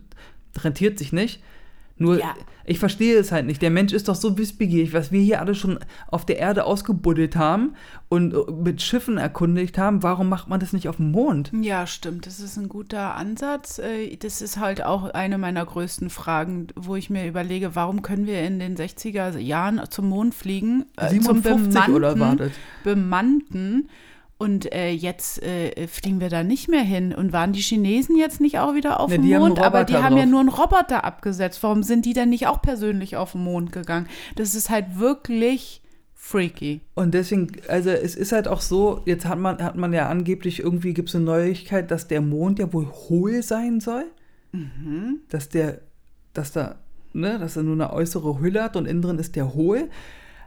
rentiert 0.64 0.98
sich 0.98 1.12
nicht. 1.12 1.42
Nur, 2.00 2.18
Ja. 2.18 2.34
ich 2.64 2.78
verstehe 2.78 3.18
es 3.18 3.30
halt 3.30 3.44
nicht. 3.46 3.60
Der 3.62 3.68
Mensch 3.70 3.92
ist 3.92 4.08
doch 4.08 4.14
so 4.14 4.38
wissbegierig, 4.38 4.92
was 4.94 5.12
wir 5.12 5.20
hier 5.20 5.38
alle 5.40 5.54
schon 5.54 5.78
auf 6.08 6.24
der 6.24 6.38
Erde 6.38 6.64
ausgebuddelt 6.64 7.36
haben 7.36 7.74
und 8.08 8.32
äh, 8.34 8.50
mit 8.52 8.80
Schiffen 8.80 9.18
erkundigt 9.18 9.76
haben. 9.76 10.02
Warum 10.02 10.28
macht 10.30 10.48
man 10.48 10.60
das 10.60 10.72
nicht 10.72 10.88
auf 10.88 10.96
dem 10.96 11.10
Mond? 11.10 11.52
Ja, 11.60 11.86
stimmt. 11.86 12.26
Das 12.26 12.40
ist 12.40 12.56
ein 12.56 12.68
guter 12.70 13.14
Ansatz. 13.16 13.78
Äh, 13.78 14.16
Das 14.16 14.40
ist 14.40 14.58
halt 14.58 14.82
auch 14.82 15.10
eine 15.10 15.36
meiner 15.36 15.64
größten 15.66 16.08
Fragen, 16.10 16.68
wo 16.74 16.96
ich 16.96 17.10
mir 17.10 17.26
überlege, 17.28 17.74
warum 17.76 18.00
können 18.02 18.26
wir 18.26 18.42
in 18.42 18.58
den 18.58 18.76
60er 18.76 19.36
Jahren 19.38 19.80
zum 19.90 20.08
Mond 20.08 20.34
fliegen? 20.34 20.86
äh, 20.96 21.08
zum 21.08 21.42
57 21.42 21.94
oder 21.94 22.14
bemannten- 22.14 22.38
wartet? 22.40 22.52
bemannten. 22.82 23.88
Und 24.40 24.72
äh, 24.72 24.90
jetzt 24.90 25.42
äh, 25.42 25.86
fliegen 25.86 26.18
wir 26.18 26.30
da 26.30 26.42
nicht 26.42 26.66
mehr 26.70 26.80
hin. 26.80 27.14
Und 27.14 27.34
waren 27.34 27.52
die 27.52 27.60
Chinesen 27.60 28.16
jetzt 28.16 28.40
nicht 28.40 28.58
auch 28.58 28.74
wieder 28.74 28.98
auf 28.98 29.10
Ne, 29.10 29.18
dem 29.18 29.38
Mond? 29.38 29.58
Aber 29.60 29.84
die 29.84 29.92
Roboter 29.92 30.02
haben 30.02 30.16
ja 30.16 30.22
drauf. 30.22 30.30
nur 30.30 30.40
einen 30.40 30.48
Roboter 30.48 31.04
abgesetzt. 31.04 31.62
Warum 31.62 31.82
sind 31.82 32.06
die 32.06 32.14
denn 32.14 32.30
nicht 32.30 32.46
auch 32.46 32.62
persönlich 32.62 33.18
auf 33.18 33.32
den 33.32 33.44
Mond 33.44 33.70
gegangen? 33.70 34.06
Das 34.36 34.54
ist 34.54 34.70
halt 34.70 34.98
wirklich 34.98 35.82
freaky. 36.14 36.80
Und 36.94 37.12
deswegen, 37.12 37.48
also 37.68 37.90
es 37.90 38.14
ist 38.14 38.32
halt 38.32 38.48
auch 38.48 38.62
so, 38.62 39.02
jetzt 39.04 39.26
hat 39.26 39.38
man, 39.38 39.62
hat 39.62 39.76
man 39.76 39.92
ja 39.92 40.08
angeblich, 40.08 40.60
irgendwie 40.60 40.94
gibt 40.94 41.10
es 41.10 41.14
eine 41.16 41.24
Neuigkeit, 41.26 41.90
dass 41.90 42.08
der 42.08 42.22
Mond 42.22 42.58
ja 42.58 42.72
wohl 42.72 42.86
hohl 42.86 43.42
sein 43.42 43.80
soll. 43.80 44.06
Dass 45.28 45.50
der, 45.50 45.80
dass 46.32 46.52
da, 46.52 46.76
ne, 47.12 47.38
dass 47.38 47.56
er 47.56 47.62
nur 47.62 47.74
eine 47.74 47.92
äußere 47.92 48.40
Hülle 48.40 48.62
hat 48.62 48.76
und 48.76 48.86
innen 48.86 49.02
drin 49.02 49.18
ist 49.18 49.36
der 49.36 49.52
hohl. 49.52 49.90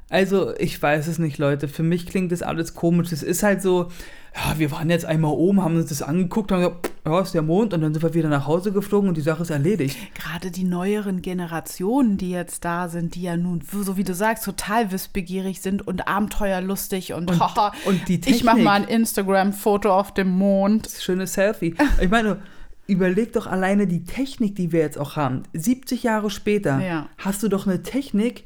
Also, 0.10 0.54
ich 0.58 0.80
weiß 0.82 1.08
es 1.08 1.18
nicht, 1.18 1.38
Leute. 1.40 1.68
Für 1.68 1.82
mich 1.84 2.06
klingt 2.06 2.32
das 2.32 2.42
alles 2.44 2.76
komisch. 2.76 3.12
Es 3.12 3.24
ist 3.24 3.42
halt 3.42 3.62
so, 3.64 3.90
ja, 4.36 4.60
wir 4.60 4.70
waren 4.72 4.90
jetzt 4.90 5.06
einmal 5.06 5.32
oben, 5.32 5.64
haben 5.64 5.76
uns 5.76 5.90
das 5.90 6.02
angeguckt, 6.04 6.52
haben 6.52 6.60
gesagt, 6.62 6.92
ja, 7.06 7.20
ist 7.20 7.34
der 7.34 7.42
Mond 7.42 7.74
und 7.74 7.82
dann 7.82 7.94
sind 7.94 8.04
wir 8.04 8.14
wieder 8.14 8.30
nach 8.30 8.46
Hause 8.46 8.72
geflogen 8.72 9.10
und 9.10 9.18
die 9.18 9.22
Sache 9.22 9.42
ist 9.42 9.50
erledigt. 9.50 9.98
Gerade 10.14 10.52
die 10.52 10.64
neueren 10.66 11.22
Generationen, 11.22 12.18
die 12.18 12.30
jetzt 12.32 12.64
da 12.64 12.90
sind, 12.90 13.16
die 13.16 13.24
ja 13.24 13.38
nun, 13.38 13.62
so 13.72 13.98
wie 13.98 14.04
du 14.04 14.14
sagst, 14.14 14.46
total 14.46 14.92
wissbegierig 14.92 15.62
sind 15.62 15.86
und 15.88 16.08
abenteuerlustig 16.08 17.14
und, 17.14 17.40
haha, 17.40 17.74
und 17.86 18.08
die 18.08 18.20
ich 18.26 18.44
mach 18.44 18.54
Technik. 18.54 18.64
mal 18.66 18.82
ein 18.82 18.88
Instagram-Foto 18.88 19.92
auf 19.92 20.14
dem 20.14 20.30
Mond. 20.30 20.90
schönes 21.00 21.34
Selfie. 21.34 21.76
Ich 22.02 22.10
meine, 22.10 22.38
überleg 22.88 23.34
doch 23.34 23.48
alleine 23.48 23.88
die 23.88 24.04
Technik, 24.04 24.56
die 24.56 24.72
wir 24.72 24.80
jetzt 24.82 24.98
auch 25.00 25.16
haben. 25.16 25.44
70 25.54 26.04
Jahre 26.04 26.30
später 26.30 26.80
Ja. 26.82 27.10
hast 27.18 27.42
du 27.44 27.48
doch 27.50 27.66
eine 27.68 27.82
Technik, 27.84 28.44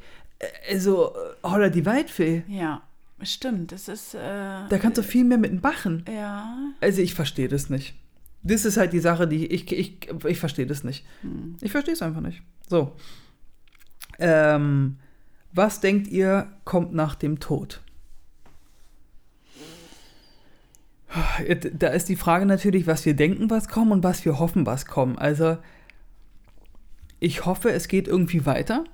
also 0.70 1.14
holla 1.42 1.68
die 1.68 1.84
Waldfee. 1.86 2.44
Ja, 2.48 2.82
stimmt. 3.22 3.72
Das 3.72 3.88
ist, 3.88 4.14
äh, 4.14 4.18
Da 4.68 4.78
kannst 4.80 4.98
du 4.98 5.02
viel 5.02 5.24
mehr 5.24 5.38
mit 5.38 5.62
machen. 5.62 6.04
ja, 6.08 6.56
Also 6.80 7.02
ich 7.02 7.14
verstehe 7.14 7.48
das 7.48 7.70
nicht. 7.70 7.94
Das 8.42 8.64
ist 8.64 8.76
halt 8.76 8.92
die 8.92 9.00
Sache, 9.00 9.26
die 9.26 9.46
ich, 9.46 9.70
ich, 9.72 10.08
ich 10.24 10.38
verstehe 10.38 10.66
das 10.66 10.84
nicht. 10.84 11.04
Ich 11.60 11.72
verstehe 11.72 11.94
es 11.94 12.02
einfach 12.02 12.20
nicht. 12.20 12.40
So. 12.68 12.92
Ähm, 14.20 14.98
was 15.52 15.80
denkt 15.80 16.06
ihr, 16.08 16.46
kommt 16.64 16.94
nach 16.94 17.14
dem 17.16 17.40
Tod? 17.40 17.80
Da 21.72 21.88
ist 21.88 22.08
die 22.08 22.16
Frage 22.16 22.44
natürlich, 22.46 22.86
was 22.86 23.04
wir 23.06 23.14
denken, 23.14 23.48
was 23.50 23.68
kommt 23.68 23.90
und 23.92 24.04
was 24.04 24.24
wir 24.24 24.38
hoffen, 24.38 24.66
was 24.66 24.86
kommt. 24.86 25.18
Also, 25.18 25.56
ich 27.18 27.46
hoffe, 27.46 27.70
es 27.72 27.88
geht 27.88 28.06
irgendwie 28.06 28.44
weiter. 28.44 28.84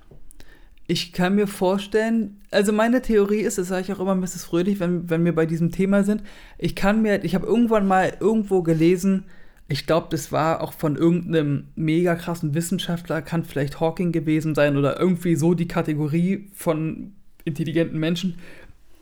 Ich 0.87 1.13
kann 1.13 1.35
mir 1.35 1.47
vorstellen, 1.47 2.41
also 2.51 2.71
meine 2.71 3.01
Theorie 3.01 3.41
ist, 3.41 3.57
das 3.57 3.69
sage 3.69 3.81
ich 3.81 3.93
auch 3.93 3.99
immer 3.99 4.15
Mrs. 4.15 4.45
Fröhlich, 4.45 4.79
wenn, 4.79 5.09
wenn 5.09 5.25
wir 5.25 5.33
bei 5.33 5.47
diesem 5.47 5.71
Thema 5.71 6.03
sind, 6.03 6.21
ich 6.59 6.75
kann 6.75 7.01
mir, 7.01 7.23
ich 7.23 7.33
habe 7.33 7.47
irgendwann 7.47 7.87
mal 7.87 8.15
irgendwo 8.19 8.61
gelesen, 8.61 9.23
ich 9.67 9.87
glaube, 9.87 10.07
das 10.11 10.31
war 10.31 10.61
auch 10.61 10.73
von 10.73 10.95
irgendeinem 10.95 11.69
mega 11.75 12.13
krassen 12.15 12.53
Wissenschaftler, 12.53 13.23
kann 13.23 13.43
vielleicht 13.43 13.79
Hawking 13.79 14.11
gewesen 14.11 14.53
sein 14.53 14.77
oder 14.77 14.99
irgendwie 14.99 15.35
so 15.35 15.55
die 15.55 15.67
Kategorie 15.67 16.49
von 16.53 17.13
intelligenten 17.45 17.99
Menschen, 17.99 18.37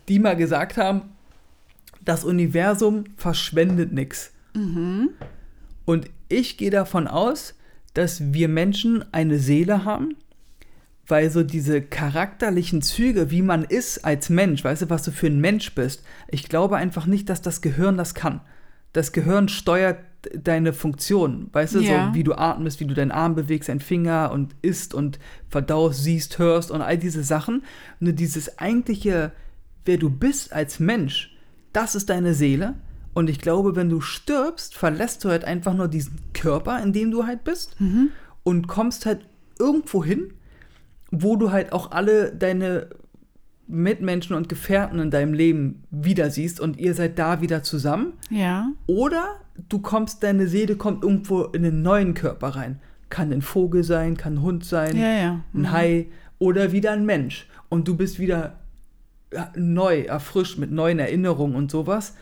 die 0.08 0.20
mal 0.20 0.38
gesagt 0.38 0.78
haben, 0.78 1.02
das 2.06 2.24
Universum 2.24 3.04
verschwendet 3.18 3.92
nichts. 3.92 4.34
Und 5.86 6.10
ich 6.30 6.58
gehe 6.58 6.72
davon 6.72 7.08
aus, 7.08 7.56
dass 7.94 8.34
wir 8.34 8.48
Menschen 8.48 9.04
eine 9.14 9.40
Seele 9.40 9.84
haben, 9.84 10.16
weil 11.14 11.30
so 11.30 11.44
diese 11.44 11.80
charakterlichen 11.80 12.82
Züge, 12.82 13.30
wie 13.30 13.44
man 13.44 13.64
ist 13.66 14.04
als 14.04 14.32
Mensch, 14.32 14.64
weißt 14.64 14.82
du, 14.82 14.90
was 14.90 15.04
du 15.04 15.12
für 15.12 15.28
ein 15.28 15.40
Mensch 15.40 15.76
bist, 15.76 16.02
ich 16.28 16.50
glaube 16.50 16.76
einfach 16.78 17.06
nicht, 17.06 17.30
dass 17.30 17.44
das 17.44 17.62
Gehirn 17.62 17.98
das 17.98 18.16
kann. 18.16 18.42
Das 18.94 19.12
Gehirn 19.12 19.48
steuert 19.48 20.00
deine 20.36 20.74
Funktion, 20.74 21.50
weißt 21.52 21.76
du, 21.76 21.82
Ja. 21.82 22.08
so 22.08 22.16
wie 22.16 22.24
du 22.24 22.34
atmest, 22.34 22.80
wie 22.80 22.86
du 22.88 22.96
deinen 22.96 23.12
Arm 23.12 23.36
bewegst, 23.36 23.70
deinen 23.70 23.80
Finger 23.80 24.32
und 24.34 24.56
isst 24.64 24.96
und 24.96 25.20
verdaust, 25.50 26.04
siehst, 26.04 26.40
hörst 26.40 26.72
und 26.72 26.82
all 26.82 26.98
diese 26.98 27.24
Sachen. 27.24 27.62
Nur 28.00 28.14
dieses 28.14 28.58
eigentliche, 28.58 29.34
wer 29.86 29.98
du 29.98 30.10
bist 30.10 30.52
als 30.52 30.80
Mensch, 30.80 31.38
das 31.74 31.94
ist 31.94 32.10
deine 32.10 32.34
Seele. 32.34 32.74
Und 33.14 33.30
ich 33.30 33.38
glaube, 33.40 33.76
wenn 33.76 33.90
du 33.92 34.02
stirbst, 34.02 34.76
verlässt 34.76 35.24
du 35.24 35.30
halt 35.30 35.46
einfach 35.46 35.76
nur 35.76 35.90
diesen 35.90 36.18
Körper, 36.34 36.82
in 36.82 36.92
dem 36.92 37.12
du 37.12 37.28
halt 37.28 37.44
bist 37.44 37.76
und 38.42 38.68
kommst 38.68 39.06
halt 39.06 39.28
irgendwo 39.60 40.04
hin, 40.04 40.34
wo 41.16 41.36
du 41.36 41.52
halt 41.52 41.72
auch 41.72 41.92
alle 41.92 42.34
deine 42.34 42.88
Mitmenschen 43.68 44.36
und 44.36 44.50
Gefährten 44.50 45.00
in 45.00 45.12
deinem 45.12 45.34
Leben 45.34 45.84
wieder 45.92 46.30
siehst 46.32 46.60
und 46.60 46.78
ihr 46.78 46.96
seid 46.96 47.18
da 47.20 47.40
wieder 47.42 47.64
zusammen. 47.64 48.14
ja. 48.30 48.70
Oder 48.88 49.24
du 49.70 49.80
kommst, 49.80 50.24
deine 50.24 50.48
Seele 50.48 50.76
kommt 50.76 51.04
irgendwo 51.04 51.44
in 51.44 51.64
einen 51.64 51.84
neuen 51.84 52.16
Körper 52.16 52.50
rein. 52.50 52.80
Kann 53.10 53.32
ein 53.32 53.44
Vogel 53.44 53.84
sein, 53.84 54.18
kann 54.18 54.34
ein 54.36 54.42
Hund 54.42 54.66
sein, 54.66 54.98
Ja, 54.98 55.12
ja. 55.12 55.40
ein 55.54 55.72
Hai 55.72 56.08
oder 56.40 56.72
wieder 56.72 56.92
ein 56.92 57.06
Mensch. 57.06 57.48
Und 57.70 57.88
du 57.88 57.96
bist 57.96 58.18
wieder 58.20 58.58
ja, 59.32 59.52
neu, 59.56 60.02
erfrischt 60.02 60.58
mit 60.58 60.72
neuen 60.72 60.98
Erinnerungen 60.98 61.56
und 61.56 61.70
sowas. 61.70 62.16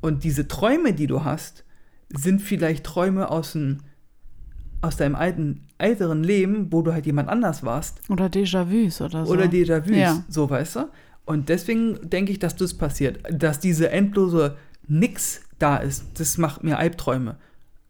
Und 0.00 0.24
diese 0.24 0.48
Träume, 0.48 0.94
die 0.94 1.06
du 1.06 1.24
hast, 1.24 1.64
sind 2.08 2.40
vielleicht 2.40 2.84
Träume 2.84 3.30
aus, 3.30 3.52
dem, 3.52 3.78
aus 4.86 4.96
deinem 4.96 5.14
alten, 5.14 5.66
älteren 5.78 6.22
Leben, 6.24 6.72
wo 6.72 6.82
du 6.82 6.92
halt 6.92 7.06
jemand 7.06 7.28
anders 7.28 7.62
warst. 7.64 8.00
Oder 8.08 8.26
Déjà-vus 8.26 9.00
oder 9.02 9.26
so. 9.26 9.32
Oder 9.32 9.44
Déjà-vus, 9.46 9.94
Ja. 9.96 10.24
so 10.28 10.48
weißt 10.48 10.76
du. 10.76 10.88
Und 11.24 11.48
deswegen 11.48 11.98
denke 12.08 12.32
ich, 12.32 12.38
dass 12.38 12.56
das 12.56 12.74
passiert. 12.74 13.18
Dass 13.30 13.58
diese 13.60 13.90
endlose 13.90 14.56
Nix 14.88 15.40
da 15.58 15.76
ist, 15.78 16.04
das 16.20 16.38
macht 16.38 16.62
mir 16.62 16.78
Albträume. 16.78 17.36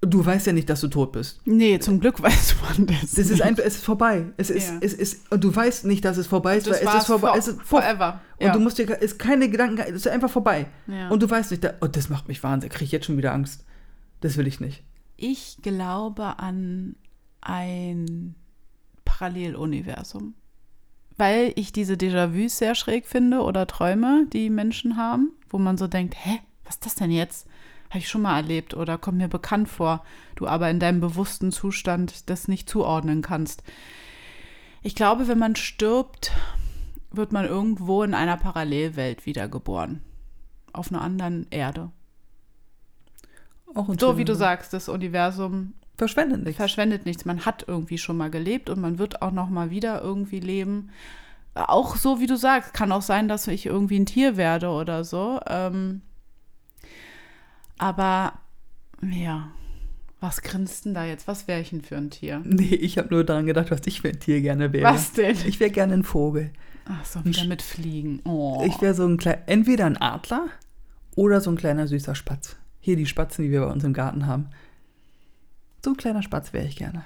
Du 0.03 0.25
weißt 0.25 0.47
ja 0.47 0.53
nicht, 0.53 0.69
dass 0.71 0.81
du 0.83 0.89
tot 0.89 1.13
bist. 1.13 1.41
Nee, 1.47 1.79
zum 1.79 2.01
Glück 2.01 2.23
weiß 2.23 2.55
man 2.63 2.87
das. 2.87 3.13
Das 3.15 3.29
ist 3.31 3.43
einfach, 3.43 3.65
es 3.65 3.77
ist 3.77 3.85
vorbei. 3.85 4.27
Es 4.37 4.51
ist, 4.51 4.69
Ja. 4.69 4.79
es 4.81 4.93
ist, 4.95 5.31
und 5.33 5.43
du 5.43 5.55
weißt 5.55 5.85
nicht, 5.87 6.05
dass 6.05 6.17
es 6.17 6.27
vorbei 6.27 6.59
ist, 6.59 6.67
das 6.67 6.85
weil 6.85 6.89
es 6.97 7.03
ist 7.03 7.07
vorbei. 7.07 7.29
for- 7.29 7.39
es 7.39 7.49
ist 7.49 7.63
forever. 7.63 8.21
Und 8.39 8.47
ja. 8.47 8.53
du 8.53 8.61
musst 8.61 8.79
dir, 8.79 8.85
ist 9.03 9.19
keine 9.19 9.49
Gedanken, 9.49 9.79
es 9.81 9.93
ist 9.93 10.09
einfach 10.09 10.31
vorbei. 10.31 10.67
Ja. 10.87 11.09
Und 11.09 11.23
du 11.23 11.29
weißt 11.29 11.51
nicht, 11.51 11.65
da, 11.65 11.73
und 11.81 11.97
das 11.97 12.09
macht 12.09 12.29
mich 12.29 12.43
wahnsinnig, 12.43 12.73
kriege 12.75 12.85
ich 12.85 12.93
jetzt 12.93 13.07
schon 13.07 13.17
wieder 13.17 13.33
Angst. 13.33 13.65
Das 14.21 14.37
will 14.37 14.47
ich 14.47 14.61
nicht. 14.61 14.83
Ich 15.17 15.59
glaube 15.63 16.39
an 16.39 16.97
ein 17.41 18.35
Paralleluniversum. 19.05 20.35
Weil 21.17 21.53
ich 21.57 21.73
diese 21.73 21.95
Déjà-vus 21.95 22.59
sehr 22.59 22.75
schräg 22.75 23.07
finde 23.07 23.41
oder 23.41 23.67
Träume, 23.67 24.27
die 24.33 24.51
Menschen 24.51 24.99
haben, 24.99 25.33
wo 25.49 25.57
man 25.57 25.79
so 25.79 25.87
denkt, 25.87 26.15
hä, 26.23 26.41
was 26.65 26.75
ist 26.75 26.87
das 26.87 26.95
denn 26.97 27.11
jetzt? 27.11 27.47
Habe 27.89 28.01
ich 28.01 28.09
schon 28.09 28.23
mal 28.23 28.37
erlebt 28.37 28.75
oder 28.75 28.99
kommt 28.99 29.19
mir 29.19 29.29
bekannt 29.29 29.69
vor, 29.69 30.05
du 30.35 30.47
aber 30.47 30.69
in 30.69 30.81
deinem 30.81 31.01
bewussten 31.01 31.53
Zustand 31.53 32.29
das 32.29 32.49
nicht 32.49 32.69
zuordnen 32.69 33.23
kannst. 33.23 33.63
Ich 34.83 34.95
glaube, 34.95 35.29
wenn 35.29 35.39
man 35.39 35.57
stirbt, 35.57 36.33
wird 37.11 37.33
man 37.33 37.47
irgendwo 37.47 38.03
in 38.03 38.13
einer 38.13 38.37
Parallelwelt 38.37 39.25
wiedergeboren. 39.25 40.03
Auf 40.73 40.93
einer 40.93 41.01
anderen 41.01 41.47
Erde. 41.51 41.91
Auch 43.77 43.89
ein 43.89 43.99
So 43.99 44.17
wie 44.17 44.25
du 44.25 44.35
sagst, 44.35 44.73
das 44.73 44.89
Universum 44.89 45.75
Verschwendet 45.97 46.45
nichts. 46.45 46.57
verschwendet 46.57 47.07
nichts. 47.07 47.25
Man 47.25 47.45
hat 47.45 47.65
irgendwie 47.67 47.99
schon 47.99 48.17
mal 48.17 48.31
gelebt 48.31 48.69
und 48.71 48.81
man 48.81 48.99
wird 48.99 49.23
auch 49.23 49.33
noch 49.33 49.49
mal 49.49 49.71
wieder 49.71 50.03
irgendwie 50.03 50.41
leben. 50.41 50.91
Auch 51.55 51.97
so 51.97 52.21
wie 52.21 52.27
du 52.27 52.37
sagst, 52.37 52.75
kann 52.75 52.93
auch 52.93 53.03
sein, 53.03 53.29
dass 53.29 53.47
ich 53.47 53.67
irgendwie 53.67 53.99
ein 53.99 54.07
Tier 54.07 54.37
werde 54.37 54.69
oder 54.69 55.05
so. 55.05 55.41
Ähm, 55.47 56.03
aber 57.79 58.35
ja, 59.03 59.49
was 60.21 60.43
grinst 60.43 60.85
denn 60.85 60.95
da 60.95 61.05
jetzt? 61.05 61.29
Was 61.29 61.49
wäre 61.49 61.61
ich 61.61 61.71
denn 61.71 61.83
für 61.83 61.97
ein 61.97 62.11
Tier? 62.11 62.43
nee, 62.45 62.75
ich 62.75 62.99
habe 62.99 63.09
nur 63.11 63.25
daran 63.25 63.47
gedacht, 63.47 63.71
was 63.71 63.87
ich 63.87 64.03
für 64.03 64.09
ein 64.09 64.21
Tier 64.21 64.43
gerne 64.43 64.73
wäre. 64.73 64.93
Was 64.93 65.13
denn? 65.13 65.37
Ich 65.47 65.61
wäre 65.61 65.71
gerne 65.71 65.95
ein 65.95 66.05
Vogel. 66.05 66.51
Ach 66.87 67.05
so, 67.05 67.25
wieder 67.25 67.45
mit 67.45 67.63
Fliegen. 67.63 68.21
Oh. 68.25 68.65
Ich 68.67 68.81
wäre 68.81 68.95
so 68.95 69.07
ein 69.07 69.17
kleiner, 69.17 69.43
entweder 69.47 69.87
ein 69.87 69.97
Adler 69.97 70.49
oder 71.15 71.41
so 71.41 71.51
ein 71.51 71.57
kleiner 71.57 71.87
süßer 71.87 72.15
Spatz. 72.15 72.57
Hier 72.87 72.95
die 72.95 73.07
Spatzen, 73.07 73.43
die 73.45 73.51
wir 73.51 73.63
bei 73.63 73.73
uns 73.73 73.83
im 73.83 73.93
Garten 73.93 74.27
haben. 74.27 74.49
So 75.85 75.91
ein 75.91 75.97
kleiner 75.97 76.23
Spatz 76.23 76.53
wäre 76.53 76.69
ich 76.69 76.77
gerne. 76.77 77.03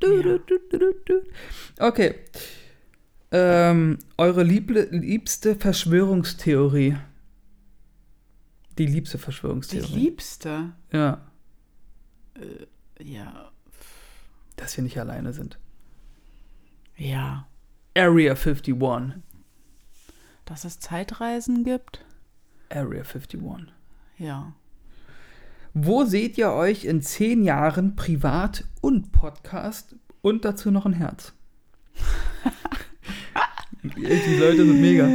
Du, 0.00 0.16
Ja. 0.16 0.38
du. 0.38 1.22
Okay. 1.78 2.14
Ähm, 3.32 3.98
eure 4.16 4.42
lieble, 4.42 4.84
liebste 4.90 5.56
Verschwörungstheorie. 5.56 6.96
Die 8.78 8.86
liebste 8.86 9.18
Die 9.18 9.22
Verschwörungstheorie. 9.24 9.92
liebste. 9.94 10.72
ja, 10.90 11.20
Ja. 12.98 13.52
dass 14.56 14.74
wir 14.78 14.84
nicht 14.84 14.98
alleine 14.98 15.34
sind. 15.34 15.58
Ja. 16.96 17.46
Area 17.94 18.34
51. 18.34 19.20
Dass 20.46 20.64
es 20.64 20.80
Zeitreisen 20.80 21.62
gibt? 21.62 22.06
Area 22.70 23.02
51. 23.04 23.38
Ja. 24.16 24.54
Wo 25.74 26.04
seht 26.04 26.36
ihr 26.36 26.52
euch 26.52 26.84
in 26.84 27.00
zehn 27.00 27.42
Jahren 27.42 27.96
privat 27.96 28.64
und 28.82 29.10
Podcast 29.10 29.96
und 30.20 30.44
dazu 30.44 30.70
noch 30.70 30.84
ein 30.84 30.92
Herz? 30.92 31.32
Die 33.82 34.36
Leute 34.38 34.66
sind 34.66 34.80
mega. 34.82 35.08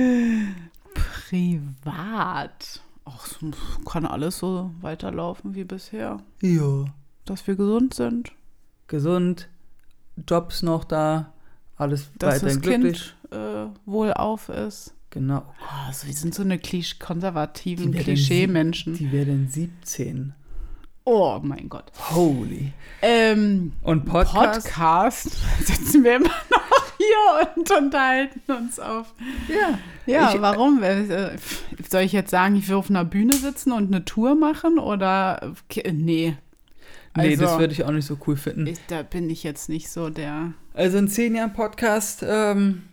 Privat. 1.30 2.82
Ach, 3.06 3.28
so 3.28 3.52
kann 3.88 4.08
alles 4.08 4.40
so 4.40 4.72
weiterlaufen 4.82 5.54
wie 5.54 5.64
bisher. 5.64 6.24
Ja. 6.42 6.86
Dass 7.26 7.46
wir 7.46 7.56
gesund 7.56 7.94
sind. 7.94 8.32
Gesund, 8.88 9.50
Jobs 10.28 10.64
noch 10.64 10.86
da, 10.86 11.34
alles 11.76 12.10
Dass 12.18 12.42
weiterhin 12.42 12.56
das 12.56 12.62
glücklich. 12.62 13.14
Kind 13.30 13.40
äh, 13.40 13.68
wohlauf 13.86 14.50
ist. 14.50 14.96
Genau. 15.12 15.44
Oh, 15.62 15.86
also 15.88 16.08
wir 16.08 16.14
sind 16.16 16.34
so 16.34 16.42
eine 16.42 16.58
Klisch 16.58 16.98
konservativen 16.98 17.92
Klischee-Menschen. 17.92 18.96
Die 18.96 19.12
werden 19.12 19.48
17. 19.50 20.34
Oh 21.10 21.40
mein 21.42 21.70
Gott. 21.70 21.86
Holy. 22.12 22.74
Ähm, 23.02 23.72
Und 23.82 24.04
Podcast? 24.04 24.66
Podcast 24.68 25.32
sitzen 25.66 26.04
wir 26.04 26.18
immer 26.18 26.26
noch 26.52 26.84
hier 26.98 27.56
und 27.56 27.72
unterhalten 27.72 28.42
uns 28.52 28.78
auf. 28.78 29.14
Ja. 29.48 29.80
Ja, 30.06 30.34
Ich- 30.34 30.42
warum? 30.42 30.84
Äh, 30.84 31.38
Soll 31.90 32.02
ich 32.02 32.12
jetzt 32.12 32.32
sagen, 32.32 32.58
ich 32.58 32.68
will 32.68 32.76
auf 32.76 32.90
einer 32.90 33.06
Bühne 33.06 33.36
sitzen 33.36 33.72
und 33.72 33.88
eine 33.88 34.04
Tour 34.04 34.36
machen 34.36 34.80
oder 34.80 35.54
nee. 35.86 35.94
Nee, 35.94 36.36
Also- 37.16 37.44
das 37.44 37.58
würde 37.58 37.72
ich 37.72 37.86
auch 37.86 37.92
nicht 37.92 38.06
so 38.06 38.18
cool 38.28 38.36
finden. 38.36 38.68
Ich, 38.68 38.80
da 38.88 39.02
bin 39.02 39.30
ich 39.30 39.44
jetzt 39.44 39.70
nicht 39.70 39.90
so 39.90 40.10
der. 40.10 40.52
Also 40.74 40.98
in 40.98 41.08
zehn 41.08 41.36
Jahren 41.36 41.54
Podcast, 41.54 42.22
ähm, 42.28 42.84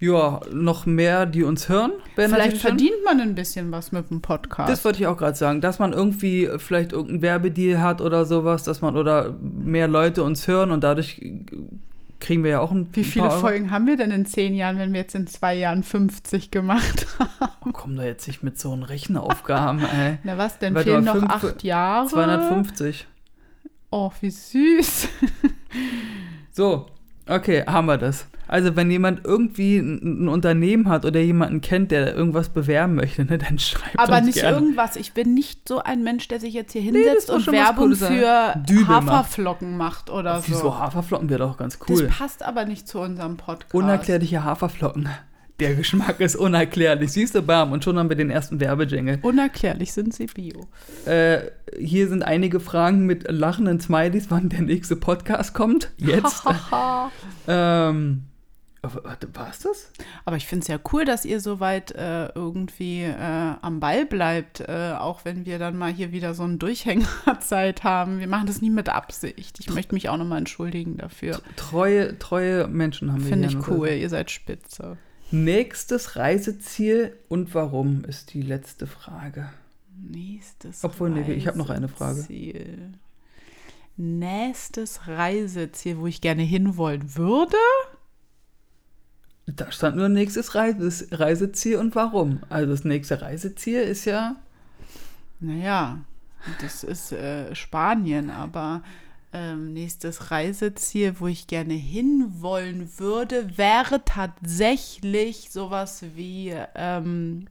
ja, 0.00 0.40
noch 0.52 0.86
mehr, 0.86 1.26
die 1.26 1.42
uns 1.42 1.68
hören. 1.68 1.92
Vielleicht 2.14 2.58
verdient 2.58 3.04
man 3.04 3.20
ein 3.20 3.34
bisschen 3.34 3.72
was 3.72 3.90
mit 3.90 4.10
dem 4.10 4.20
Podcast. 4.22 4.70
Das 4.70 4.84
wollte 4.84 5.00
ich 5.00 5.06
auch 5.08 5.16
gerade 5.16 5.36
sagen, 5.36 5.60
dass 5.60 5.78
man 5.80 5.92
irgendwie 5.92 6.48
vielleicht 6.58 6.92
irgendeinen 6.92 7.22
Werbedeal 7.22 7.80
hat 7.82 8.00
oder 8.00 8.24
sowas, 8.24 8.62
dass 8.62 8.80
man 8.80 8.96
oder 8.96 9.34
mehr 9.40 9.88
Leute 9.88 10.22
uns 10.22 10.46
hören 10.46 10.70
und 10.70 10.84
dadurch 10.84 11.20
kriegen 12.20 12.42
wir 12.44 12.50
ja 12.50 12.60
auch 12.60 12.70
ein 12.72 12.88
Wie 12.92 13.04
viele. 13.04 13.30
Folgen 13.30 13.70
haben 13.70 13.86
wir 13.86 13.96
denn 13.96 14.10
in 14.10 14.26
zehn 14.26 14.54
Jahren, 14.54 14.78
wenn 14.78 14.92
wir 14.92 15.00
jetzt 15.00 15.14
in 15.14 15.26
zwei 15.26 15.54
Jahren 15.54 15.82
50 15.82 16.50
gemacht 16.50 17.06
haben? 17.18 17.52
Oh, 17.64 17.70
komm 17.72 17.96
doch 17.96 18.02
jetzt 18.04 18.26
nicht 18.28 18.42
mit 18.44 18.58
so 18.58 18.72
einen 18.72 18.82
Rechenaufgaben, 18.84 19.80
ey. 19.84 20.18
Na 20.24 20.38
was, 20.38 20.58
denn 20.58 20.74
Warte 20.74 20.90
fehlen 20.90 21.04
noch 21.04 21.16
fünf- 21.16 21.30
acht 21.30 21.62
Jahre? 21.64 22.06
250. 22.08 23.06
Oh, 23.90 24.10
wie 24.20 24.30
süß. 24.30 25.08
So, 26.52 26.86
okay, 27.26 27.64
haben 27.66 27.86
wir 27.86 27.98
das. 27.98 28.26
Also 28.48 28.74
wenn 28.76 28.90
jemand 28.90 29.24
irgendwie 29.24 29.78
ein, 29.78 30.24
ein 30.24 30.28
Unternehmen 30.28 30.88
hat 30.88 31.04
oder 31.04 31.20
jemanden 31.20 31.60
kennt, 31.60 31.90
der 31.90 32.14
irgendwas 32.14 32.48
bewerben 32.48 32.94
möchte, 32.94 33.24
ne, 33.24 33.38
dann 33.38 33.58
schreibt 33.58 33.98
Aber 33.98 34.20
nicht 34.20 34.40
gerne. 34.40 34.56
irgendwas. 34.56 34.96
Ich 34.96 35.12
bin 35.12 35.34
nicht 35.34 35.68
so 35.68 35.80
ein 35.80 36.02
Mensch, 36.02 36.26
der 36.28 36.40
sich 36.40 36.54
jetzt 36.54 36.72
hier 36.72 36.82
hinsetzt 36.82 37.28
doch 37.28 37.36
und 37.36 37.46
Werbung 37.52 37.94
für. 37.94 38.54
Dübel 38.68 38.84
macht. 38.86 39.10
Haferflocken 39.10 39.76
macht 39.76 40.10
oder 40.10 40.42
Wieso 40.46 40.60
so. 40.60 40.78
Haferflocken 40.78 41.28
wäre 41.28 41.40
doch 41.40 41.56
ganz 41.58 41.78
cool. 41.88 42.06
Das 42.06 42.16
passt 42.16 42.42
aber 42.42 42.64
nicht 42.64 42.88
zu 42.88 42.98
unserem 43.00 43.36
Podcast. 43.36 43.74
Unerklärliche 43.74 44.42
Haferflocken. 44.42 45.08
Der 45.60 45.74
Geschmack 45.74 46.20
ist 46.20 46.36
unerklärlich. 46.36 47.10
Siehst 47.10 47.34
du, 47.34 47.42
bam, 47.42 47.72
und 47.72 47.82
schon 47.82 47.98
haben 47.98 48.08
wir 48.08 48.16
den 48.16 48.30
ersten 48.30 48.60
Werbejingle. 48.60 49.18
Unerklärlich 49.22 49.92
sind 49.92 50.14
sie 50.14 50.26
bio. 50.26 50.68
Äh, 51.04 51.50
hier 51.76 52.06
sind 52.08 52.22
einige 52.22 52.60
Fragen 52.60 53.06
mit 53.06 53.28
lachenden 53.28 53.80
Smileys, 53.80 54.30
wann 54.30 54.50
der 54.50 54.62
nächste 54.62 54.94
Podcast 54.94 55.54
kommt. 55.54 55.90
Jetzt. 55.96 56.44
ähm, 57.48 58.22
aber 58.80 59.04
warte, 59.04 59.28
war's 59.34 59.60
das? 59.60 59.90
Aber 60.24 60.36
ich 60.36 60.46
finde 60.46 60.62
es 60.62 60.68
ja 60.68 60.78
cool, 60.92 61.04
dass 61.04 61.24
ihr 61.24 61.40
soweit 61.40 61.90
äh, 61.92 62.28
irgendwie 62.28 63.02
äh, 63.02 63.54
am 63.60 63.80
Ball 63.80 64.06
bleibt, 64.06 64.60
äh, 64.60 64.94
auch 64.96 65.24
wenn 65.24 65.46
wir 65.46 65.58
dann 65.58 65.76
mal 65.76 65.92
hier 65.92 66.12
wieder 66.12 66.34
so 66.34 66.44
eine 66.44 66.58
Durchhängerzeit 66.58 67.82
haben. 67.82 68.20
Wir 68.20 68.28
machen 68.28 68.46
das 68.46 68.62
nie 68.62 68.70
mit 68.70 68.88
Absicht. 68.88 69.58
Ich 69.60 69.70
möchte 69.70 69.94
mich 69.94 70.08
auch 70.08 70.16
nochmal 70.16 70.38
entschuldigen 70.38 70.96
dafür. 70.96 71.40
Treue, 71.56 72.18
treue 72.18 72.68
Menschen 72.68 73.12
haben 73.12 73.22
wir 73.22 73.30
Finde 73.30 73.48
ich 73.48 73.68
cool, 73.68 73.88
ihr 73.88 74.08
seid 74.08 74.30
spitze. 74.30 74.96
Nächstes 75.30 76.16
Reiseziel 76.16 77.16
und 77.28 77.54
warum 77.54 78.04
ist 78.04 78.32
die 78.32 78.42
letzte 78.42 78.86
Frage. 78.86 79.50
Nächstes 80.00 80.84
Obwohl, 80.84 81.10
nee, 81.10 81.32
ich 81.32 81.46
hab 81.48 81.56
noch 81.56 81.70
eine 81.70 81.88
Frage. 81.88 82.20
Reiseziel. 82.20 82.92
Nächstes 83.96 85.08
Reiseziel, 85.08 85.98
wo 85.98 86.06
ich 86.06 86.20
gerne 86.20 86.42
hinwollen 86.42 87.16
würde? 87.16 87.56
Da 89.56 89.72
stand 89.72 89.96
nur 89.96 90.08
nächstes 90.08 90.54
Reise, 90.54 91.06
Reiseziel 91.10 91.78
und 91.78 91.94
warum. 91.94 92.40
Also 92.50 92.70
das 92.70 92.84
nächste 92.84 93.22
Reiseziel 93.22 93.80
ist 93.80 94.04
ja 94.04 94.36
Naja, 95.40 96.00
das 96.60 96.84
ist 96.84 97.12
äh, 97.12 97.54
Spanien, 97.54 98.30
aber 98.30 98.82
ähm, 99.32 99.72
nächstes 99.72 100.30
Reiseziel, 100.30 101.20
wo 101.20 101.26
ich 101.26 101.46
gerne 101.46 101.74
hinwollen 101.74 102.90
würde, 102.98 103.56
wäre 103.56 104.04
tatsächlich 104.04 105.50
sowas 105.50 106.04
wie 106.14 106.54
ähm, 106.74 107.48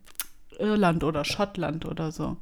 Irland 0.59 1.03
oder 1.03 1.23
Schottland 1.25 1.85
oder 1.85 2.11
so. 2.11 2.37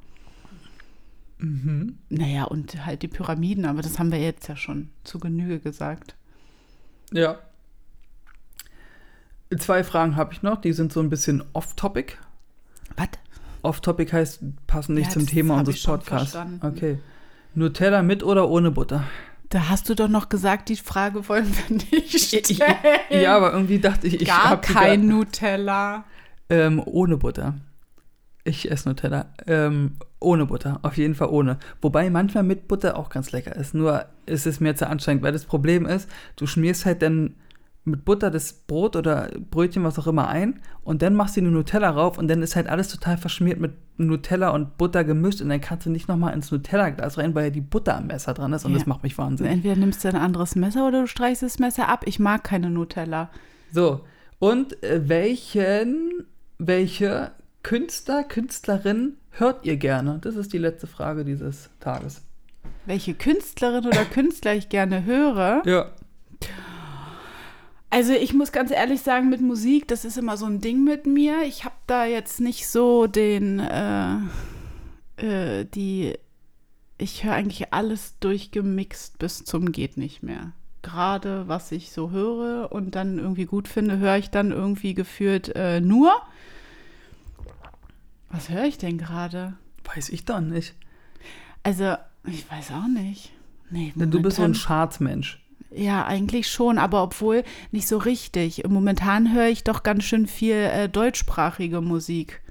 Mhm. 1.38 1.98
Naja, 2.10 2.46
und 2.46 2.86
halt 2.86 3.02
die 3.02 3.08
Pyramiden, 3.08 3.66
aber 3.66 3.82
das 3.82 4.00
haben 4.00 4.12
wir 4.12 4.20
jetzt 4.20 4.48
ja 4.48 4.56
schon 4.56 4.90
zu 5.04 5.20
Genüge 5.20 5.60
gesagt. 5.60 6.16
Ja. 7.12 7.40
Zwei 9.58 9.84
Fragen 9.84 10.16
habe 10.16 10.34
ich 10.34 10.42
noch, 10.42 10.60
die 10.60 10.74
sind 10.74 10.92
so 10.92 11.00
ein 11.00 11.10
bisschen 11.10 11.44
off-topic. 11.54 12.18
Was? 12.98 13.10
Off-topic 13.62 14.12
heißt, 14.14 14.40
passen 14.68 14.96
nicht 14.96 15.08
Ja, 15.08 15.14
zum 15.14 15.28
Thema 15.28 15.58
unseres 15.60 15.84
Podcasts. 15.84 16.38
Okay. 16.62 17.00
Nutella 17.54 18.02
mit 18.02 18.24
oder 18.24 18.50
ohne 18.50 18.72
Butter? 18.72 19.04
Da 19.50 19.70
hast 19.70 19.88
du 19.90 19.96
doch 19.96 20.08
noch 20.08 20.30
gesagt, 20.30 20.70
die 20.70 20.76
Frage 20.76 21.28
wollen 21.30 21.48
wir 21.70 21.78
nicht 21.78 22.20
stellen. 22.20 22.60
Ja, 23.10 23.38
aber 23.38 23.54
irgendwie 23.54 23.80
dachte 23.80 24.08
ich, 24.08 24.22
ich 24.22 24.28
Gar 24.28 24.60
kein 24.62 25.08
gar- 25.08 25.16
Nutella. 25.18 26.04
Ähm, 26.50 26.82
ohne 26.86 27.18
Butter. 27.18 27.56
Ich 28.44 28.70
esse 28.70 28.90
Nutella. 28.90 29.28
Ähm, 29.48 29.94
ohne 30.20 30.46
Butter. 30.48 30.80
Auf 30.84 30.98
jeden 30.98 31.16
Fall 31.16 31.30
ohne. 31.30 31.58
Wobei 31.82 32.10
manchmal 32.10 32.44
mit 32.44 32.68
Butter 32.68 32.98
auch 32.98 33.10
ganz 33.10 33.32
lecker 33.32 33.56
ist. 33.56 33.74
Nur 33.74 34.06
ist 34.26 34.46
es 34.46 34.60
mir 34.60 34.76
zu 34.76 34.88
anstrengend, 34.88 35.24
weil 35.24 35.32
das 35.34 35.46
Problem 35.46 35.86
ist, 35.86 36.10
du 36.36 36.46
schmierst 36.46 36.86
halt 36.86 37.02
dann 37.02 37.36
mit 37.86 38.04
Butter 38.04 38.32
das 38.32 38.52
Brot 38.54 38.96
oder 38.96 39.30
Brötchen, 39.52 39.84
was 39.84 40.00
auch 40.00 40.08
immer 40.08 40.28
ein 40.28 40.60
und 40.84 41.02
dann 41.02 41.14
machst 41.16 41.38
du 41.38 41.42
die 41.42 41.48
Nutella 41.48 41.90
rauf 41.92 42.18
und 42.18 42.28
dann 42.28 42.42
ist 42.42 42.56
halt 42.56 42.68
alles 42.68 42.88
total 42.90 43.18
verschmiert 43.18 43.60
mit 43.60 43.74
Nutella 43.98 44.50
und 44.50 44.78
Butter 44.78 45.04
gemischt 45.04 45.42
und 45.42 45.50
dann 45.50 45.62
kannst 45.62 45.86
du 45.86 45.90
nicht 45.92 46.08
nochmal 46.08 46.34
ins 46.34 46.52
Nutella-Glas 46.52 47.18
rein, 47.18 47.34
weil 47.36 47.46
ja 47.46 47.50
die 47.52 47.62
Butter 47.62 47.96
am 47.98 48.08
Messer 48.08 48.34
dran 48.34 48.52
ist 48.54 48.66
und 48.66 48.72
Ja. 48.72 48.80
das 48.80 48.88
macht 48.88 49.04
mich 49.04 49.18
wahnsinnig. 49.18 49.54
Entweder 49.54 49.76
nimmst 49.76 50.04
du 50.04 50.08
ein 50.10 50.16
anderes 50.16 50.56
Messer 50.56 50.88
oder 50.88 51.02
du 51.02 51.08
streichst 51.08 51.44
das 51.44 51.60
Messer 51.60 51.88
ab. 51.88 52.04
Ich 52.08 52.20
mag 52.20 52.44
keine 52.44 52.70
Nutella. 52.70 53.30
So, 53.72 54.02
und 54.40 54.82
äh, 54.84 55.08
welchen, 55.08 56.26
welche 56.58 57.32
Künstler, 57.64 58.24
Künstlerin 58.24 59.14
hört 59.32 59.66
ihr 59.66 59.78
gerne? 59.78 60.20
Das 60.22 60.36
ist 60.36 60.54
die 60.54 60.58
letzte 60.58 60.88
Frage 60.88 61.24
dieses 61.24 61.70
Tages. 61.80 62.22
Welche 62.86 63.14
Künstlerin 63.14 63.86
oder 63.86 64.06
Künstler 64.14 64.56
ich 64.56 64.70
gerne 64.70 65.06
höre. 65.06 65.62
Ja. 65.66 65.92
Also 67.96 68.12
ich 68.12 68.34
muss 68.34 68.52
ganz 68.52 68.72
ehrlich 68.72 69.02
sagen, 69.04 69.30
mit 69.30 69.40
Musik, 69.40 69.88
das 69.88 70.04
ist 70.04 70.18
immer 70.18 70.36
so 70.36 70.46
ein 70.46 70.60
Ding 70.60 70.84
mit 70.84 71.08
mir. 71.08 71.44
Ich 71.44 71.64
habe 71.64 71.76
da 71.88 72.04
jetzt 72.04 72.42
nicht 72.42 72.68
so 72.68 73.08
den, 73.08 73.60
äh, 73.60 74.18
äh, 75.16 75.64
die, 75.64 76.16
ich 76.98 77.24
höre 77.24 77.32
eigentlich 77.32 77.74
alles 77.74 78.20
durchgemixt 78.20 79.18
bis 79.18 79.46
zum 79.46 79.72
geht 79.72 79.96
nicht 79.96 80.24
mehr. 80.24 80.52
Gerade 80.82 81.48
was 81.48 81.72
ich 81.72 81.94
so 81.94 82.12
höre 82.12 82.74
und 82.74 82.96
dann 82.96 83.18
irgendwie 83.18 83.46
gut 83.46 83.70
finde, 83.70 83.98
höre 83.98 84.18
ich 84.18 84.30
dann 84.30 84.52
irgendwie 84.52 84.94
gefühlt 84.94 85.56
äh, 85.56 85.80
nur. 85.80 86.12
Was 88.30 88.50
höre 88.50 88.66
ich 88.66 88.78
denn 88.78 88.98
gerade? 88.98 89.54
Weiß 89.86 90.10
ich 90.10 90.26
doch 90.26 90.42
nicht. 90.42 90.76
Also, 91.64 91.96
ich 92.26 92.52
weiß 92.52 92.72
auch 92.72 92.90
nicht. 92.90 93.32
Nee, 93.70 93.94
Denn 93.96 94.12
du 94.12 94.22
bist 94.22 94.36
so 94.36 94.44
ein 94.44 94.54
Chartsmensch. 94.54 95.45
Ja, 95.76 96.06
eigentlich 96.06 96.48
schon, 96.50 96.78
aber 96.78 97.04
obwohl 97.04 97.44
nicht 97.72 97.88
so 97.88 97.98
richtig. 97.98 98.64
Momentan 98.68 99.34
höre 99.34 99.48
ich 99.50 99.64
doch 99.64 99.84
ganz 99.84 100.04
schön 100.06 100.26
viel 100.28 100.56
äh, 100.56 100.88
deutschsprachige 100.90 101.82
Musik. 101.82 102.42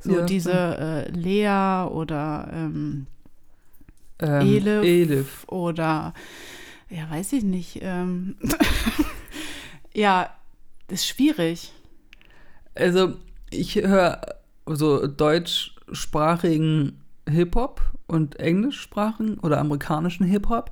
So 0.00 0.18
Ja, 0.18 0.22
diese 0.22 0.52
äh, 0.52 1.10
Lea 1.10 1.86
oder 1.90 2.48
ähm, 2.52 3.06
Ähm, 4.20 4.40
Elif. 4.40 4.82
Elif. 4.84 5.44
oder 5.48 6.14
ja, 6.88 7.10
weiß 7.10 7.32
ich 7.34 7.42
nicht. 7.44 7.78
Ähm, 7.82 8.36
ja, 9.94 10.30
Das 10.88 11.00
ist 11.00 11.06
schwierig. 11.08 11.72
Also, 12.74 13.14
ich 13.50 13.76
höre 13.76 14.20
so 14.66 15.06
deutschsprachigen 15.06 17.00
Hip-Hop 17.28 17.80
und 18.06 18.38
englischsprachigen 18.40 19.38
oder 19.40 19.58
amerikanischen 19.58 20.24
Hip-Hop. 20.26 20.70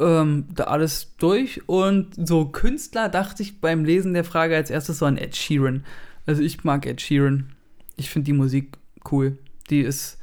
Ähm, 0.00 0.46
da 0.54 0.64
alles 0.64 1.14
durch. 1.18 1.68
Und 1.68 2.26
so 2.26 2.46
Künstler 2.46 3.08
dachte 3.08 3.42
ich 3.42 3.60
beim 3.60 3.84
Lesen 3.84 4.14
der 4.14 4.24
Frage 4.24 4.56
als 4.56 4.70
erstes 4.70 4.98
so 4.98 5.06
an 5.06 5.18
Ed 5.18 5.36
Sheeran. 5.36 5.84
Also 6.26 6.42
ich 6.42 6.64
mag 6.64 6.86
Ed 6.86 7.00
Sheeran. 7.00 7.50
Ich 7.96 8.08
finde 8.08 8.26
die 8.26 8.32
Musik 8.32 8.78
cool. 9.12 9.36
Die 9.68 9.80
ist, 9.80 10.18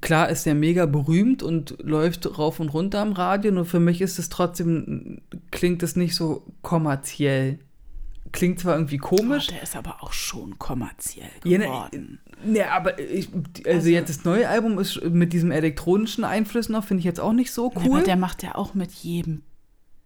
klar 0.00 0.30
ist 0.30 0.46
der 0.46 0.54
mega 0.54 0.86
berühmt 0.86 1.42
und 1.42 1.76
läuft 1.82 2.38
rauf 2.38 2.58
und 2.58 2.70
runter 2.70 3.00
am 3.00 3.12
Radio, 3.12 3.52
nur 3.52 3.66
für 3.66 3.80
mich 3.80 4.00
ist 4.00 4.18
es 4.18 4.30
trotzdem, 4.30 5.20
klingt 5.50 5.82
es 5.82 5.94
nicht 5.94 6.14
so 6.14 6.46
kommerziell. 6.62 7.58
Klingt 8.36 8.60
zwar 8.60 8.74
irgendwie 8.76 8.98
komisch. 8.98 9.46
Oh, 9.48 9.52
der 9.54 9.62
ist 9.62 9.74
aber 9.76 10.02
auch 10.02 10.12
schon 10.12 10.58
kommerziell 10.58 11.28
Ja, 11.44 11.58
geworden. 11.58 12.20
ne, 12.44 12.52
ne, 12.52 12.70
aber 12.70 12.98
ich, 13.00 13.28
also, 13.32 13.70
Also- 13.70 13.88
jetzt 13.88 14.08
das 14.10 14.24
neue 14.24 14.48
Album 14.48 14.78
ist 14.78 15.02
mit 15.04 15.32
diesem 15.32 15.50
elektronischen 15.50 16.22
Einfluss 16.24 16.68
noch, 16.68 16.84
finde 16.84 17.00
ich 17.00 17.04
jetzt 17.04 17.20
auch 17.20 17.32
nicht 17.32 17.50
so 17.50 17.72
Ja, 17.74 17.80
cool. 17.84 17.96
aber 17.98 18.02
der 18.04 18.16
macht 18.16 18.42
ja 18.42 18.54
auch 18.54 18.74
mit 18.74 18.92
jedem 18.92 19.42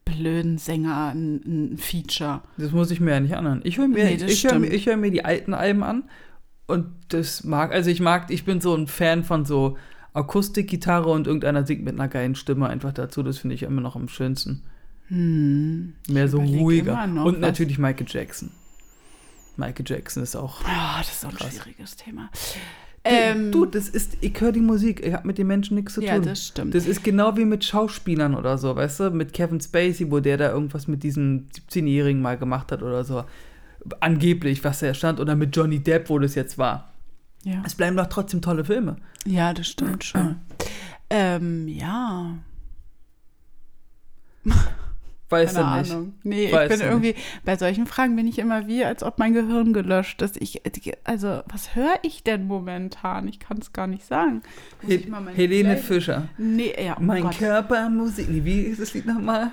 blöden 0.04 0.58
Sänger 0.58 1.12
ein, 1.14 1.72
ein 1.72 1.76
Feature. 1.78 2.42
Das 2.56 2.72
muss 2.72 2.90
ich 2.90 3.00
mir 3.00 3.12
ja 3.12 3.20
nicht 3.20 3.34
anhören. 3.36 3.60
Ich 3.64 3.78
höre 3.78 3.88
mir, 3.88 4.04
Nee, 4.04 4.14
ich 4.14 4.38
stimmt. 4.40 4.66
ich 4.72 4.86
höre 4.86 4.96
mir 4.96 5.10
die 5.10 5.24
alten 5.24 5.54
Alben 5.54 5.82
an 5.82 6.04
und 6.66 6.86
das 7.08 7.44
mag, 7.44 7.72
also 7.72 7.90
ich 7.90 8.00
mag, 8.00 8.30
ich 8.30 8.44
bin 8.44 8.60
so 8.60 8.74
ein 8.74 8.86
Fan 8.86 9.22
von 9.24 9.44
so 9.44 9.76
Akustikgitarre 10.12 11.08
und 11.10 11.26
irgendeiner 11.26 11.64
singt 11.64 11.84
mit 11.84 11.94
einer 11.94 12.08
geilen 12.08 12.34
Stimme 12.34 12.68
einfach 12.68 12.92
dazu. 12.92 13.22
Das 13.22 13.38
finde 13.38 13.54
ich 13.54 13.62
immer 13.62 13.80
noch 13.80 13.94
am 13.96 14.08
schönsten. 14.08 14.64
Hm. 15.10 15.92
Mehr 16.08 16.28
so 16.28 16.38
ruhiger. 16.40 17.04
und 17.04 17.16
was- 17.34 17.38
natürlich 17.38 17.78
Michael 17.78 18.06
Jackson. 18.08 18.50
Michael 19.56 19.84
Jackson 19.86 20.22
ist 20.22 20.36
auch. 20.36 20.62
Ja, 20.62 20.96
das 20.98 21.10
ist 21.12 21.26
auch 21.26 21.30
ein 21.30 21.36
Krass. 21.36 21.54
schwieriges 21.56 21.96
Thema. 21.96 22.30
Ähm, 23.02 23.46
Ähm, 23.46 23.52
du, 23.52 23.64
das 23.66 23.88
ist, 23.88 24.18
ich 24.20 24.38
höre 24.40 24.52
die 24.52 24.60
Musik, 24.60 25.04
ich 25.04 25.12
habe 25.14 25.26
mit 25.26 25.38
den 25.38 25.46
Menschen 25.46 25.74
nichts 25.74 25.94
zu 25.94 26.00
tun. 26.00 26.08
ja, 26.08 26.18
das 26.18 26.46
stimmt. 26.48 26.74
Das 26.74 26.86
ist 26.86 27.02
genau 27.02 27.36
wie 27.36 27.44
mit 27.46 27.64
Schauspielern 27.64 28.34
oder 28.34 28.56
so, 28.58 28.76
weißt 28.76 29.00
du? 29.00 29.10
Mit 29.10 29.32
Kevin 29.32 29.60
Spacey, 29.60 30.10
wo 30.10 30.20
der 30.20 30.36
da 30.36 30.50
irgendwas 30.50 30.86
mit 30.86 31.02
diesem 31.02 31.46
17-Jährigen 31.70 32.20
mal 32.22 32.36
gemacht 32.38 32.70
hat 32.72 32.82
oder 32.82 33.02
so. 33.04 33.24
Angeblich, 34.00 34.62
was 34.64 34.80
da 34.80 34.92
stand. 34.92 35.18
Oder 35.20 35.34
mit 35.34 35.56
Johnny 35.56 35.78
Depp, 35.80 36.10
wo 36.10 36.18
das 36.18 36.34
jetzt 36.34 36.58
war. 36.58 36.92
ja. 37.44 37.62
Es 37.64 37.74
bleiben 37.74 37.96
doch 37.96 38.06
trotzdem 38.08 38.42
tolle 38.42 38.64
Filme. 38.66 38.96
ja, 39.26 39.52
das 39.54 39.66
stimmt 39.68 40.04
schon. 40.04 40.36
Ähm, 41.12 41.66
ja. 41.66 42.36
Weißt 45.30 45.54
Keine 45.56 45.70
du 45.74 45.78
nicht. 45.80 45.90
Ahnung. 45.92 46.14
Nee, 46.24 46.52
Weißt 46.52 46.64
ich 46.64 46.78
bin 46.78 46.80
du 46.80 46.92
irgendwie, 46.92 47.14
bei 47.44 47.56
solchen 47.56 47.86
Fragen 47.86 48.16
bin 48.16 48.26
ich 48.26 48.38
immer 48.38 48.66
wie, 48.66 48.84
als 48.84 49.02
ob 49.02 49.18
mein 49.18 49.32
Gehirn 49.32 49.72
gelöscht 49.72 50.20
ist. 50.22 50.36
Ich, 50.42 50.60
also, 51.04 51.40
was 51.46 51.74
höre 51.76 51.98
ich 52.02 52.22
denn 52.24 52.46
momentan? 52.46 53.28
Ich 53.28 53.38
kann 53.38 53.58
es 53.58 53.72
gar 53.72 53.86
nicht 53.86 54.04
sagen. 54.04 54.42
Meine 55.08 55.30
Helene 55.30 55.74
Play- 55.74 55.82
Fischer. 55.82 56.28
Nee, 56.36 56.74
ja, 56.84 56.96
oh 56.98 57.02
mein 57.02 57.22
Gott. 57.22 57.38
Körper, 57.38 57.88
Musik. 57.88 58.28
Nee, 58.28 58.44
wie 58.44 58.60
ist 58.62 58.80
das 58.80 58.92
Lied 58.92 59.06
nochmal? 59.06 59.50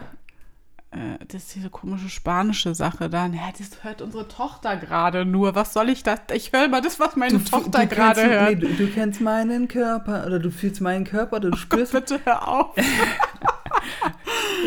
Äh, 0.89 1.23
das 1.27 1.43
ist 1.43 1.55
diese 1.55 1.69
komische 1.69 2.07
spanische 2.07 2.73
Sache 2.73 3.09
dann. 3.09 3.33
Ja, 3.33 3.41
das 3.57 3.83
hört 3.83 4.01
unsere 4.01 4.27
Tochter 4.29 4.77
gerade 4.77 5.25
nur. 5.25 5.53
Was 5.53 5.73
soll 5.73 5.89
ich 5.89 6.01
das? 6.01 6.21
Ich 6.33 6.53
höre 6.53 6.69
mal 6.69 6.81
das, 6.81 6.97
was 6.97 7.17
meine 7.17 7.43
Tochter 7.43 7.85
gerade 7.87 8.21
kennst, 8.21 8.31
hört. 8.35 8.49
Nee, 8.49 8.55
du, 8.55 8.67
du 8.69 8.87
kennst 8.87 9.19
meinen 9.19 9.67
Körper 9.67 10.25
oder 10.25 10.39
du 10.39 10.49
fühlst 10.49 10.79
meinen 10.79 11.03
Körper 11.03 11.35
oder 11.37 11.51
du 11.51 11.57
spürst. 11.57 11.91
Bitte 11.91 12.21
hör 12.23 12.47
auf. 12.47 12.73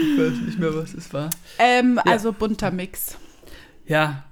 Ich 0.01 0.18
weiß 0.18 0.40
nicht 0.46 0.59
mehr, 0.59 0.74
was 0.74 0.94
es 0.94 1.12
war. 1.12 1.30
ähm, 1.59 1.98
Also 2.05 2.32
bunter 2.32 2.70
Mix. 2.70 3.16
Ja, 3.86 4.24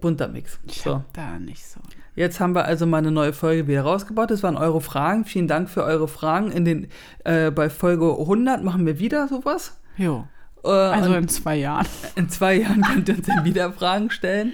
bunter 0.00 0.28
Mix. 0.28 0.58
Ich 0.66 0.82
So. 0.82 1.02
da 1.12 1.38
nicht 1.38 1.66
so. 1.66 1.80
Jetzt 2.16 2.40
haben 2.40 2.54
wir 2.54 2.64
also 2.64 2.84
mal 2.86 2.98
eine 2.98 3.12
neue 3.12 3.32
Folge 3.32 3.68
wieder 3.68 3.82
rausgebaut. 3.82 4.30
Das 4.32 4.42
waren 4.42 4.56
eure 4.56 4.80
Fragen. 4.80 5.24
Vielen 5.24 5.46
Dank 5.46 5.70
für 5.70 5.84
eure 5.84 6.08
Fragen. 6.08 6.50
In 6.50 6.64
den, 6.64 6.88
äh, 7.24 7.50
bei 7.52 7.70
Folge 7.70 8.10
100 8.18 8.64
machen 8.64 8.86
wir 8.86 8.98
wieder 8.98 9.28
sowas. 9.28 9.78
Jo. 9.96 10.26
Äh, 10.64 10.68
Also 10.68 11.14
in 11.14 11.28
zwei 11.28 11.56
Jahren. 11.56 11.86
in 12.16 12.28
zwei 12.28 12.54
Jahren 12.56 12.82
könnt 12.82 13.08
ihr 13.08 13.16
uns 13.18 13.26
dann 13.26 13.44
wieder 13.44 13.72
Fragen 13.72 14.10
stellen. 14.10 14.52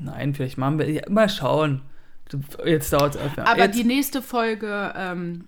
Nein, 0.00 0.34
vielleicht 0.34 0.56
machen 0.56 0.78
wir. 0.78 0.90
Ja, 0.90 1.02
mal 1.10 1.28
schauen. 1.28 1.82
Jetzt 2.64 2.92
dauert 2.94 3.14
es 3.14 3.20
einfach. 3.20 3.44
Aber 3.44 3.64
Jetzt, 3.64 3.78
die 3.78 3.84
nächste 3.84 4.22
Folge 4.22 4.94
ähm, 4.96 5.44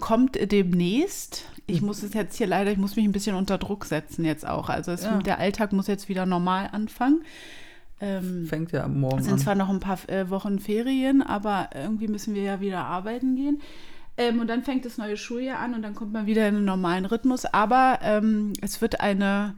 kommt 0.00 0.36
demnächst. 0.52 1.44
Ich 1.66 1.80
muss 1.82 2.02
es 2.02 2.12
jetzt 2.14 2.36
hier 2.36 2.46
leider, 2.46 2.70
ich 2.70 2.78
muss 2.78 2.96
mich 2.96 3.04
ein 3.06 3.12
bisschen 3.12 3.34
unter 3.36 3.58
Druck 3.58 3.84
setzen 3.86 4.24
jetzt 4.24 4.46
auch. 4.46 4.68
Also 4.68 4.92
es, 4.92 5.04
Ja. 5.04 5.18
der 5.18 5.38
Alltag 5.38 5.72
muss 5.72 5.86
jetzt 5.86 6.08
wieder 6.08 6.26
normal 6.26 6.68
anfangen. 6.72 7.22
Ähm, 8.00 8.46
fängt 8.46 8.72
ja 8.72 8.86
morgen 8.88 9.18
es 9.20 9.24
sind 9.24 9.34
an. 9.34 9.38
zwar 9.40 9.54
noch 9.54 9.70
ein 9.70 9.80
paar 9.80 9.98
äh, 10.08 10.28
Wochen 10.28 10.58
Ferien, 10.58 11.22
aber 11.22 11.70
irgendwie 11.74 12.08
müssen 12.08 12.34
wir 12.34 12.42
ja 12.42 12.60
wieder 12.60 12.84
arbeiten 12.84 13.36
gehen. 13.36 13.62
Ähm, 14.16 14.40
und 14.40 14.48
dann 14.48 14.62
fängt 14.62 14.84
das 14.84 14.98
neue 14.98 15.16
Schuljahr 15.16 15.58
an 15.60 15.74
und 15.74 15.82
dann 15.82 15.94
kommt 15.94 16.12
man 16.12 16.26
wieder 16.26 16.46
in 16.48 16.56
einen 16.56 16.64
normalen 16.64 17.04
Rhythmus. 17.06 17.46
Aber 17.46 18.00
ähm, 18.02 18.52
es 18.60 18.80
wird 18.80 19.00
eine 19.00 19.54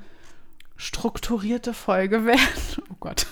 strukturierte 0.76 1.74
Folge 1.74 2.24
werden. 2.26 2.40
Oh 2.90 2.96
Gott. 3.00 3.26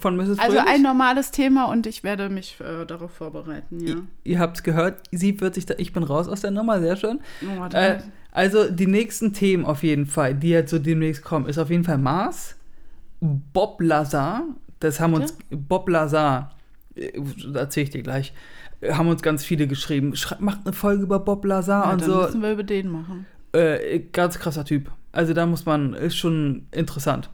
Von 0.00 0.16
Mrs. 0.16 0.38
Also 0.38 0.56
Fröhlich. 0.56 0.64
ein 0.66 0.82
normales 0.82 1.30
Thema 1.30 1.64
und 1.66 1.86
ich 1.86 2.02
werde 2.04 2.28
mich 2.28 2.56
äh, 2.60 2.84
darauf 2.86 3.10
vorbereiten. 3.12 3.80
Ja. 3.86 3.96
Ihr 4.24 4.38
habt 4.38 4.56
es 4.58 4.62
gehört, 4.62 5.00
sie 5.10 5.40
wird 5.40 5.54
sich 5.54 5.66
da. 5.66 5.74
Ich 5.78 5.92
bin 5.92 6.02
raus 6.02 6.28
aus 6.28 6.40
der 6.40 6.50
Nummer, 6.50 6.80
sehr 6.80 6.96
schön. 6.96 7.20
Oh, 7.42 7.64
Äh, 7.74 7.98
also 8.32 8.70
die 8.70 8.86
nächsten 8.86 9.32
Themen 9.32 9.64
auf 9.64 9.82
jeden 9.82 10.06
Fall, 10.06 10.34
die 10.34 10.48
jetzt 10.50 10.70
so 10.70 10.78
demnächst 10.78 11.22
kommen, 11.24 11.46
ist 11.46 11.58
auf 11.58 11.70
jeden 11.70 11.84
Fall 11.84 11.98
Mars, 11.98 12.56
Bob 13.20 13.80
Lazar, 13.80 14.42
das 14.80 14.98
haben 15.00 15.14
uns, 15.14 15.36
Bob 15.50 15.88
Lazar, 15.88 16.52
äh, 16.96 17.12
erzähl 17.54 17.84
ich 17.84 17.90
dir 17.90 18.02
gleich, 18.02 18.32
haben 18.90 19.08
uns 19.08 19.22
ganz 19.22 19.44
viele 19.44 19.66
geschrieben, 19.68 20.16
Schrei- 20.16 20.38
macht 20.40 20.60
eine 20.64 20.72
Folge 20.72 21.04
über 21.04 21.20
Bob 21.20 21.44
Lazar 21.44 21.84
Ja, 21.86 21.92
und 21.92 22.00
dann 22.02 22.10
so. 22.10 22.16
müssen 22.22 22.42
wir 22.42 22.52
über 22.52 22.64
den 22.64 22.88
machen. 22.88 23.26
Äh, 23.52 24.00
ganz 24.12 24.38
krasser 24.38 24.64
Typ. 24.64 24.90
Also 25.12 25.34
da 25.34 25.44
muss 25.46 25.66
man, 25.66 25.92
ist 25.94 26.16
schon 26.16 26.66
interessant. 26.72 27.28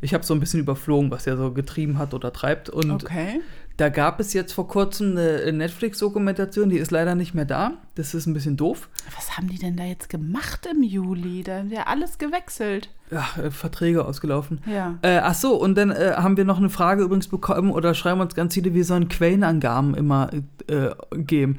Ich 0.00 0.14
habe 0.14 0.24
so 0.24 0.34
ein 0.34 0.40
bisschen 0.40 0.60
überflogen, 0.60 1.10
was 1.10 1.26
er 1.26 1.36
so 1.36 1.52
getrieben 1.52 1.98
hat 1.98 2.14
oder 2.14 2.32
treibt. 2.32 2.68
Und 2.70 3.04
Okay. 3.04 3.40
da 3.76 3.88
gab 3.88 4.20
es 4.20 4.32
jetzt 4.32 4.52
vor 4.52 4.68
kurzem 4.68 5.16
eine 5.16 5.52
Netflix-Dokumentation, 5.52 6.68
die 6.68 6.78
ist 6.78 6.90
leider 6.90 7.14
nicht 7.14 7.34
mehr 7.34 7.44
da. 7.44 7.72
Das 7.94 8.14
ist 8.14 8.26
ein 8.26 8.34
bisschen 8.34 8.56
doof. 8.56 8.88
Was 9.16 9.36
haben 9.36 9.48
die 9.48 9.58
denn 9.58 9.76
da 9.76 9.84
jetzt 9.84 10.08
gemacht 10.08 10.66
im 10.70 10.82
Juli? 10.82 11.42
Da 11.42 11.58
haben 11.58 11.70
ja 11.70 11.84
alles 11.86 12.18
gewechselt. 12.18 12.90
Ja, 13.10 13.26
äh, 13.42 13.50
Verträge 13.50 14.04
ausgelaufen. 14.04 14.60
Ja. 14.66 14.98
Äh, 15.02 15.18
ach 15.18 15.34
so, 15.34 15.54
und 15.54 15.76
dann 15.76 15.90
äh, 15.90 16.12
haben 16.16 16.36
wir 16.36 16.44
noch 16.44 16.58
eine 16.58 16.68
Frage 16.70 17.02
übrigens 17.04 17.28
bekommen 17.28 17.70
oder 17.70 17.94
schreiben 17.94 18.20
uns 18.20 18.34
ganz 18.34 18.54
viele, 18.54 18.74
wir 18.74 18.84
sollen 18.84 19.08
Quellenangaben 19.08 19.94
immer 19.94 20.30
äh, 20.68 20.90
geben. 21.16 21.58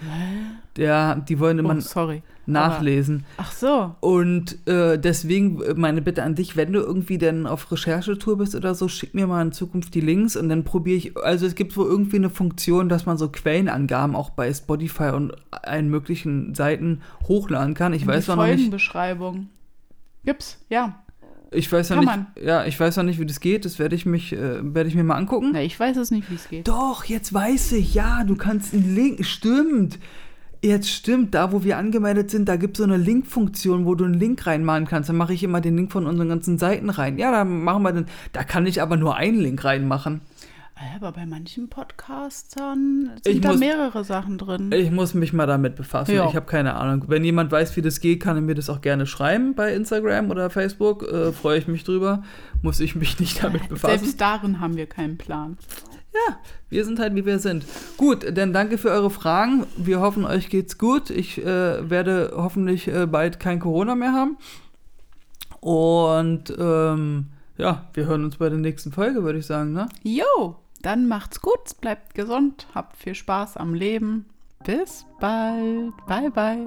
Ja, 0.77 1.15
die 1.15 1.39
wollen 1.39 1.59
immer 1.59 1.75
Oh, 1.75 1.79
sorry. 1.79 2.21
Nachlesen. 2.49 3.25
Ach 3.37 3.51
so. 3.51 3.95
Und 3.99 4.67
äh, 4.67 4.97
deswegen 4.97 5.61
äh, 5.61 5.73
meine 5.73 6.01
Bitte 6.01 6.23
an 6.23 6.35
dich, 6.35 6.55
wenn 6.57 6.73
du 6.73 6.79
irgendwie 6.79 7.17
dann 7.17 7.47
auf 7.47 7.71
Recherchetour 7.71 8.37
bist 8.37 8.55
oder 8.55 8.75
so, 8.75 8.87
schick 8.87 9.13
mir 9.13 9.27
mal 9.27 9.41
in 9.41 9.51
Zukunft 9.51 9.93
die 9.95 10.01
Links 10.01 10.35
und 10.35 10.49
dann 10.49 10.63
probiere 10.63 10.97
ich, 10.97 11.17
also 11.17 11.45
es 11.45 11.55
gibt 11.55 11.75
wohl 11.77 11.87
irgendwie 11.87 12.17
eine 12.17 12.29
Funktion, 12.29 12.89
dass 12.89 13.05
man 13.05 13.17
so 13.17 13.29
Quellenangaben 13.29 14.15
auch 14.15 14.31
bei 14.31 14.53
Spotify 14.53 15.11
und 15.15 15.33
allen 15.51 15.89
möglichen 15.89 16.55
Seiten 16.55 17.01
hochladen 17.27 17.73
kann. 17.73 17.93
Ich 17.93 18.03
Und 18.03 18.09
weiß 18.09 18.25
die 18.25 18.31
noch 18.31 18.43
nicht, 18.43 18.55
Folgenbeschreibung. 18.55 19.49
Gibt's, 20.25 20.63
ja. 20.69 21.01
ich 21.51 21.71
weiß 21.71 21.89
Kann 21.89 21.99
nicht, 21.99 22.45
ja, 22.45 22.65
ich 22.65 22.79
weiß 22.79 22.97
noch 22.97 23.03
nicht, 23.03 23.19
wie 23.19 23.25
das 23.25 23.39
geht, 23.39 23.65
das 23.65 23.79
werde 23.79 23.95
ich 23.95 24.05
mich, 24.05 24.33
äh, 24.33 24.73
werde 24.73 24.89
ich 24.89 24.95
mir 24.95 25.03
mal 25.03 25.15
angucken. 25.15 25.51
Na, 25.53 25.61
ich 25.61 25.79
weiß 25.79 25.97
es 25.97 26.11
nicht, 26.11 26.29
wie 26.29 26.35
es 26.35 26.49
geht. 26.49 26.67
Doch, 26.67 27.05
jetzt 27.05 27.33
weiß 27.33 27.71
ich, 27.73 27.93
ja, 27.93 28.23
du 28.23 28.35
kannst 28.35 28.73
einen 28.73 28.95
Link, 28.95 29.25
stimmt. 29.25 29.99
Jetzt 30.61 30.89
stimmt, 30.89 31.33
da 31.35 31.51
wo 31.53 31.63
wir 31.63 31.77
angemeldet 31.77 32.29
sind, 32.31 32.49
da 32.49 32.57
gibt 32.57 32.75
es 32.77 32.79
so 32.79 32.83
eine 32.83 32.97
Link-Funktion, 32.97 33.85
wo 33.85 33.95
du 33.95 34.03
einen 34.05 34.13
Link 34.15 34.45
reinmachen 34.45 34.85
kannst. 34.85 35.07
Dann 35.09 35.15
mache 35.15 35.33
ich 35.33 35.43
immer 35.43 35.61
den 35.61 35.77
Link 35.77 35.91
von 35.91 36.05
unseren 36.05 36.27
ganzen 36.29 36.57
Seiten 36.57 36.89
rein. 36.89 37.17
Ja, 37.17 37.31
dann 37.31 37.63
machen 37.63 37.81
wir 37.83 37.93
den. 37.93 38.05
Da 38.33 38.43
kann 38.43 38.65
ich 38.65 38.81
aber 38.81 38.97
nur 38.97 39.15
einen 39.15 39.39
Link 39.39 39.63
reinmachen. 39.63 40.21
Aber 40.95 41.11
bei 41.11 41.25
manchen 41.25 41.67
Podcastern 41.69 43.11
sind 43.23 43.35
Ich 43.35 43.41
da 43.41 43.49
muss- 43.51 43.59
mehrere 43.59 44.03
Sachen 44.05 44.37
drin. 44.37 44.71
Ich 44.71 44.91
muss 44.91 45.13
mich 45.13 45.33
mal 45.33 45.45
damit 45.45 45.75
befassen. 45.75 46.15
Ja. 46.15 46.27
Ich 46.29 46.35
habe 46.35 46.45
keine 46.45 46.75
Ahnung. 46.75 47.05
Wenn 47.07 47.23
jemand 47.25 47.51
weiß, 47.51 47.75
wie 47.75 47.81
das 47.81 47.99
geht, 47.99 48.21
kann 48.21 48.37
er 48.37 48.41
mir 48.41 48.55
das 48.55 48.69
auch 48.69 48.79
gerne 48.81 49.05
schreiben 49.05 49.55
bei 49.55 49.73
Instagram 49.73 50.29
oder 50.31 50.49
Facebook. 50.49 51.03
Äh, 51.03 51.31
Freue 51.33 51.57
ich 51.59 51.67
mich 51.67 51.83
drüber. 51.83 52.23
Muss 52.61 52.79
ich 52.79 52.95
mich 52.95 53.19
nicht 53.19 53.43
damit 53.43 53.67
befassen. 53.67 53.99
Selbst 53.99 54.21
darin 54.21 54.59
haben 54.61 54.77
wir 54.77 54.85
keinen 54.85 55.17
Plan. 55.17 55.57
Ja, 56.13 56.37
wir 56.69 56.85
sind 56.85 56.99
halt 56.99 57.15
wie 57.15 57.25
wir 57.25 57.39
sind. 57.39 57.65
Gut, 57.97 58.25
dann 58.35 58.53
danke 58.53 58.77
für 58.77 58.89
eure 58.89 59.09
Fragen. 59.09 59.65
Wir 59.77 59.99
hoffen, 59.99 60.25
euch 60.25 60.49
geht's 60.49 60.77
gut. 60.77 61.09
Ich 61.09 61.37
äh, 61.37 61.89
werde 61.89 62.33
hoffentlich 62.35 62.87
äh, 62.87 63.05
bald 63.05 63.39
kein 63.39 63.59
Corona 63.59 63.95
mehr 63.95 64.13
haben. 64.13 64.37
Und 65.59 66.53
ähm, 66.57 67.27
ja, 67.57 67.85
wir 67.93 68.05
hören 68.05 68.23
uns 68.23 68.37
bei 68.37 68.49
der 68.49 68.57
nächsten 68.57 68.91
Folge, 68.91 69.23
würde 69.23 69.39
ich 69.39 69.45
sagen, 69.45 69.73
ne? 69.73 69.89
Jo, 70.01 70.55
dann 70.81 71.07
macht's 71.07 71.41
gut, 71.41 71.79
bleibt 71.81 72.15
gesund, 72.15 72.67
habt 72.73 72.95
viel 72.97 73.15
Spaß 73.15 73.57
am 73.57 73.73
Leben. 73.73 74.25
Bis 74.65 75.05
bald. 75.19 75.93
Bye, 76.07 76.31
bye. 76.31 76.65